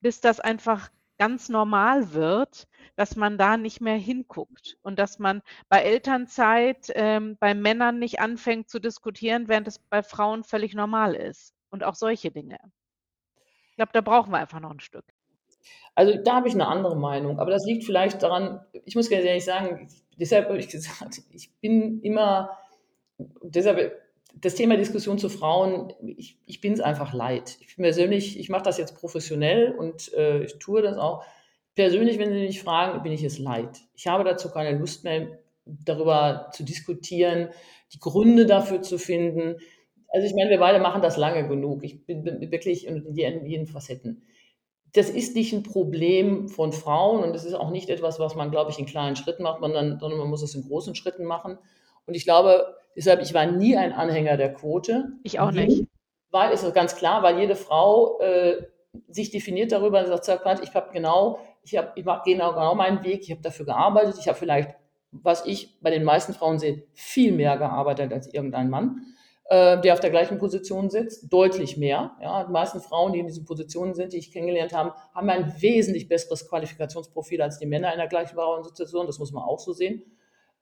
bis 0.00 0.20
das 0.22 0.40
einfach 0.40 0.90
ganz 1.18 1.48
normal 1.48 2.12
wird, 2.12 2.66
dass 2.96 3.16
man 3.16 3.38
da 3.38 3.56
nicht 3.56 3.80
mehr 3.80 3.96
hinguckt 3.96 4.78
und 4.82 4.98
dass 4.98 5.18
man 5.18 5.42
bei 5.68 5.82
Elternzeit 5.82 6.90
ähm, 6.94 7.36
bei 7.38 7.54
Männern 7.54 7.98
nicht 7.98 8.20
anfängt 8.20 8.68
zu 8.68 8.78
diskutieren, 8.78 9.48
während 9.48 9.68
es 9.68 9.78
bei 9.78 10.02
Frauen 10.02 10.44
völlig 10.44 10.74
normal 10.74 11.14
ist 11.14 11.54
und 11.70 11.84
auch 11.84 11.94
solche 11.94 12.30
Dinge. 12.30 12.58
Ich 13.70 13.76
glaube, 13.76 13.92
da 13.92 14.00
brauchen 14.00 14.32
wir 14.32 14.38
einfach 14.38 14.60
noch 14.60 14.70
ein 14.70 14.80
Stück. 14.80 15.04
Also 15.94 16.16
da 16.22 16.36
habe 16.36 16.48
ich 16.48 16.54
eine 16.54 16.68
andere 16.68 16.96
Meinung, 16.96 17.38
aber 17.40 17.50
das 17.50 17.64
liegt 17.64 17.84
vielleicht 17.84 18.22
daran, 18.22 18.60
ich 18.84 18.96
muss 18.96 19.10
ganz 19.10 19.24
ehrlich 19.24 19.44
sagen, 19.44 19.88
deshalb 20.18 20.48
habe 20.48 20.58
ich 20.58 20.68
gesagt, 20.68 21.22
ich 21.30 21.54
bin 21.60 22.00
immer, 22.02 22.58
deshalb 23.42 24.05
das 24.40 24.54
Thema 24.54 24.76
Diskussion 24.76 25.18
zu 25.18 25.28
Frauen, 25.28 25.92
ich, 26.16 26.38
ich 26.46 26.60
bin 26.60 26.72
es 26.72 26.80
einfach 26.80 27.12
leid. 27.14 27.56
Ich 27.60 27.76
persönlich, 27.76 28.38
ich 28.38 28.48
mache 28.48 28.64
das 28.64 28.78
jetzt 28.78 28.96
professionell 28.96 29.72
und 29.72 30.12
äh, 30.14 30.44
ich 30.44 30.58
tue 30.58 30.82
das 30.82 30.98
auch. 30.98 31.24
Persönlich, 31.74 32.18
wenn 32.18 32.32
Sie 32.32 32.40
mich 32.40 32.62
fragen, 32.62 33.02
bin 33.02 33.12
ich 33.12 33.22
es 33.22 33.38
leid. 33.38 33.80
Ich 33.94 34.06
habe 34.06 34.24
dazu 34.24 34.50
keine 34.50 34.78
Lust 34.78 35.04
mehr, 35.04 35.38
darüber 35.64 36.50
zu 36.52 36.64
diskutieren, 36.64 37.48
die 37.92 37.98
Gründe 37.98 38.46
dafür 38.46 38.82
zu 38.82 38.98
finden. 38.98 39.56
Also 40.08 40.26
ich 40.26 40.34
meine, 40.34 40.50
wir 40.50 40.58
beide 40.58 40.80
machen 40.80 41.02
das 41.02 41.16
lange 41.16 41.48
genug. 41.48 41.82
Ich 41.82 42.04
bin, 42.06 42.24
wirklich 42.24 42.86
in 42.86 43.14
jeden 43.14 43.66
Facetten. 43.66 44.22
Das 44.92 45.10
ist 45.10 45.34
nicht 45.34 45.52
ein 45.52 45.62
Problem 45.62 46.48
von 46.48 46.72
Frauen 46.72 47.22
und 47.22 47.34
es 47.34 47.44
ist 47.44 47.54
auch 47.54 47.70
nicht 47.70 47.90
etwas, 47.90 48.18
was 48.18 48.34
man, 48.34 48.50
glaube 48.50 48.70
ich, 48.70 48.78
in 48.78 48.86
kleinen 48.86 49.16
Schritten 49.16 49.42
macht, 49.42 49.60
sondern 49.60 49.98
man 49.98 50.28
muss 50.28 50.42
es 50.42 50.54
in 50.54 50.62
großen 50.62 50.94
Schritten 50.94 51.24
machen. 51.24 51.58
Und 52.06 52.14
ich 52.14 52.24
glaube, 52.24 52.76
Deshalb, 52.96 53.20
ich 53.20 53.34
war 53.34 53.46
nie 53.46 53.76
ein 53.76 53.92
Anhänger 53.92 54.38
der 54.38 54.54
Quote. 54.54 55.12
Ich 55.22 55.38
auch 55.38 55.52
nicht. 55.52 55.86
Weil, 56.30 56.52
ist 56.52 56.74
ganz 56.74 56.96
klar, 56.96 57.22
weil 57.22 57.38
jede 57.38 57.54
Frau 57.54 58.18
äh, 58.20 58.62
sich 59.08 59.30
definiert 59.30 59.70
darüber 59.70 60.00
und 60.00 60.24
sagt, 60.24 60.62
ich 60.62 60.74
habe 60.74 60.92
genau, 60.92 61.38
ich 61.62 61.76
habe, 61.76 61.92
ich 61.94 62.04
mache 62.04 62.22
genau, 62.24 62.52
genau 62.52 62.74
meinen 62.74 63.04
Weg, 63.04 63.22
ich 63.22 63.30
habe 63.30 63.42
dafür 63.42 63.66
gearbeitet, 63.66 64.16
ich 64.18 64.28
habe 64.28 64.38
vielleicht, 64.38 64.74
was 65.12 65.44
ich 65.46 65.78
bei 65.80 65.90
den 65.90 66.04
meisten 66.04 66.32
Frauen 66.32 66.58
sehe, 66.58 66.84
viel 66.94 67.32
mehr 67.32 67.58
gearbeitet 67.58 68.12
als 68.12 68.32
irgendein 68.32 68.70
Mann, 68.70 69.02
äh, 69.44 69.80
der 69.80 69.92
auf 69.92 70.00
der 70.00 70.10
gleichen 70.10 70.38
Position 70.38 70.88
sitzt, 70.88 71.32
deutlich 71.32 71.76
mehr. 71.76 72.16
Ja, 72.22 72.44
die 72.44 72.52
meisten 72.52 72.80
Frauen, 72.80 73.12
die 73.12 73.20
in 73.20 73.26
diesen 73.26 73.44
Positionen 73.44 73.94
sind, 73.94 74.14
die 74.14 74.18
ich 74.18 74.32
kennengelernt 74.32 74.72
habe, 74.72 74.94
haben 75.14 75.28
ein 75.28 75.54
wesentlich 75.60 76.08
besseres 76.08 76.48
Qualifikationsprofil 76.48 77.42
als 77.42 77.58
die 77.58 77.66
Männer 77.66 77.92
in 77.92 77.98
der 77.98 78.08
gleichen 78.08 78.36
Situation, 78.62 79.06
das 79.06 79.18
muss 79.18 79.32
man 79.32 79.44
auch 79.44 79.58
so 79.58 79.72
sehen. 79.72 80.02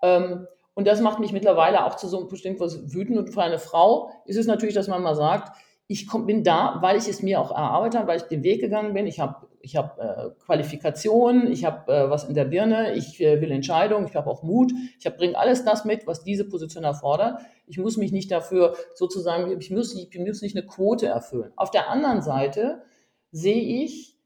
Ähm, 0.03 0.47
und 0.75 0.87
das 0.87 1.01
macht 1.01 1.21
mich 1.21 1.33
mittlerweile 1.33 1.85
auch 1.85 1.95
zu 1.95 2.09
so 2.09 2.19
einem 2.19 2.29
bestimmten 2.29 2.61
was 2.61 2.93
wütend. 2.93 3.17
Und 3.19 3.31
für 3.31 3.43
eine 3.43 3.59
Frau 3.59 4.11
ist 4.27 4.37
es 4.37 4.47
natürlich, 4.47 4.75
dass 4.75 4.89
man 4.89 5.03
mal 5.03 5.15
sagt, 5.15 5.57
ich 5.87 6.07
komm, 6.07 6.27
bin 6.27 6.43
da, 6.43 6.79
weil 6.81 6.97
ich 6.97 7.09
es 7.09 7.23
mir 7.23 7.41
auch 7.41 7.51
erarbeitet 7.51 7.99
habe, 7.99 8.09
weil 8.09 8.17
ich 8.17 8.25
den 8.25 8.43
Weg 8.43 8.61
gegangen 8.61 8.95
bin. 8.95 9.07
Ich 9.07 9.21
habe 9.21 9.47
ich 9.61 9.77
hab, 9.77 9.99
äh, 9.99 10.31
Qualifikationen, 10.45 11.51
ich 11.51 11.65
habe 11.65 11.93
äh, 11.93 12.11
was 12.11 12.25
in 12.25 12.35
der 12.35 12.45
Birne, 12.45 12.95
ich 12.95 13.21
äh, 13.21 13.41
will 13.41 13.51
Entscheidungen, 13.51 14.07
ich 14.07 14.15
habe 14.15 14.31
auch 14.31 14.43
Mut. 14.43 14.73
Ich 14.99 15.17
bringe 15.17 15.39
alles 15.39 15.65
das 15.65 15.85
mit, 15.85 16.07
was 16.07 16.25
diese 16.25 16.49
Position 16.49 16.85
erfordert. 16.85 17.41
Ich 17.67 17.79
muss 17.79 17.97
mich 17.97 18.13
nicht 18.13 18.31
dafür 18.31 18.75
sozusagen, 18.95 19.59
ich 19.59 19.71
muss, 19.71 19.95
ich 19.95 20.19
muss 20.19 20.43
nicht 20.43 20.57
eine 20.57 20.67
Quote 20.67 21.07
erfüllen. 21.07 21.53
Auf 21.57 21.71
der 21.71 21.89
anderen 21.89 22.21
Seite 22.21 22.83
sehe 23.31 23.85
ich, 23.85 24.19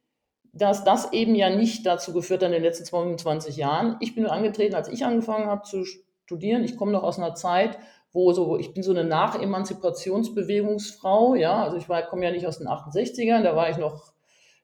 dass 0.52 0.82
das 0.82 1.12
eben 1.12 1.34
ja 1.34 1.50
nicht 1.50 1.86
dazu 1.86 2.12
geführt 2.12 2.42
hat 2.42 2.48
in 2.48 2.54
den 2.54 2.62
letzten 2.62 2.86
25 2.86 3.56
Jahren. 3.56 3.96
Ich 4.00 4.14
bin 4.14 4.26
angetreten, 4.26 4.74
als 4.74 4.88
ich 4.88 5.04
angefangen 5.04 5.46
habe 5.46 5.62
zu 5.62 5.84
studieren. 6.28 6.62
Ich 6.62 6.76
komme 6.76 6.92
noch 6.92 7.04
aus 7.04 7.18
einer 7.18 7.34
Zeit, 7.34 7.78
wo 8.12 8.32
so, 8.32 8.58
ich 8.58 8.74
bin 8.74 8.82
so 8.82 8.90
eine 8.90 9.04
Nachemanzipationsbewegungsfrau, 9.04 11.34
ja, 11.34 11.62
also 11.62 11.78
ich 11.78 11.88
war, 11.88 12.02
komme 12.02 12.26
ja 12.26 12.30
nicht 12.30 12.46
aus 12.46 12.58
den 12.58 12.68
68ern, 12.68 13.42
da 13.42 13.56
war 13.56 13.70
ich 13.70 13.78
noch 13.78 14.12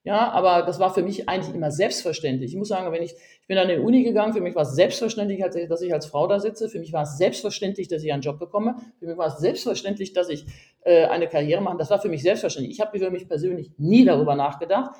Ja, 0.06 0.30
aber 0.32 0.66
das 0.66 0.78
war 0.78 0.92
für 0.92 1.02
mich 1.02 1.30
eigentlich 1.30 1.54
immer 1.54 1.70
selbstverständlich. 1.70 2.50
Ich 2.50 2.58
muss 2.58 2.68
sagen, 2.68 2.92
wenn 2.92 3.02
ich, 3.02 3.12
ich 3.12 3.46
bin 3.46 3.56
an 3.56 3.68
die 3.68 3.78
Uni 3.78 4.02
gegangen, 4.02 4.34
für 4.34 4.42
mich 4.42 4.54
war 4.54 4.64
es 4.64 4.74
selbstverständlich, 4.74 5.40
dass 5.40 5.80
ich 5.80 5.94
als 5.94 6.04
Frau 6.04 6.26
da 6.26 6.38
sitze. 6.38 6.68
Für 6.68 6.78
mich 6.78 6.92
war 6.92 7.04
es 7.04 7.16
selbstverständlich, 7.16 7.88
dass 7.88 8.04
ich 8.04 8.12
einen 8.12 8.20
Job 8.20 8.38
bekomme. 8.38 8.76
Für 8.98 9.06
mich 9.06 9.16
war 9.16 9.28
es 9.28 9.38
selbstverständlich, 9.38 10.12
dass 10.12 10.28
ich 10.28 10.44
äh, 10.82 11.06
eine 11.06 11.26
Karriere 11.26 11.62
mache. 11.62 11.78
Das 11.78 11.88
war 11.88 12.02
für 12.02 12.10
mich 12.10 12.22
selbstverständlich. 12.22 12.76
Ich 12.76 12.82
habe 12.82 12.98
für 12.98 13.10
mich 13.10 13.26
persönlich 13.26 13.70
nie 13.78 14.04
darüber 14.04 14.34
nachgedacht, 14.34 14.90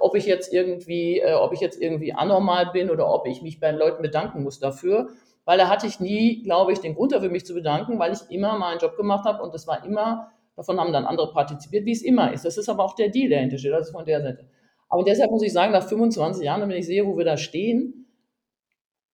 ob 0.00 0.14
ich 0.14 0.24
jetzt 0.24 0.50
irgendwie, 0.50 1.20
äh, 1.20 1.34
ob 1.34 1.52
ich 1.52 1.60
jetzt 1.60 1.78
irgendwie 1.78 2.14
anormal 2.14 2.70
bin 2.72 2.88
oder 2.88 3.12
ob 3.12 3.26
ich 3.26 3.42
mich 3.42 3.60
bei 3.60 3.70
den 3.70 3.78
Leuten 3.78 4.00
bedanken 4.00 4.42
muss 4.42 4.60
dafür. 4.60 5.10
Weil 5.44 5.58
da 5.58 5.68
hatte 5.68 5.86
ich 5.86 6.00
nie, 6.00 6.42
glaube 6.42 6.72
ich, 6.72 6.80
den 6.80 6.94
Grund 6.94 7.12
dafür, 7.12 7.28
mich 7.28 7.44
zu 7.44 7.54
bedanken, 7.54 7.98
weil 7.98 8.12
ich 8.12 8.20
immer 8.30 8.58
meinen 8.58 8.78
Job 8.78 8.96
gemacht 8.96 9.24
habe 9.24 9.42
und 9.42 9.52
das 9.52 9.66
war 9.66 9.84
immer 9.84 10.30
Davon 10.56 10.78
haben 10.78 10.92
dann 10.92 11.04
andere 11.04 11.32
partizipiert, 11.32 11.84
wie 11.84 11.92
es 11.92 12.02
immer 12.02 12.32
ist. 12.32 12.44
Das 12.44 12.56
ist 12.56 12.68
aber 12.68 12.84
auch 12.84 12.94
der 12.94 13.08
Deal, 13.08 13.28
der 13.28 13.38
dahinter 13.38 13.58
steht. 13.58 13.72
Das 13.72 13.88
ist 13.88 13.92
von 13.92 14.04
der 14.04 14.22
Seite. 14.22 14.48
Aber 14.88 15.02
deshalb 15.02 15.30
muss 15.30 15.42
ich 15.42 15.52
sagen, 15.52 15.72
nach 15.72 15.86
25 15.86 16.44
Jahren, 16.44 16.68
wenn 16.68 16.70
ich 16.70 16.86
sehe, 16.86 17.06
wo 17.06 17.16
wir 17.16 17.24
da 17.24 17.36
stehen, 17.36 18.06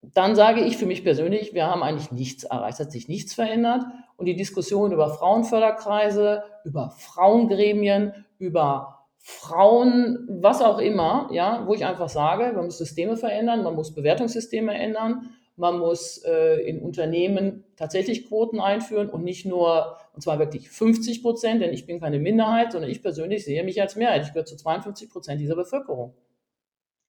dann 0.03 0.35
sage 0.35 0.63
ich 0.63 0.77
für 0.77 0.87
mich 0.87 1.05
persönlich, 1.05 1.55
wir 1.55 1.67
haben 1.67 1.83
eigentlich 1.83 2.11
nichts 2.11 2.45
erreicht. 2.45 2.75
Es 2.75 2.87
hat 2.87 2.93
sich 2.93 3.09
nichts 3.09 3.35
verändert. 3.35 3.85
Und 4.17 4.27
die 4.27 4.37
Diskussion 4.37 4.93
über 4.93 5.09
Frauenförderkreise, 5.09 6.43
über 6.65 6.91
Frauengremien, 6.91 8.27
über 8.39 9.07
Frauen, 9.17 10.27
was 10.29 10.63
auch 10.63 10.79
immer, 10.79 11.29
ja, 11.33 11.65
wo 11.67 11.75
ich 11.75 11.85
einfach 11.85 12.09
sage, 12.09 12.53
man 12.55 12.67
muss 12.67 12.79
Systeme 12.79 13.17
verändern, 13.17 13.63
man 13.63 13.75
muss 13.75 13.95
Bewertungssysteme 13.95 14.75
ändern, 14.75 15.31
man 15.61 15.79
muss 15.79 16.19
äh, 16.25 16.57
in 16.63 16.81
Unternehmen 16.81 17.65
tatsächlich 17.77 18.27
Quoten 18.27 18.61
einführen 18.61 19.11
und 19.11 19.23
nicht 19.23 19.45
nur, 19.47 19.99
und 20.15 20.23
zwar 20.23 20.39
wirklich 20.39 20.71
50 20.71 21.23
Prozent, 21.23 21.63
denn 21.63 21.73
ich 21.73 21.87
bin 21.87 22.01
keine 22.01 22.19
Minderheit, 22.19 22.73
sondern 22.73 22.91
ich 22.91 23.03
persönlich 23.03 23.45
sehe 23.45 23.63
mich 23.63 23.81
als 23.81 23.95
Mehrheit. 23.95 24.23
Ich 24.23 24.33
gehöre 24.33 24.47
zu 24.47 24.57
52 24.57 25.11
Prozent 25.11 25.41
dieser 25.41 25.57
Bevölkerung. 25.57 26.15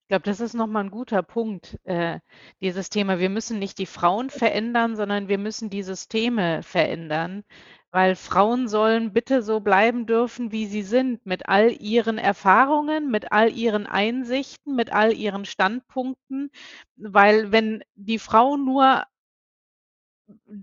Ich 0.04 0.08
glaube, 0.10 0.24
das 0.24 0.42
ist 0.42 0.54
nochmal 0.54 0.84
ein 0.84 0.92
guter 0.92 1.24
Punkt, 1.24 1.80
äh, 1.86 2.20
dieses 2.60 2.90
Thema. 2.90 3.20
Wir 3.20 3.30
müssen 3.30 3.60
nicht 3.60 3.80
die 3.80 3.86
Frauen 3.86 4.30
verändern, 4.30 4.98
sondern 4.98 5.30
wir 5.30 5.38
müssen 5.38 5.70
die 5.70 5.84
Systeme 5.84 6.62
verändern. 6.64 7.46
Weil 7.92 8.16
Frauen 8.16 8.70
sollen 8.70 9.12
bitte 9.12 9.42
so 9.42 9.60
bleiben 9.60 10.06
dürfen, 10.06 10.52
wie 10.52 10.66
sie 10.66 10.84
sind, 10.84 11.26
mit 11.26 11.50
all 11.50 11.72
ihren 11.72 12.18
Erfahrungen, 12.18 13.12
mit 13.12 13.32
all 13.34 13.52
ihren 13.52 13.86
Einsichten, 13.86 14.76
mit 14.76 14.94
all 14.94 15.14
ihren 15.14 15.46
Standpunkten. 15.46 16.52
Weil 16.96 17.52
wenn 17.52 17.84
die 17.96 18.20
Frau 18.20 18.56
nur 18.56 19.04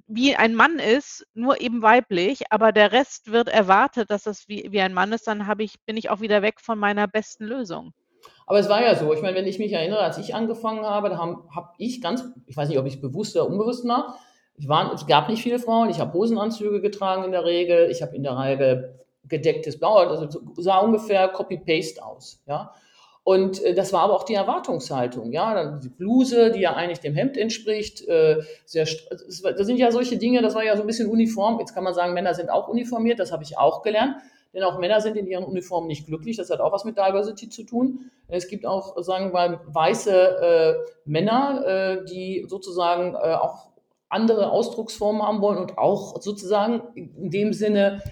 wie 0.06 0.36
ein 0.36 0.54
Mann 0.54 0.78
ist, 0.78 1.26
nur 1.34 1.60
eben 1.60 1.82
weiblich, 1.82 2.50
aber 2.50 2.72
der 2.72 2.92
Rest 2.92 3.30
wird 3.30 3.48
erwartet, 3.48 4.10
dass 4.10 4.22
das 4.24 4.48
wie, 4.48 4.68
wie 4.70 4.80
ein 4.80 4.94
Mann 4.94 5.12
ist, 5.12 5.26
dann 5.26 5.46
habe 5.46 5.62
ich, 5.62 5.80
bin 5.84 5.96
ich 5.96 6.10
auch 6.10 6.20
wieder 6.20 6.42
weg 6.42 6.60
von 6.60 6.78
meiner 6.78 7.06
besten 7.06 7.44
Lösung. 7.44 7.92
Aber 8.46 8.58
es 8.58 8.68
war 8.68 8.82
ja 8.82 8.94
so, 8.96 9.12
ich 9.12 9.20
meine, 9.20 9.36
wenn 9.36 9.46
ich 9.46 9.58
mich 9.58 9.72
erinnere, 9.72 10.00
als 10.00 10.18
ich 10.18 10.34
angefangen 10.34 10.84
habe, 10.84 11.10
da 11.10 11.18
habe 11.18 11.44
hab 11.54 11.74
ich 11.76 12.00
ganz, 12.00 12.24
ich 12.46 12.56
weiß 12.56 12.68
nicht, 12.68 12.78
ob 12.78 12.86
ich 12.86 12.94
es 12.94 13.00
bewusst 13.00 13.36
oder 13.36 13.46
unbewusst 13.46 13.86
war, 13.86 14.18
ich 14.58 14.68
war, 14.68 14.92
es 14.92 15.06
gab 15.06 15.28
nicht 15.28 15.42
viele 15.42 15.58
Frauen, 15.58 15.88
ich 15.88 16.00
habe 16.00 16.12
Hosenanzüge 16.12 16.80
getragen 16.80 17.24
in 17.24 17.32
der 17.32 17.44
Regel, 17.44 17.90
ich 17.90 18.02
habe 18.02 18.16
in 18.16 18.22
der 18.22 18.38
Regel 18.38 18.98
gedecktes 19.28 19.78
Blau, 19.78 19.96
also 19.96 20.28
sah 20.56 20.78
ungefähr 20.78 21.28
Copy-Paste 21.28 22.04
aus, 22.04 22.42
ja. 22.46 22.72
Und 23.24 23.62
äh, 23.62 23.74
das 23.74 23.92
war 23.92 24.00
aber 24.00 24.14
auch 24.14 24.24
die 24.24 24.34
Erwartungshaltung, 24.34 25.32
ja. 25.32 25.52
Dann 25.52 25.80
die 25.80 25.90
Bluse, 25.90 26.50
die 26.50 26.60
ja 26.60 26.72
eigentlich 26.74 27.00
dem 27.00 27.14
Hemd 27.14 27.36
entspricht, 27.36 28.08
äh, 28.08 28.40
sehr, 28.64 28.86
das 29.18 29.66
sind 29.66 29.76
ja 29.76 29.92
solche 29.92 30.16
Dinge, 30.16 30.40
das 30.40 30.54
war 30.54 30.64
ja 30.64 30.76
so 30.76 30.82
ein 30.82 30.86
bisschen 30.86 31.10
uniform. 31.10 31.58
Jetzt 31.60 31.74
kann 31.74 31.84
man 31.84 31.92
sagen, 31.92 32.14
Männer 32.14 32.32
sind 32.32 32.48
auch 32.48 32.68
uniformiert, 32.68 33.18
das 33.18 33.30
habe 33.30 33.42
ich 33.42 33.58
auch 33.58 33.82
gelernt. 33.82 34.16
Denn 34.54 34.62
auch 34.62 34.78
Männer 34.78 35.02
sind 35.02 35.16
in 35.18 35.26
ihren 35.26 35.44
Uniformen 35.44 35.88
nicht 35.88 36.06
glücklich. 36.06 36.38
Das 36.38 36.48
hat 36.48 36.60
auch 36.60 36.72
was 36.72 36.86
mit 36.86 36.96
Diversity 36.96 37.50
zu 37.50 37.64
tun. 37.64 38.10
Es 38.28 38.48
gibt 38.48 38.64
auch, 38.64 38.96
sagen 39.02 39.26
wir 39.26 39.32
mal, 39.32 39.60
weiße 39.66 40.10
äh, 40.10 40.74
Männer, 41.04 41.66
äh, 41.66 42.04
die 42.06 42.46
sozusagen 42.48 43.14
äh, 43.14 43.34
auch 43.34 43.67
andere 44.08 44.50
Ausdrucksformen 44.50 45.22
haben 45.22 45.40
wollen 45.40 45.58
und 45.58 45.78
auch 45.78 46.20
sozusagen 46.20 46.82
in 46.94 47.30
dem 47.30 47.52
Sinne 47.52 48.02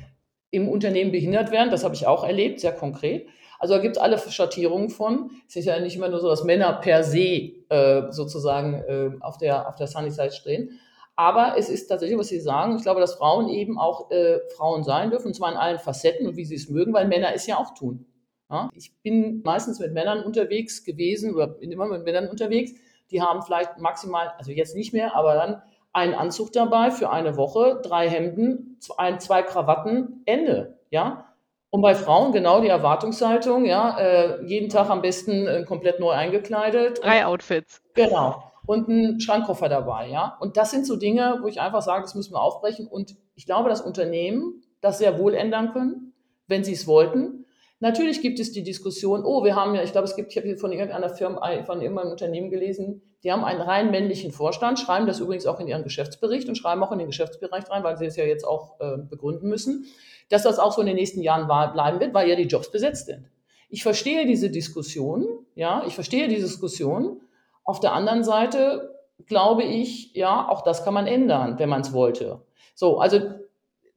im 0.51 0.69
Unternehmen 0.69 1.13
behindert 1.13 1.51
werden. 1.51 1.71
Das 1.71 1.85
habe 1.85 1.95
ich 1.95 2.07
auch 2.07 2.25
erlebt, 2.25 2.61
sehr 2.61 2.73
konkret. 2.73 3.29
Also 3.59 3.75
da 3.75 3.81
gibt 3.81 3.97
es 3.97 4.03
alle 4.03 4.19
Schattierungen 4.19 4.91
von. 4.91 5.31
Es 5.49 5.57
ist 5.57 5.65
ja 5.65 5.79
nicht 5.81 5.97
immer 5.97 6.09
nur 6.09 6.21
so, 6.21 6.29
dass 6.29 6.45
Männer 6.45 6.75
per 6.75 7.03
se 7.03 7.65
äh, 7.69 8.03
sozusagen 8.11 8.75
äh, 8.75 9.11
auf 9.21 9.39
der, 9.39 9.69
auf 9.69 9.77
der 9.77 9.87
Sunny 9.87 10.11
Side 10.11 10.33
stehen. 10.33 10.79
Aber 11.17 11.55
es 11.57 11.71
ist 11.71 11.87
tatsächlich, 11.87 12.19
was 12.19 12.29
Sie 12.29 12.41
sagen, 12.41 12.77
ich 12.77 12.83
glaube, 12.83 13.01
dass 13.01 13.15
Frauen 13.15 13.49
eben 13.49 13.79
auch 13.79 14.11
äh, 14.11 14.39
Frauen 14.55 14.85
sein 14.85 15.11
dürfen, 15.11 15.29
und 15.29 15.35
zwar 15.35 15.51
in 15.51 15.57
allen 15.57 15.79
Facetten 15.79 16.27
und 16.27 16.37
wie 16.37 16.45
sie 16.45 16.57
es 16.57 16.69
mögen, 16.69 16.93
weil 16.93 17.09
Männer 17.09 17.33
es 17.35 17.47
ja 17.47 17.57
auch 17.57 17.73
tun. 17.73 18.05
Ja? 18.51 18.69
Ich 18.75 18.95
bin 19.03 19.41
meistens 19.43 19.81
mit 19.81 19.95
Männern 19.95 20.23
unterwegs 20.23 20.85
gewesen 20.85 21.35
oder 21.35 21.47
bin 21.47 21.73
immer 21.73 21.87
mit 21.87 22.05
Männern 22.05 22.29
unterwegs, 22.29 22.73
die 23.11 23.23
haben 23.23 23.41
vielleicht 23.41 23.79
maximal, 23.79 24.33
also 24.37 24.51
jetzt 24.51 24.77
nicht 24.77 24.93
mehr, 24.93 25.17
aber 25.17 25.35
dann 25.35 25.63
einen 25.97 26.15
Anzug 26.15 26.53
dabei 26.53 26.91
für 26.91 27.11
eine 27.11 27.39
Woche, 27.39 27.81
drei 27.83 28.09
Hemden, 28.11 28.77
zwei, 28.81 29.17
zwei 29.17 29.43
Krawatten, 29.43 30.23
Ende. 30.27 30.79
Ja? 30.91 31.33
Und 31.71 31.81
bei 31.81 31.95
Frauen 31.95 32.33
genau 32.33 32.61
die 32.61 32.69
Erwartungshaltung, 32.69 33.65
ja, 33.65 33.99
äh, 33.99 34.45
jeden 34.45 34.69
Tag 34.69 34.91
am 34.91 35.01
besten 35.01 35.47
äh, 35.47 35.65
komplett 35.65 35.99
neu 35.99 36.11
eingekleidet. 36.11 37.03
Drei 37.03 37.25
Outfits. 37.25 37.83
Genau. 37.95 38.43
Und 38.67 38.89
ein 38.89 39.21
Schrankkoffer 39.21 39.71
dabei, 39.71 40.09
ja. 40.09 40.37
Und 40.39 40.59
das 40.59 40.71
sind 40.71 40.87
so 40.87 40.97
Dinge, 40.97 41.39
wo 41.41 41.49
ich 41.49 41.61
einfach 41.61 41.83
sage, 41.83 42.03
das 42.03 42.15
müssen 42.15 42.35
wir 42.35 42.43
aufbrechen. 42.43 42.87
Und 42.87 43.17
ich 43.35 43.47
glaube, 43.47 43.71
dass 43.71 43.81
Unternehmen 43.81 44.63
das 44.83 44.99
sehr 44.99 45.19
wohl 45.19 45.35
ändern 45.35 45.73
können, 45.73 46.13
wenn 46.47 46.63
sie 46.63 46.73
es 46.73 46.87
wollten. 46.87 47.46
Natürlich 47.79 48.23
gibt 48.23 48.41
es 48.41 48.53
die 48.53 48.63
Diskussion, 48.63 49.23
oh, 49.25 49.45
wir 49.45 49.55
haben 49.55 49.75
ja, 49.75 49.83
ich 49.83 49.93
glaube, 49.93 50.07
es 50.07 50.17
gibt, 50.17 50.31
ich 50.31 50.39
habe 50.39 50.47
hier 50.47 50.57
von 50.57 50.73
irgendeiner 50.73 51.11
Firma, 51.11 51.41
von 51.65 51.83
irgendeinem 51.83 52.11
Unternehmen 52.11 52.49
gelesen, 52.49 53.03
die 53.23 53.31
haben 53.31 53.45
einen 53.45 53.61
rein 53.61 53.91
männlichen 53.91 54.33
Vorstand, 54.33 54.79
schreiben 54.79 55.07
das 55.07 55.21
übrigens 55.21 55.47
auch 55.47 55.61
in 55.61 55.69
ihren 55.69 55.83
Geschäftsbericht 55.83 56.49
und 56.49 56.57
schreiben 56.57 56.83
auch 56.83 56.93
in 56.93 56.99
den 56.99 57.09
Geschäftsbereich 57.09 57.69
rein, 57.71 57.85
weil 57.85 57.99
sie 57.99 58.07
es 58.07 58.17
ja 58.17 58.25
jetzt 58.25 58.47
auch 58.47 58.81
äh, 58.81 58.97
begründen 58.97 59.49
müssen, 59.49 59.87
dass 60.31 60.45
das 60.45 60.59
auch 60.59 60.73
so 60.73 60.81
in 60.81 60.87
den 60.87 60.97
nächsten 60.97 61.21
Jahren 61.21 61.47
bleiben 61.47 62.01
wird, 62.01 62.15
weil 62.15 62.29
ja 62.29 62.37
die 62.37 62.45
Jobs 62.45 62.71
besetzt 62.71 63.07
sind. 63.07 63.31
Ich 63.69 63.83
verstehe 63.83 64.27
diese 64.27 64.49
Diskussion, 64.49 65.27
ja, 65.55 65.83
ich 65.87 65.95
verstehe 65.95 66.29
diese 66.29 66.47
Diskussion. 66.47 67.21
Auf 67.65 67.81
der 67.81 67.93
anderen 67.93 68.25
Seite 68.25 68.95
glaube 69.27 69.65
ich, 69.65 70.15
ja, 70.15 70.49
auch 70.49 70.63
das 70.63 70.85
kann 70.85 70.95
man 70.95 71.07
ändern, 71.07 71.59
wenn 71.59 71.69
man 71.69 71.81
es 71.81 71.93
wollte. 71.93 72.41
So, 72.75 72.99
also 72.99 73.21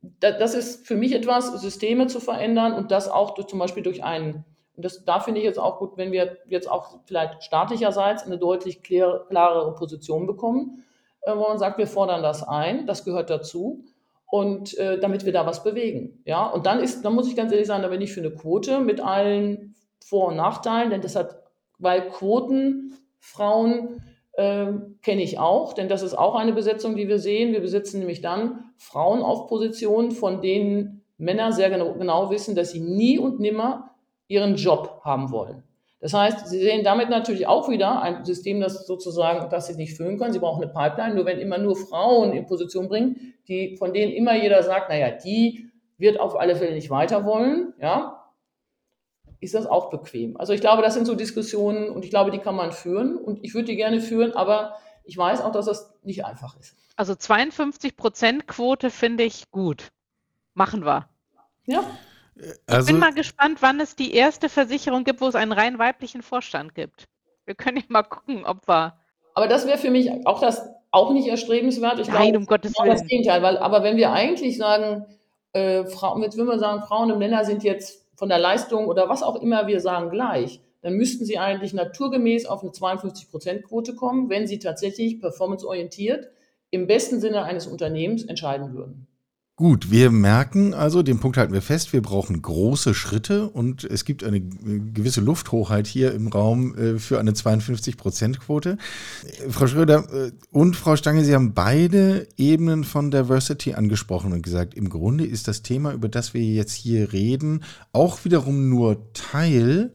das 0.01 0.53
ist 0.53 0.87
für 0.87 0.95
mich 0.95 1.13
etwas, 1.13 1.61
Systeme 1.61 2.07
zu 2.07 2.19
verändern 2.19 2.73
und 2.73 2.91
das 2.91 3.09
auch 3.09 3.31
durch, 3.31 3.47
zum 3.47 3.59
Beispiel 3.59 3.83
durch 3.83 4.03
einen, 4.03 4.45
und 4.75 4.85
das, 4.85 5.03
da 5.03 5.19
finde 5.19 5.41
ich 5.41 5.45
jetzt 5.45 5.59
auch 5.59 5.77
gut, 5.79 5.97
wenn 5.97 6.11
wir 6.11 6.37
jetzt 6.47 6.69
auch 6.69 6.99
vielleicht 7.05 7.43
staatlicherseits 7.43 8.23
eine 8.23 8.37
deutlich 8.37 8.81
klar, 8.81 9.27
klarere 9.27 9.75
Position 9.75 10.25
bekommen, 10.25 10.85
äh, 11.21 11.35
wo 11.35 11.41
man 11.41 11.57
sagt, 11.57 11.77
wir 11.77 11.87
fordern 11.87 12.23
das 12.23 12.47
ein, 12.47 12.87
das 12.87 13.03
gehört 13.03 13.29
dazu 13.29 13.83
und 14.25 14.77
äh, 14.77 14.99
damit 14.99 15.25
wir 15.25 15.33
da 15.33 15.45
was 15.45 15.63
bewegen. 15.63 16.21
Ja, 16.25 16.47
und 16.47 16.65
dann 16.65 16.79
ist, 16.79 17.03
dann 17.03 17.13
muss 17.13 17.27
ich 17.27 17.35
ganz 17.35 17.51
ehrlich 17.51 17.67
sagen, 17.67 17.83
da 17.83 17.89
bin 17.89 18.01
ich 18.01 18.13
für 18.13 18.21
eine 18.21 18.31
Quote 18.31 18.79
mit 18.79 19.01
allen 19.01 19.75
Vor- 20.01 20.29
und 20.29 20.37
Nachteilen, 20.37 20.91
denn 20.91 21.01
das 21.01 21.15
hat, 21.15 21.43
weil 21.77 22.09
Quoten 22.09 22.97
Frauen 23.19 24.01
äh, 24.39 24.71
kenne 25.01 25.21
ich 25.21 25.37
auch, 25.37 25.73
denn 25.73 25.89
das 25.89 26.01
ist 26.01 26.17
auch 26.17 26.35
eine 26.35 26.53
Besetzung, 26.53 26.95
die 26.95 27.09
wir 27.09 27.19
sehen. 27.19 27.51
Wir 27.51 27.59
besitzen 27.59 27.99
nämlich 27.99 28.21
dann 28.21 28.71
Frauen 28.77 29.21
auf 29.21 29.47
Positionen, 29.47 30.11
von 30.11 30.41
denen 30.41 31.03
Männer 31.17 31.51
sehr 31.51 31.69
genau, 31.69 31.93
genau 31.93 32.29
wissen, 32.31 32.55
dass 32.55 32.71
sie 32.71 32.79
nie 32.79 33.19
und 33.19 33.41
nimmer 33.41 33.91
ihren 34.29 34.55
Job 34.55 35.01
haben 35.03 35.31
wollen. 35.31 35.63
Das 35.99 36.13
heißt, 36.13 36.47
Sie 36.47 36.59
sehen 36.59 36.85
damit 36.85 37.09
natürlich 37.09 37.45
auch 37.45 37.67
wieder 37.67 38.01
ein 38.01 38.23
System, 38.23 38.61
das 38.61 38.87
sozusagen, 38.87 39.49
das 39.49 39.67
Sie 39.67 39.75
nicht 39.75 39.97
füllen 39.97 40.17
können. 40.17 40.31
Sie 40.31 40.39
brauchen 40.39 40.63
eine 40.63 40.71
Pipeline. 40.71 41.13
Nur 41.13 41.25
wenn 41.25 41.39
immer 41.39 41.57
nur 41.57 41.75
Frauen 41.75 42.31
in 42.31 42.45
Position 42.45 42.87
bringen, 42.87 43.33
die, 43.49 43.75
von 43.75 43.93
denen 43.93 44.13
immer 44.13 44.41
jeder 44.41 44.63
sagt, 44.63 44.89
naja, 44.89 45.11
die 45.11 45.69
wird 45.97 46.17
auf 46.17 46.39
alle 46.39 46.55
Fälle 46.55 46.73
nicht 46.73 46.89
weiter 46.89 47.25
wollen, 47.25 47.73
ja, 47.81 48.18
ist 49.39 49.53
das 49.53 49.65
auch 49.65 49.89
bequem. 49.89 50.37
Also 50.37 50.53
ich 50.53 50.61
glaube, 50.61 50.81
das 50.81 50.93
sind 50.93 51.05
so 51.05 51.15
Diskussionen 51.15 51.89
und 51.89 52.03
ich 52.03 52.09
glaube, 52.09 52.31
die 52.31 52.39
kann 52.39 52.55
man 52.55 52.71
führen 52.71 53.17
und 53.17 53.43
ich 53.43 53.53
würde 53.53 53.67
die 53.67 53.75
gerne 53.75 54.01
führen, 54.01 54.33
aber 54.33 54.75
ich 55.05 55.17
weiß 55.17 55.41
auch, 55.41 55.51
dass 55.51 55.65
das 55.65 55.93
nicht 56.03 56.25
einfach 56.25 56.57
ist. 56.57 56.75
Also 56.95 57.15
52 57.15 57.95
Prozent 57.95 58.47
Quote 58.47 58.89
finde 58.89 59.23
ich 59.23 59.49
gut. 59.51 59.89
Machen 60.53 60.85
wir. 60.85 61.07
Ja. 61.65 61.83
Also, 62.67 62.81
ich 62.81 62.87
bin 62.87 62.99
mal 62.99 63.13
gespannt, 63.13 63.61
wann 63.61 63.79
es 63.79 63.95
die 63.95 64.13
erste 64.13 64.49
Versicherung 64.49 65.03
gibt, 65.03 65.21
wo 65.21 65.27
es 65.27 65.35
einen 65.35 65.51
rein 65.51 65.79
weiblichen 65.79 66.21
Vorstand 66.21 66.75
gibt. 66.75 67.05
Wir 67.45 67.55
können 67.55 67.77
ja 67.77 67.83
mal 67.87 68.03
gucken, 68.03 68.45
ob 68.45 68.67
wir. 68.67 68.97
Aber 69.33 69.47
das 69.47 69.65
wäre 69.65 69.77
für 69.77 69.91
mich 69.91 70.25
auch 70.25 70.41
das 70.41 70.69
auch 70.91 71.11
nicht 71.11 71.27
erstrebenswert. 71.27 71.99
Ich 71.99 72.07
Nein, 72.07 72.31
glaube, 72.31 72.37
um 72.37 72.45
Gottes 72.45 72.73
Willen. 72.73 72.91
Das 72.91 73.05
Gegenteil, 73.05 73.41
weil, 73.41 73.57
aber 73.57 73.83
wenn 73.83 73.97
wir 73.97 74.11
eigentlich 74.11 74.57
sagen, 74.57 75.05
äh, 75.53 75.85
Frauen, 75.85 76.21
jetzt 76.21 76.37
würden 76.37 76.49
wir 76.49 76.59
sagen, 76.59 76.81
Frauen 76.81 77.11
und 77.11 77.19
Männer 77.19 77.45
sind 77.45 77.63
jetzt 77.63 78.05
von 78.19 78.27
der 78.27 78.37
Leistung 78.37 78.87
oder 78.87 79.07
was 79.07 79.23
auch 79.23 79.41
immer 79.41 79.67
wir 79.67 79.79
sagen 79.79 80.09
gleich, 80.09 80.59
dann 80.81 80.95
müssten 80.95 81.23
sie 81.23 81.39
eigentlich 81.39 81.73
naturgemäß 81.73 82.47
auf 82.47 82.61
eine 82.61 82.71
52-Prozent-Quote 82.71 83.95
kommen, 83.95 84.29
wenn 84.29 84.45
sie 84.45 84.59
tatsächlich 84.59 85.21
performanceorientiert 85.21 86.29
im 86.69 86.85
besten 86.85 87.21
Sinne 87.21 87.43
eines 87.43 87.65
Unternehmens 87.65 88.25
entscheiden 88.25 88.73
würden. 88.73 89.07
Gut, 89.59 89.91
wir 89.91 90.09
merken 90.09 90.73
also, 90.73 91.03
den 91.03 91.19
Punkt 91.19 91.35
halten 91.35 91.51
wir 91.51 91.61
fest, 91.61 91.91
wir 91.91 92.01
brauchen 92.01 92.41
große 92.41 92.93
Schritte 92.93 93.49
und 93.49 93.83
es 93.83 94.05
gibt 94.05 94.23
eine 94.23 94.39
gewisse 94.39 95.19
Lufthochheit 95.19 95.85
hier 95.85 96.13
im 96.13 96.29
Raum 96.29 96.77
äh, 96.77 96.97
für 96.97 97.19
eine 97.19 97.31
52-Prozent-Quote. 97.31 98.77
Frau 99.49 99.67
Schröder 99.67 100.05
äh, 100.13 100.31
und 100.51 100.77
Frau 100.77 100.95
Stange, 100.95 101.25
Sie 101.25 101.35
haben 101.35 101.53
beide 101.55 102.25
Ebenen 102.37 102.85
von 102.85 103.11
Diversity 103.11 103.73
angesprochen 103.73 104.31
und 104.31 104.43
gesagt, 104.43 104.75
im 104.75 104.87
Grunde 104.87 105.25
ist 105.25 105.49
das 105.49 105.61
Thema, 105.61 105.91
über 105.91 106.07
das 106.07 106.33
wir 106.33 106.41
jetzt 106.41 106.71
hier 106.71 107.11
reden, 107.11 107.65
auch 107.91 108.23
wiederum 108.23 108.69
nur 108.69 109.11
Teil 109.11 109.91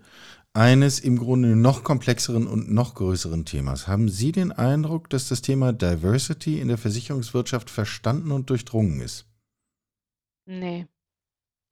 eines 0.52 0.98
im 0.98 1.18
Grunde 1.18 1.56
noch 1.56 1.84
komplexeren 1.84 2.46
und 2.46 2.70
noch 2.70 2.94
größeren 2.96 3.46
Themas. 3.46 3.88
Haben 3.88 4.10
Sie 4.10 4.30
den 4.30 4.52
Eindruck, 4.52 5.08
dass 5.08 5.28
das 5.28 5.40
Thema 5.40 5.72
Diversity 5.72 6.60
in 6.60 6.68
der 6.68 6.76
Versicherungswirtschaft 6.76 7.70
verstanden 7.70 8.30
und 8.30 8.50
durchdrungen 8.50 9.00
ist? 9.00 9.24
Nee, 10.46 10.86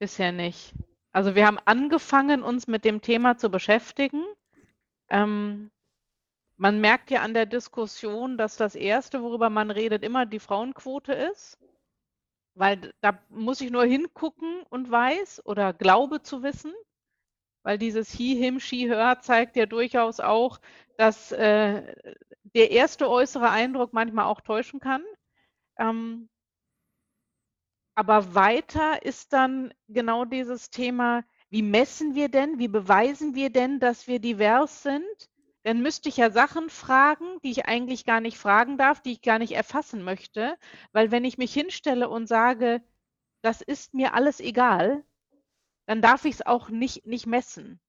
bisher 0.00 0.32
nicht. 0.32 0.74
Also 1.12 1.34
wir 1.34 1.46
haben 1.46 1.58
angefangen, 1.66 2.42
uns 2.42 2.66
mit 2.68 2.84
dem 2.84 3.02
Thema 3.02 3.36
zu 3.38 3.50
beschäftigen. 3.50 4.24
Ähm, 5.10 5.70
man 6.56 6.80
merkt 6.80 7.10
ja 7.10 7.22
an 7.22 7.34
der 7.34 7.46
Diskussion, 7.46 8.38
dass 8.38 8.56
das 8.56 8.74
Erste, 8.76 9.22
worüber 9.22 9.50
man 9.50 9.70
redet, 9.70 10.04
immer 10.04 10.26
die 10.26 10.40
Frauenquote 10.40 11.12
ist. 11.12 11.58
Weil 12.54 12.92
da 13.00 13.18
muss 13.30 13.60
ich 13.60 13.70
nur 13.70 13.84
hingucken 13.84 14.62
und 14.70 14.90
weiß 14.90 15.46
oder 15.46 15.72
glaube 15.72 16.22
zu 16.22 16.42
wissen, 16.42 16.72
weil 17.62 17.78
dieses 17.78 18.12
He, 18.12 18.36
Him, 18.36 18.60
She, 18.60 18.88
Her 18.88 19.20
zeigt 19.22 19.56
ja 19.56 19.66
durchaus 19.66 20.20
auch, 20.20 20.60
dass 20.98 21.32
äh, 21.32 21.94
der 22.54 22.70
erste 22.70 23.10
äußere 23.10 23.50
Eindruck 23.50 23.92
manchmal 23.92 24.26
auch 24.26 24.40
täuschen 24.42 24.80
kann. 24.80 25.02
Ähm, 25.78 26.28
aber 27.94 28.34
weiter 28.34 29.04
ist 29.04 29.32
dann 29.32 29.72
genau 29.88 30.24
dieses 30.24 30.70
Thema, 30.70 31.24
wie 31.50 31.62
messen 31.62 32.14
wir 32.14 32.28
denn, 32.28 32.58
wie 32.58 32.68
beweisen 32.68 33.34
wir 33.34 33.50
denn, 33.50 33.78
dass 33.78 34.06
wir 34.06 34.18
divers 34.18 34.82
sind? 34.82 35.30
Dann 35.64 35.82
müsste 35.82 36.08
ich 36.08 36.16
ja 36.16 36.30
Sachen 36.30 36.70
fragen, 36.70 37.38
die 37.44 37.50
ich 37.50 37.66
eigentlich 37.66 38.04
gar 38.04 38.20
nicht 38.20 38.38
fragen 38.38 38.78
darf, 38.78 39.00
die 39.00 39.12
ich 39.12 39.22
gar 39.22 39.38
nicht 39.38 39.52
erfassen 39.52 40.02
möchte. 40.02 40.56
Weil 40.92 41.10
wenn 41.10 41.24
ich 41.24 41.38
mich 41.38 41.52
hinstelle 41.52 42.08
und 42.08 42.26
sage, 42.26 42.82
das 43.42 43.60
ist 43.60 43.94
mir 43.94 44.14
alles 44.14 44.40
egal, 44.40 45.04
dann 45.86 46.00
darf 46.00 46.24
ich 46.24 46.36
es 46.36 46.46
auch 46.46 46.68
nicht, 46.70 47.06
nicht 47.06 47.26
messen. 47.26 47.80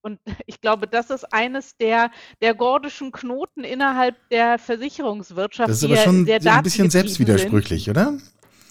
Und 0.00 0.20
ich 0.46 0.60
glaube, 0.60 0.86
das 0.86 1.10
ist 1.10 1.24
eines 1.32 1.76
der, 1.76 2.10
der 2.40 2.54
gordischen 2.54 3.12
Knoten 3.12 3.64
innerhalb 3.64 4.16
der 4.30 4.58
Versicherungswirtschaft. 4.58 5.68
Das 5.68 5.82
ist 5.82 5.84
aber 5.84 5.96
schon 5.96 6.28
ein 6.28 6.62
bisschen 6.62 6.90
selbstwidersprüchlich, 6.90 7.84
sind. 7.84 7.96
oder? 7.96 8.18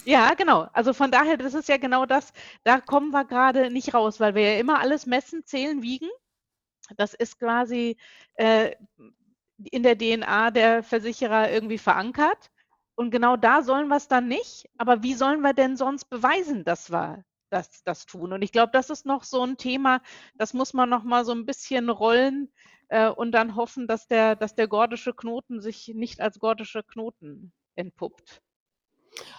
Ja, 0.08 0.34
genau. 0.36 0.70
Also 0.72 0.94
von 0.94 1.12
daher, 1.12 1.36
das 1.36 1.54
ist 1.54 1.68
ja 1.68 1.76
genau 1.76 2.06
das, 2.06 2.32
da 2.64 2.80
kommen 2.80 3.12
wir 3.12 3.26
gerade 3.26 3.70
nicht 3.70 3.94
raus, 3.94 4.22
weil 4.22 4.36
wir 4.36 4.54
ja 4.54 4.60
immer 4.60 4.80
alles 4.80 5.06
messen, 5.06 5.46
zählen, 5.46 5.82
wiegen. 5.82 6.08
Das 6.96 7.14
ist 7.14 7.40
quasi 7.40 7.98
äh, 8.36 8.74
in 9.58 9.84
der 9.84 9.98
DNA 9.98 10.52
der 10.52 10.82
Versicherer 10.84 11.52
irgendwie 11.52 11.78
verankert. 11.78 12.52
Und 12.96 13.12
genau 13.12 13.36
da 13.36 13.62
sollen 13.64 13.90
wir 13.90 13.98
es 13.98 14.08
dann 14.08 14.30
nicht. 14.30 14.70
Aber 14.78 15.04
wie 15.04 15.14
sollen 15.14 15.42
wir 15.42 15.54
denn 15.54 15.76
sonst 15.76 16.06
beweisen, 16.06 16.64
dass 16.64 16.90
wir 16.90 17.26
das, 17.50 17.84
das 17.84 18.06
tun? 18.06 18.32
Und 18.32 18.42
ich 18.44 18.54
glaube, 18.54 18.72
das 18.72 18.90
ist 18.90 19.06
noch 19.06 19.26
so 19.26 19.44
ein 19.44 19.58
Thema, 19.58 20.02
das 20.36 20.54
muss 20.54 20.74
man 20.74 20.90
noch 20.90 21.04
mal 21.04 21.26
so 21.26 21.34
ein 21.34 21.46
bisschen 21.46 21.90
rollen 21.90 22.50
äh, 22.88 23.10
und 23.10 23.34
dann 23.34 23.58
hoffen, 23.58 23.88
dass 23.88 24.08
der, 24.08 24.38
dass 24.38 24.56
der 24.56 24.70
gordische 24.70 25.14
Knoten 25.14 25.60
sich 25.62 25.90
nicht 25.94 26.22
als 26.22 26.40
gordischer 26.40 26.84
Knoten 26.84 27.52
entpuppt. 27.76 28.42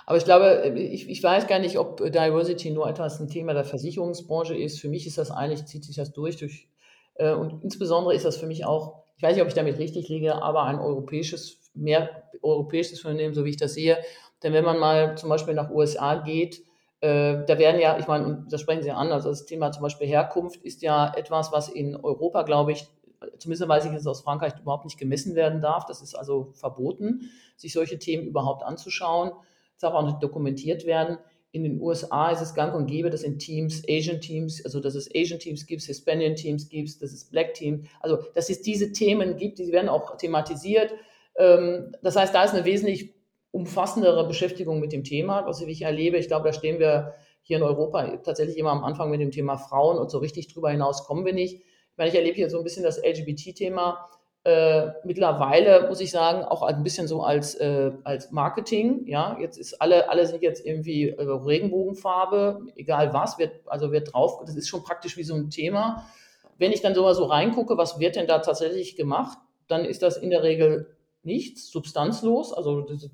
Aber 0.07 0.17
ich 0.17 0.25
glaube, 0.25 0.73
ich, 0.77 1.09
ich 1.09 1.23
weiß 1.23 1.47
gar 1.47 1.59
nicht, 1.59 1.79
ob 1.79 1.99
Diversity 1.99 2.71
nur 2.71 2.89
etwas 2.89 3.21
ein 3.21 3.29
Thema 3.29 3.53
der 3.53 3.65
Versicherungsbranche 3.65 4.57
ist. 4.57 4.81
Für 4.81 4.89
mich 4.89 5.07
ist 5.07 5.19
das 5.19 5.31
eigentlich, 5.31 5.67
zieht 5.67 5.85
sich 5.85 5.97
das 5.97 6.13
durch, 6.13 6.37
durch 6.37 6.69
äh, 7.17 7.33
und 7.33 7.63
insbesondere 7.63 8.15
ist 8.15 8.25
das 8.25 8.37
für 8.37 8.47
mich 8.47 8.65
auch, 8.65 9.03
ich 9.17 9.23
weiß 9.23 9.35
nicht, 9.35 9.43
ob 9.43 9.49
ich 9.49 9.55
damit 9.55 9.79
richtig 9.79 10.09
liege, 10.09 10.43
aber 10.43 10.63
ein 10.65 10.79
europäisches, 10.79 11.71
mehr 11.75 12.23
europäisches 12.43 13.05
Unternehmen, 13.05 13.35
so 13.35 13.45
wie 13.45 13.51
ich 13.51 13.57
das 13.57 13.75
sehe. 13.75 13.99
Denn 14.43 14.53
wenn 14.53 14.65
man 14.65 14.79
mal 14.79 15.17
zum 15.19 15.29
Beispiel 15.29 15.55
nach 15.55 15.71
USA 15.71 16.15
geht, 16.17 16.63
äh, 17.01 17.45
da 17.47 17.59
werden 17.59 17.81
ja, 17.81 17.99
ich 17.99 18.07
meine, 18.07 18.47
das 18.49 18.61
sprechen 18.61 18.83
Sie 18.83 18.91
an, 18.91 19.13
also 19.13 19.29
das 19.29 19.47
Thema 19.47 19.73
zum 19.73 19.83
Beispiel 19.83 20.07
Herkunft 20.07 20.63
ist 20.63 20.83
ja 20.83 21.13
etwas, 21.15 21.53
was 21.53 21.69
in 21.69 21.97
Europa, 21.97 22.43
glaube 22.43 22.73
ich, 22.73 22.89
zumindest 23.39 23.69
weiß 23.69 23.85
ich 23.87 23.93
es 23.93 24.07
aus 24.07 24.23
Frankreich, 24.23 24.53
überhaupt 24.61 24.85
nicht 24.85 24.99
gemessen 24.99 25.35
werden 25.35 25.61
darf. 25.61 25.85
Das 25.87 26.03
ist 26.03 26.15
also 26.15 26.53
verboten, 26.55 27.31
sich 27.57 27.73
solche 27.73 27.99
Themen 27.99 28.27
überhaupt 28.27 28.63
anzuschauen 28.63 29.33
darf 29.79 29.95
auch 29.95 30.05
nicht 30.05 30.23
dokumentiert 30.23 30.87
werden. 30.87 31.19
In 31.51 31.63
den 31.63 31.81
USA 31.81 32.31
ist 32.31 32.43
es 32.43 32.55
gang 32.55 32.75
und 32.75 32.87
gäbe, 32.87 33.09
dass 33.09 33.23
in 33.23 33.39
Teams, 33.39 33.83
Asian 33.89 34.21
Teams, 34.21 34.63
also 34.65 34.81
dass 34.81 34.95
es 34.95 35.09
Asian 35.15 35.39
Teams 35.39 35.67
gibt, 35.67 35.83
Hispanic 35.83 36.37
Teams 36.37 36.69
gibt, 36.69 37.01
dass 37.01 37.13
es 37.13 37.25
Black 37.25 37.55
Teams, 37.55 37.87
also 38.01 38.19
dass 38.35 38.51
es 38.51 38.61
diese 38.61 38.93
Themen 38.93 39.37
gibt, 39.37 39.59
die 39.59 39.73
werden 39.73 39.89
auch 39.89 40.17
thematisiert. 40.19 40.93
Ähm, 41.37 41.95
das 42.03 42.17
heißt, 42.17 42.35
da 42.35 42.45
ist 42.45 42.55
eine 42.55 42.67
wesentlich 42.67 43.15
umfassendere 43.51 44.27
Beschäftigung 44.27 44.79
mit 44.79 44.93
dem 44.93 45.05
Thema, 45.05 45.47
was 45.47 45.63
ich 45.63 45.83
erlebe. 45.83 46.19
Ich 46.19 46.29
glaube, 46.29 46.47
da 46.47 46.53
stehen 46.53 46.79
wir 46.79 47.15
hier 47.43 47.57
in 47.57 47.63
Europa 47.63 48.19
tatsächlich 48.19 48.59
immer 48.59 48.71
am 48.71 48.85
Anfang 48.85 49.11
mit 49.11 49.21
dem 49.21 49.31
Thema 49.31 49.57
Frauen 49.57 49.99
und 49.99 50.11
so 50.11 50.19
richtig 50.19 50.53
drüber 50.53 50.71
hinaus 50.71 51.05
kommen 51.05 51.25
wir 51.25 51.33
nicht. 51.33 51.55
Ich 51.57 51.97
meine, 51.97 52.11
ich 52.11 52.17
erlebe 52.17 52.37
hier 52.37 52.51
so 52.51 52.59
ein 52.59 52.65
bisschen 52.65 52.83
das 52.83 53.03
LGBT-Thema 53.03 54.07
äh, 54.45 54.93
mittlerweile, 55.05 55.89
muss 55.89 56.01
ich 56.01 56.11
sagen, 56.11 56.45
auch 56.45 56.63
ein 56.63 56.83
bisschen 56.83 57.07
so 57.09 57.23
als, 57.23 57.55
äh, 57.57 57.91
als 58.05 58.31
Marketing. 58.31 59.07
Ja, 59.07 59.37
jetzt 59.41 59.59
ist 59.59 59.81
alle, 59.83 60.09
alle 60.09 60.27
sind 60.27 60.43
jetzt 60.43 60.65
irgendwie 60.65 61.11
äh, 61.11 61.23
Regenbogenfarbe, 61.23 62.61
egal 62.77 63.13
was, 63.13 63.39
wird, 63.39 63.53
also 63.67 63.93
wird 63.93 64.15
drauf, 64.15 64.41
das 64.47 64.57
ist 64.57 64.69
schon 64.69 64.83
praktisch 64.83 65.17
wie 65.17 65.25
so 65.25 65.35
ein 65.35 65.51
Thema. 65.51 66.07
Wenn 66.57 66.73
ich 66.73 66.81
dann 66.81 66.95
so 66.95 67.03
mal 67.03 67.15
so 67.15 67.25
reingucke, 67.25 67.77
was 67.77 67.99
wird 67.99 68.17
denn 68.17 68.27
da 68.27 68.39
tatsächlich 68.39 68.97
gemacht, 68.97 69.39
dann 69.67 69.85
ist 69.85 70.03
das 70.03 70.17
in 70.17 70.31
der 70.31 70.43
Regel 70.43 70.97
nichts, 71.23 71.71
substanzlos. 71.71 72.53
Also 72.53 72.81
das, 72.83 73.11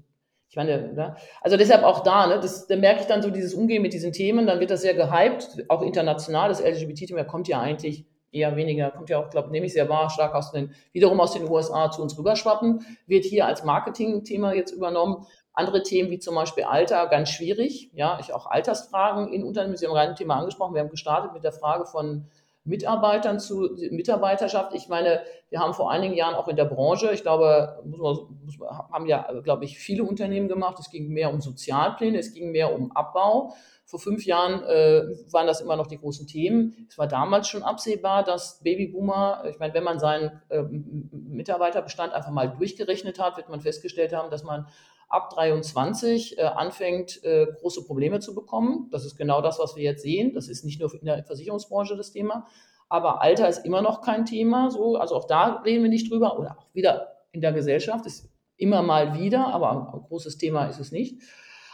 ich 0.48 0.56
meine, 0.56 0.92
ne? 0.92 1.16
also 1.40 1.56
deshalb 1.56 1.82
auch 1.82 2.00
da, 2.04 2.26
ne, 2.26 2.38
das, 2.40 2.66
da 2.66 2.76
merke 2.76 3.00
ich 3.00 3.06
dann 3.06 3.22
so 3.22 3.30
dieses 3.30 3.54
Umgehen 3.54 3.82
mit 3.82 3.92
diesen 3.92 4.12
Themen, 4.12 4.46
dann 4.46 4.60
wird 4.60 4.70
das 4.70 4.82
sehr 4.82 4.94
gehypt, 4.94 5.68
auch 5.68 5.82
international. 5.82 6.48
Das 6.48 6.62
LGBT-Thema 6.62 7.24
kommt 7.24 7.48
ja 7.48 7.60
eigentlich 7.60 8.06
eher 8.34 8.56
weniger, 8.56 8.90
kommt 8.90 9.10
ja 9.10 9.18
auch, 9.18 9.30
glaube 9.30 9.50
nehme 9.50 9.66
ich 9.66 9.72
sehr 9.72 9.88
wahr, 9.88 10.10
stark 10.10 10.34
aus 10.34 10.52
den, 10.52 10.74
wiederum 10.92 11.20
aus 11.20 11.32
den 11.32 11.48
USA 11.48 11.90
zu 11.90 12.02
uns 12.02 12.18
rüberschwappen, 12.18 12.84
wird 13.06 13.24
hier 13.24 13.46
als 13.46 13.64
Marketing-Thema 13.64 14.52
jetzt 14.52 14.72
übernommen. 14.72 15.26
Andere 15.52 15.82
Themen 15.82 16.10
wie 16.10 16.18
zum 16.18 16.34
Beispiel 16.34 16.64
Alter, 16.64 17.06
ganz 17.06 17.30
schwierig. 17.30 17.90
Ja, 17.94 18.18
ich 18.20 18.34
auch 18.34 18.46
Altersfragen 18.46 19.32
in 19.32 19.44
Unternehmen, 19.44 19.76
Sie 19.76 19.86
haben 19.86 19.94
gerade 19.94 20.10
ein 20.10 20.16
Thema 20.16 20.36
angesprochen. 20.36 20.74
Wir 20.74 20.80
haben 20.80 20.90
gestartet 20.90 21.32
mit 21.32 21.44
der 21.44 21.52
Frage 21.52 21.86
von 21.86 22.26
Mitarbeitern 22.64 23.38
zu 23.38 23.76
Mitarbeiterschaft. 23.90 24.74
Ich 24.74 24.88
meine, 24.88 25.20
wir 25.50 25.60
haben 25.60 25.74
vor 25.74 25.90
einigen 25.90 26.14
Jahren 26.14 26.34
auch 26.34 26.48
in 26.48 26.56
der 26.56 26.64
Branche, 26.64 27.12
ich 27.12 27.22
glaube, 27.22 27.78
muss 27.84 28.00
man, 28.00 28.38
muss 28.44 28.58
man, 28.58 28.70
haben 28.90 29.06
ja, 29.06 29.30
glaube 29.42 29.64
ich, 29.64 29.78
viele 29.78 30.02
Unternehmen 30.02 30.48
gemacht. 30.48 30.78
Es 30.78 30.90
ging 30.90 31.08
mehr 31.08 31.32
um 31.32 31.40
Sozialpläne, 31.42 32.18
es 32.18 32.32
ging 32.32 32.52
mehr 32.52 32.74
um 32.74 32.90
Abbau. 32.92 33.54
Vor 33.84 34.00
fünf 34.00 34.24
Jahren 34.24 34.62
äh, 34.64 35.02
waren 35.30 35.46
das 35.46 35.60
immer 35.60 35.76
noch 35.76 35.86
die 35.86 35.98
großen 35.98 36.26
Themen. 36.26 36.86
Es 36.88 36.96
war 36.96 37.06
damals 37.06 37.48
schon 37.48 37.62
absehbar, 37.62 38.24
dass 38.24 38.60
Babyboomer, 38.62 39.44
ich 39.50 39.58
meine, 39.58 39.74
wenn 39.74 39.84
man 39.84 39.98
seinen 39.98 40.40
äh, 40.48 40.62
Mitarbeiterbestand 40.62 42.14
einfach 42.14 42.30
mal 42.30 42.48
durchgerechnet 42.48 43.18
hat, 43.18 43.36
wird 43.36 43.50
man 43.50 43.60
festgestellt 43.60 44.14
haben, 44.14 44.30
dass 44.30 44.42
man 44.42 44.66
ab 45.14 45.30
23 45.30 46.38
äh, 46.38 46.42
anfängt, 46.42 47.22
äh, 47.24 47.46
große 47.60 47.84
Probleme 47.84 48.20
zu 48.20 48.34
bekommen. 48.34 48.88
Das 48.90 49.04
ist 49.04 49.16
genau 49.16 49.40
das, 49.40 49.58
was 49.58 49.76
wir 49.76 49.82
jetzt 49.84 50.02
sehen. 50.02 50.34
Das 50.34 50.48
ist 50.48 50.64
nicht 50.64 50.80
nur 50.80 50.92
in 50.92 51.06
der 51.06 51.24
Versicherungsbranche 51.24 51.96
das 51.96 52.12
Thema. 52.12 52.46
Aber 52.88 53.22
Alter 53.22 53.48
ist 53.48 53.64
immer 53.64 53.80
noch 53.80 54.02
kein 54.02 54.26
Thema. 54.26 54.70
So. 54.70 54.96
Also 54.96 55.14
auch 55.14 55.26
da 55.26 55.62
reden 55.64 55.82
wir 55.82 55.90
nicht 55.90 56.10
drüber. 56.10 56.38
Oder 56.38 56.58
auch 56.58 56.74
wieder 56.74 57.12
in 57.32 57.40
der 57.40 57.52
Gesellschaft 57.52 58.06
ist 58.06 58.28
immer 58.56 58.82
mal 58.82 59.18
wieder, 59.18 59.48
aber 59.48 59.92
ein 59.94 60.02
großes 60.02 60.38
Thema 60.38 60.66
ist 60.66 60.78
es 60.78 60.92
nicht. 60.92 61.20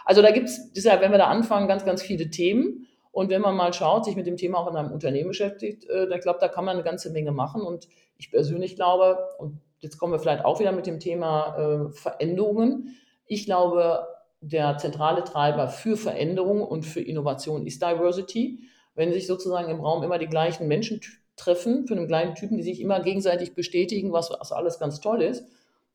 Also 0.05 0.23
da 0.23 0.31
gibt 0.31 0.49
es, 0.49 0.73
deshalb, 0.73 1.03
wenn 1.03 1.11
wir 1.11 1.19
da 1.19 1.27
anfangen, 1.27 1.69
ganz, 1.69 1.85
ganz 1.85 2.03
viele 2.03 2.31
Themen. 2.31 2.87
Und 3.13 3.29
wenn 3.29 3.43
man 3.43 3.57
mal 3.57 3.73
schaut, 3.73 4.05
sich 4.05 4.17
mit 4.17 4.27
dem 4.27 4.37
Thema 4.37 4.59
auch 4.59 4.71
in 4.71 4.77
einem 4.77 4.93
Unternehmen 4.93 5.29
beschäftigt, 5.29 5.85
äh, 5.89 6.09
dann 6.09 6.21
glaube 6.21 6.39
da 6.41 6.49
kann 6.49 6.65
man 6.65 6.77
eine 6.77 6.85
ganze 6.85 7.11
Menge 7.11 7.33
machen. 7.33 7.63
Und 7.63 7.89
ich 8.17 8.31
persönlich 8.31 8.77
glaube, 8.77 9.19
und 9.39 9.61
jetzt 9.81 9.99
kommen 9.99 10.13
wir 10.13 10.19
vielleicht 10.19 10.45
auch 10.45 10.61
wieder 10.61 10.73
mit 10.73 10.87
dem 10.87 11.01
Thema 11.01 11.57
äh, 11.57 11.93
Veränderungen. 11.93 12.97
Ich 13.31 13.45
glaube, 13.45 14.09
der 14.41 14.77
zentrale 14.79 15.23
Treiber 15.23 15.69
für 15.69 15.97
Veränderung 15.97 16.65
und 16.65 16.85
für 16.85 17.01
Innovation 17.01 17.65
ist 17.65 17.81
Diversity. 17.81 18.59
Wenn 18.97 19.13
sich 19.13 19.29
sozusagen 19.29 19.71
im 19.71 19.81
Raum 19.81 20.03
immer 20.03 20.19
die 20.19 20.27
gleichen 20.27 20.67
Menschen 20.67 21.01
treffen, 21.37 21.87
für 21.87 21.95
einen 21.95 22.09
gleichen 22.09 22.35
Typen, 22.35 22.57
die 22.57 22.65
sich 22.65 22.81
immer 22.81 22.99
gegenseitig 22.99 23.55
bestätigen, 23.55 24.13
was, 24.13 24.31
was 24.37 24.51
alles 24.51 24.81
ganz 24.81 25.01
toll 25.01 25.23
ist, 25.23 25.45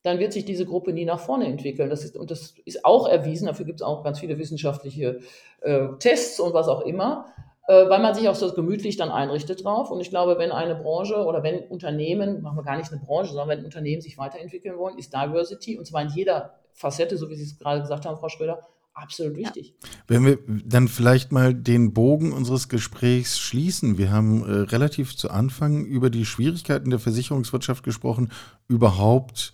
dann 0.01 0.17
wird 0.19 0.31
sich 0.31 0.45
diese 0.45 0.65
Gruppe 0.65 0.93
nie 0.93 1.03
nach 1.03 1.19
vorne 1.19 1.47
entwickeln. 1.47 1.89
Das 1.89 2.05
ist, 2.05 2.15
und 2.15 2.31
das 2.31 2.55
ist 2.63 2.85
auch 2.85 3.05
erwiesen, 3.05 3.47
dafür 3.47 3.65
gibt 3.65 3.81
es 3.81 3.85
auch 3.85 4.01
ganz 4.01 4.21
viele 4.21 4.39
wissenschaftliche 4.39 5.19
äh, 5.59 5.87
Tests 5.99 6.39
und 6.39 6.53
was 6.53 6.69
auch 6.69 6.85
immer, 6.85 7.25
weil 7.67 8.01
man 8.01 8.13
sich 8.13 8.29
auch 8.29 8.35
so 8.35 8.51
gemütlich 8.53 8.97
dann 8.97 9.09
einrichtet 9.09 9.63
drauf. 9.63 9.89
Und 9.91 9.99
ich 9.99 10.09
glaube, 10.09 10.37
wenn 10.37 10.51
eine 10.51 10.75
Branche 10.75 11.15
oder 11.25 11.43
wenn 11.43 11.59
Unternehmen, 11.67 12.41
machen 12.41 12.57
wir 12.57 12.63
gar 12.63 12.77
nicht 12.77 12.91
eine 12.91 13.01
Branche, 13.01 13.31
sondern 13.31 13.49
wenn 13.49 13.65
Unternehmen 13.65 14.01
sich 14.01 14.17
weiterentwickeln 14.17 14.77
wollen, 14.77 14.97
ist 14.97 15.13
Diversity, 15.13 15.77
und 15.77 15.85
zwar 15.85 16.03
in 16.03 16.09
jeder 16.09 16.53
Facette, 16.73 17.17
so 17.17 17.29
wie 17.29 17.35
Sie 17.35 17.43
es 17.43 17.57
gerade 17.57 17.81
gesagt 17.81 18.05
haben, 18.05 18.17
Frau 18.17 18.29
Schröder, 18.29 18.59
absolut 18.93 19.35
wichtig. 19.35 19.75
Wenn 20.07 20.25
wir 20.25 20.39
dann 20.47 20.87
vielleicht 20.87 21.31
mal 21.31 21.53
den 21.53 21.93
Bogen 21.93 22.31
unseres 22.31 22.69
Gesprächs 22.69 23.39
schließen. 23.39 23.97
Wir 23.97 24.11
haben 24.11 24.43
äh, 24.43 24.51
relativ 24.69 25.15
zu 25.15 25.29
Anfang 25.29 25.85
über 25.85 26.09
die 26.09 26.25
Schwierigkeiten 26.25 26.89
der 26.89 26.99
Versicherungswirtschaft 26.99 27.83
gesprochen, 27.83 28.31
überhaupt 28.67 29.53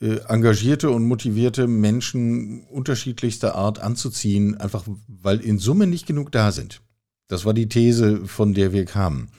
äh, 0.00 0.18
engagierte 0.28 0.90
und 0.90 1.06
motivierte 1.06 1.66
Menschen 1.68 2.64
unterschiedlichster 2.64 3.54
Art 3.54 3.78
anzuziehen, 3.80 4.56
einfach 4.56 4.84
weil 5.06 5.40
in 5.40 5.58
Summe 5.58 5.86
nicht 5.86 6.06
genug 6.06 6.32
da 6.32 6.50
sind. 6.50 6.82
Das 7.28 7.44
war 7.44 7.54
die 7.54 7.68
These, 7.68 8.26
von 8.26 8.54
der 8.54 8.72
wir 8.72 8.84
kamen. 8.84 9.30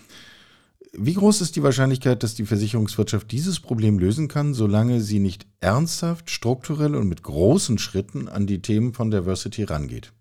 Wie 0.95 1.15
groß 1.15 1.41
ist 1.41 1.55
die 1.55 1.63
Wahrscheinlichkeit, 1.63 2.21
dass 2.21 2.35
die 2.35 2.45
Versicherungswirtschaft 2.45 3.31
dieses 3.31 3.59
Problem 3.59 3.97
lösen 3.97 4.27
kann, 4.27 4.53
solange 4.53 5.01
sie 5.01 5.19
nicht 5.19 5.47
ernsthaft, 5.59 6.29
strukturell 6.29 6.95
und 6.95 7.09
mit 7.09 7.23
großen 7.23 7.79
Schritten 7.79 8.27
an 8.29 8.45
die 8.45 8.61
Themen 8.61 8.93
von 8.93 9.09
Diversity 9.09 9.63
rangeht? 9.63 10.13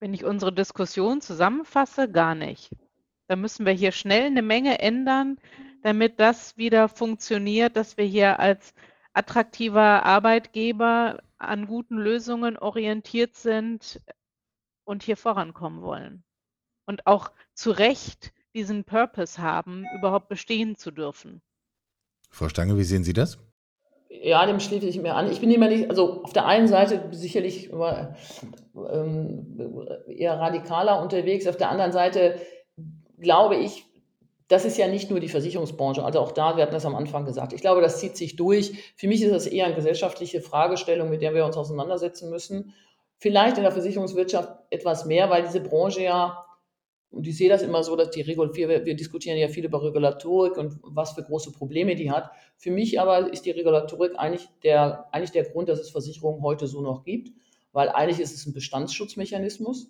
Wenn 0.00 0.12
ich 0.12 0.26
unsere 0.26 0.52
Diskussion 0.52 1.22
zusammenfasse, 1.22 2.10
gar 2.10 2.34
nicht. 2.34 2.70
Da 3.28 3.36
müssen 3.36 3.64
wir 3.64 3.72
hier 3.72 3.92
schnell 3.92 4.26
eine 4.26 4.42
Menge 4.42 4.78
ändern, 4.78 5.38
damit 5.82 6.20
das 6.20 6.58
wieder 6.58 6.88
funktioniert, 6.88 7.76
dass 7.76 7.96
wir 7.96 8.04
hier 8.04 8.38
als 8.38 8.74
attraktiver 9.14 10.04
Arbeitgeber 10.04 11.22
an 11.38 11.66
guten 11.66 11.96
Lösungen 11.96 12.58
orientiert 12.58 13.36
sind 13.36 14.00
und 14.88 15.02
hier 15.02 15.18
vorankommen 15.18 15.82
wollen. 15.82 16.24
Und 16.86 17.06
auch 17.06 17.30
zu 17.52 17.70
Recht 17.70 18.32
diesen 18.54 18.84
Purpose 18.84 19.40
haben, 19.40 19.84
überhaupt 19.98 20.28
bestehen 20.28 20.76
zu 20.76 20.90
dürfen. 20.90 21.42
Frau 22.30 22.48
Stange, 22.48 22.76
wie 22.78 22.84
sehen 22.84 23.04
Sie 23.04 23.12
das? 23.12 23.38
Ja, 24.08 24.46
dem 24.46 24.58
schließe 24.58 24.86
ich 24.86 24.98
mir 24.98 25.14
an. 25.14 25.30
Ich 25.30 25.40
bin 25.40 25.50
immer 25.50 25.68
nicht, 25.68 25.90
also 25.90 26.22
auf 26.24 26.32
der 26.32 26.46
einen 26.46 26.66
Seite 26.66 27.10
sicherlich 27.12 27.68
immer, 27.68 28.16
ähm, 28.90 29.86
eher 30.08 30.40
radikaler 30.40 31.02
unterwegs, 31.02 31.46
auf 31.46 31.58
der 31.58 31.68
anderen 31.68 31.92
Seite 31.92 32.40
glaube 33.18 33.56
ich, 33.56 33.84
das 34.48 34.64
ist 34.64 34.78
ja 34.78 34.88
nicht 34.88 35.10
nur 35.10 35.20
die 35.20 35.28
Versicherungsbranche, 35.28 36.02
also 36.02 36.20
auch 36.20 36.32
da, 36.32 36.56
wir 36.56 36.62
hatten 36.62 36.72
das 36.72 36.86
am 36.86 36.96
Anfang 36.96 37.26
gesagt. 37.26 37.52
Ich 37.52 37.60
glaube, 37.60 37.82
das 37.82 38.00
zieht 38.00 38.16
sich 38.16 38.36
durch. 38.36 38.94
Für 38.96 39.06
mich 39.06 39.22
ist 39.22 39.32
das 39.32 39.46
eher 39.46 39.66
eine 39.66 39.74
gesellschaftliche 39.74 40.40
Fragestellung, 40.40 41.10
mit 41.10 41.20
der 41.20 41.34
wir 41.34 41.44
uns 41.44 41.58
auseinandersetzen 41.58 42.30
müssen. 42.30 42.72
Vielleicht 43.18 43.56
in 43.56 43.64
der 43.64 43.72
Versicherungswirtschaft 43.72 44.52
etwas 44.70 45.04
mehr, 45.04 45.28
weil 45.28 45.42
diese 45.42 45.60
Branche 45.60 46.02
ja 46.02 46.44
und 47.10 47.26
ich 47.26 47.38
sehe 47.38 47.48
das 47.48 47.62
immer 47.62 47.82
so, 47.82 47.96
dass 47.96 48.10
die 48.10 48.20
Regul 48.20 48.54
wir, 48.54 48.84
wir 48.84 48.94
diskutieren 48.94 49.38
ja 49.38 49.48
viel 49.48 49.64
über 49.64 49.82
Regulatorik 49.82 50.58
und 50.58 50.78
was 50.82 51.12
für 51.12 51.22
große 51.22 51.52
Probleme 51.52 51.94
die 51.94 52.10
hat. 52.10 52.30
Für 52.56 52.70
mich 52.70 53.00
aber 53.00 53.32
ist 53.32 53.46
die 53.46 53.50
Regulatorik 53.50 54.12
eigentlich 54.16 54.46
der, 54.62 55.06
eigentlich 55.12 55.32
der 55.32 55.44
Grund, 55.44 55.70
dass 55.70 55.80
es 55.80 55.90
Versicherungen 55.90 56.42
heute 56.42 56.66
so 56.66 56.82
noch 56.82 57.04
gibt, 57.04 57.30
weil 57.72 57.88
eigentlich 57.88 58.20
ist 58.20 58.34
es 58.34 58.46
ein 58.46 58.52
Bestandsschutzmechanismus. 58.52 59.88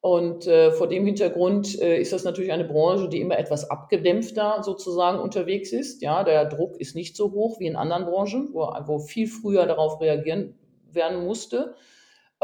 Und 0.00 0.46
äh, 0.46 0.70
vor 0.72 0.86
dem 0.88 1.06
Hintergrund 1.06 1.80
äh, 1.80 1.98
ist 1.98 2.12
das 2.12 2.24
natürlich 2.24 2.52
eine 2.52 2.64
Branche, 2.64 3.08
die 3.08 3.20
immer 3.20 3.38
etwas 3.38 3.70
abgedämpfter 3.70 4.62
sozusagen 4.62 5.18
unterwegs 5.18 5.72
ist. 5.72 6.02
Ja, 6.02 6.24
der 6.24 6.44
Druck 6.46 6.78
ist 6.78 6.94
nicht 6.94 7.16
so 7.16 7.32
hoch 7.32 7.58
wie 7.58 7.66
in 7.66 7.76
anderen 7.76 8.04
Branchen, 8.04 8.50
wo, 8.52 8.70
wo 8.86 8.98
viel 8.98 9.26
früher 9.26 9.64
darauf 9.66 10.00
reagieren 10.00 10.58
werden 10.92 11.24
musste. 11.24 11.74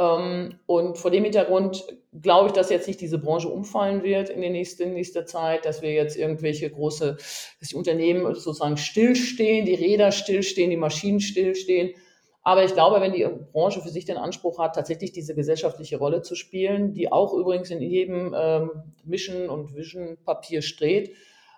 Ähm, 0.01 0.55
und 0.67 0.97
vor 0.97 1.11
dem 1.11 1.25
Hintergrund 1.25 1.85
glaube 2.23 2.49
ich, 2.49 2.53
dass 2.55 2.71
jetzt 2.71 2.89
nicht 2.89 3.01
diese 3.01 3.19
Branche 3.19 3.49
umfallen 3.49 4.03
wird 4.03 4.31
in 4.31 4.41
der 4.41 4.51
nächsten, 4.51 4.95
nächster 4.95 5.27
Zeit, 5.27 5.67
dass 5.67 5.83
wir 5.83 5.93
jetzt 5.93 6.17
irgendwelche 6.17 6.71
große, 6.71 7.17
dass 7.61 7.69
die 7.69 7.77
Unternehmen 7.77 8.25
sozusagen 8.35 8.79
stillstehen, 8.79 9.67
die 9.67 9.75
Räder 9.75 10.11
stillstehen, 10.11 10.71
die 10.71 10.79
Maschinen 10.79 11.21
stillstehen. 11.21 11.95
Aber 12.43 12.65
ich 12.65 12.73
glaube, 12.73 13.03
wenn 13.03 13.13
die 13.13 13.29
Branche 13.53 13.83
für 13.83 13.91
sich 13.91 14.07
den 14.07 14.17
Anspruch 14.17 14.59
hat, 14.59 14.75
tatsächlich 14.75 15.13
diese 15.13 15.35
gesellschaftliche 15.35 15.99
Rolle 15.99 16.23
zu 16.23 16.35
spielen, 16.35 16.95
die 16.95 17.13
auch 17.13 17.35
übrigens 17.35 17.71
in 17.71 17.83
jedem 17.83 18.35
ähm, 18.35 18.71
Mission- 19.05 19.51
und 19.51 19.77
Vision-Papier 19.77 20.63
steht, 20.63 21.15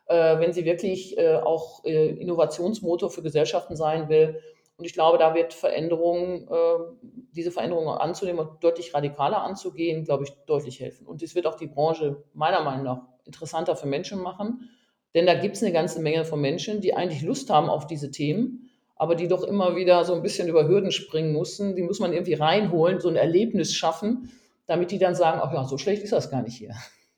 äh, 0.07 0.41
wenn 0.41 0.53
sie 0.53 0.65
wirklich 0.65 1.17
äh, 1.17 1.37
auch 1.37 1.85
äh, 1.85 2.09
Innovationsmotor 2.09 3.11
für 3.11 3.23
Gesellschaften 3.23 3.77
sein 3.77 4.09
will, 4.09 4.41
und 4.83 4.87
ich 4.87 4.95
glaube, 4.95 5.17
da 5.17 5.33
wird 5.33 5.55
Veränderungen, 5.55 6.49
äh, 6.49 7.07
diese 7.31 7.53
Veränderungen 7.53 7.87
anzunehmen 7.87 8.45
und 8.45 8.65
deutlich 8.65 8.93
radikaler 8.93 9.41
anzugehen, 9.41 10.03
glaube 10.03 10.25
ich, 10.25 10.33
deutlich 10.45 10.81
helfen. 10.81 11.07
Und 11.07 11.23
es 11.23 11.37
wird 11.37 11.47
auch 11.47 11.55
die 11.55 11.69
Branche 11.69 12.25
meiner 12.35 12.65
Meinung 12.65 12.85
nach 12.85 13.03
interessanter 13.25 13.77
für 13.77 13.87
Menschen 13.87 14.21
machen. 14.21 14.71
Denn 15.15 15.25
da 15.25 15.35
gibt 15.35 15.55
es 15.55 15.63
eine 15.63 15.71
ganze 15.71 16.01
Menge 16.01 16.25
von 16.25 16.41
Menschen, 16.41 16.81
die 16.81 16.95
eigentlich 16.95 17.23
Lust 17.23 17.49
haben 17.49 17.69
auf 17.69 17.87
diese 17.87 18.11
Themen, 18.11 18.73
aber 18.97 19.15
die 19.15 19.29
doch 19.29 19.45
immer 19.45 19.77
wieder 19.77 20.05
so 20.05 20.15
ein 20.15 20.23
bisschen 20.23 20.49
über 20.49 20.67
Hürden 20.67 20.91
springen 20.91 21.33
mussten. 21.33 21.77
Die 21.77 21.83
muss 21.83 22.01
man 22.01 22.13
irgendwie 22.13 22.35
reinholen, 22.35 22.99
so 22.99 23.09
ein 23.09 23.15
Erlebnis 23.15 23.73
schaffen, 23.73 24.33
damit 24.67 24.91
die 24.91 24.99
dann 24.99 25.15
sagen, 25.15 25.41
ach 25.41 25.53
ja, 25.53 25.63
so 25.63 25.79
schlecht 25.79 26.03
ist 26.03 26.13
das 26.13 26.29
gar 26.29 26.43
nicht 26.43 26.57
hier. 26.57 26.75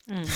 Mhm. 0.07 0.27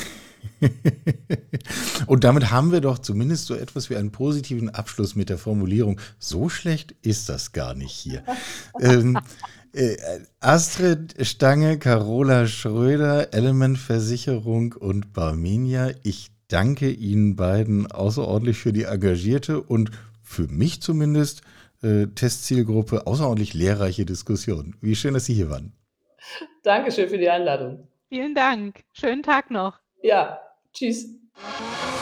Und 2.07 2.25
damit 2.25 2.51
haben 2.51 2.73
wir 2.73 2.81
doch 2.81 2.99
zumindest 2.99 3.47
so 3.47 3.55
etwas 3.55 3.91
wie 3.91 3.97
einen 3.97 4.11
positiven 4.11 4.71
Abschluss 4.71 5.15
mit 5.15 5.29
der 5.29 5.39
Formulierung, 5.39 6.01
so 6.19 6.49
schlecht 6.49 6.95
ist 7.03 7.29
das 7.29 7.53
gar 7.53 7.75
nicht 7.75 7.93
hier. 7.93 8.23
ähm, 8.81 9.19
äh, 9.73 9.97
Astrid 10.41 11.15
Stange, 11.27 11.79
Carola 11.79 12.47
Schröder, 12.47 13.33
Element 13.35 13.79
Versicherung 13.79 14.73
und 14.73 15.13
Barmenia, 15.13 15.91
ich 16.03 16.31
danke 16.49 16.91
Ihnen 16.91 17.37
beiden 17.37 17.91
außerordentlich 17.91 18.59
für 18.59 18.73
die 18.73 18.85
engagierte 18.85 19.61
und 19.63 19.91
für 20.23 20.49
mich 20.49 20.83
zumindest 20.83 21.43
äh, 21.83 22.07
Testzielgruppe 22.07 23.07
außerordentlich 23.07 23.55
lehrreiche 23.55 24.05
Diskussion. 24.05 24.77
Wie 24.81 24.97
schön, 24.97 25.15
dass 25.15 25.27
Sie 25.27 25.35
hier 25.35 25.51
waren. 25.51 25.73
Dankeschön 26.63 27.09
für 27.09 27.19
die 27.19 27.31
Einladung. 27.31 27.87
Vielen 28.09 28.35
Dank. 28.35 28.85
Schönen 28.93 29.23
Tag 29.23 29.51
noch. 29.51 29.79
Ja, 30.03 30.39
tschüss. 30.73 31.07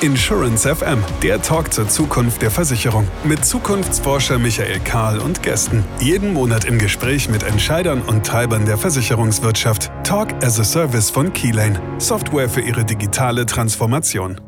Insurance 0.01 0.75
FM, 0.75 1.03
der 1.23 1.41
Talk 1.41 1.73
zur 1.73 1.89
Zukunft 1.89 2.43
der 2.43 2.51
Versicherung. 2.51 3.09
Mit 3.25 3.45
Zukunftsforscher 3.45 4.39
Michael 4.39 4.81
Kahl 4.81 5.19
und 5.19 5.43
Gästen. 5.43 5.85
Jeden 6.01 6.35
Monat 6.35 6.67
im 6.67 6.79
Gespräch 6.79 7.29
mit 7.29 7.43
Entscheidern 7.43 8.03
und 8.03 8.27
Treibern 8.27 8.67
der 8.67 8.77
Versicherungswirtschaft. 8.77 9.91
Talk 10.05 10.33
as 10.45 10.61
a 10.61 10.65
Service 10.65 11.11
von 11.11 11.33
Keylane. 11.33 11.81
Software 11.99 12.49
für 12.49 12.61
ihre 12.61 12.85
digitale 12.85 13.47
Transformation. 13.47 14.41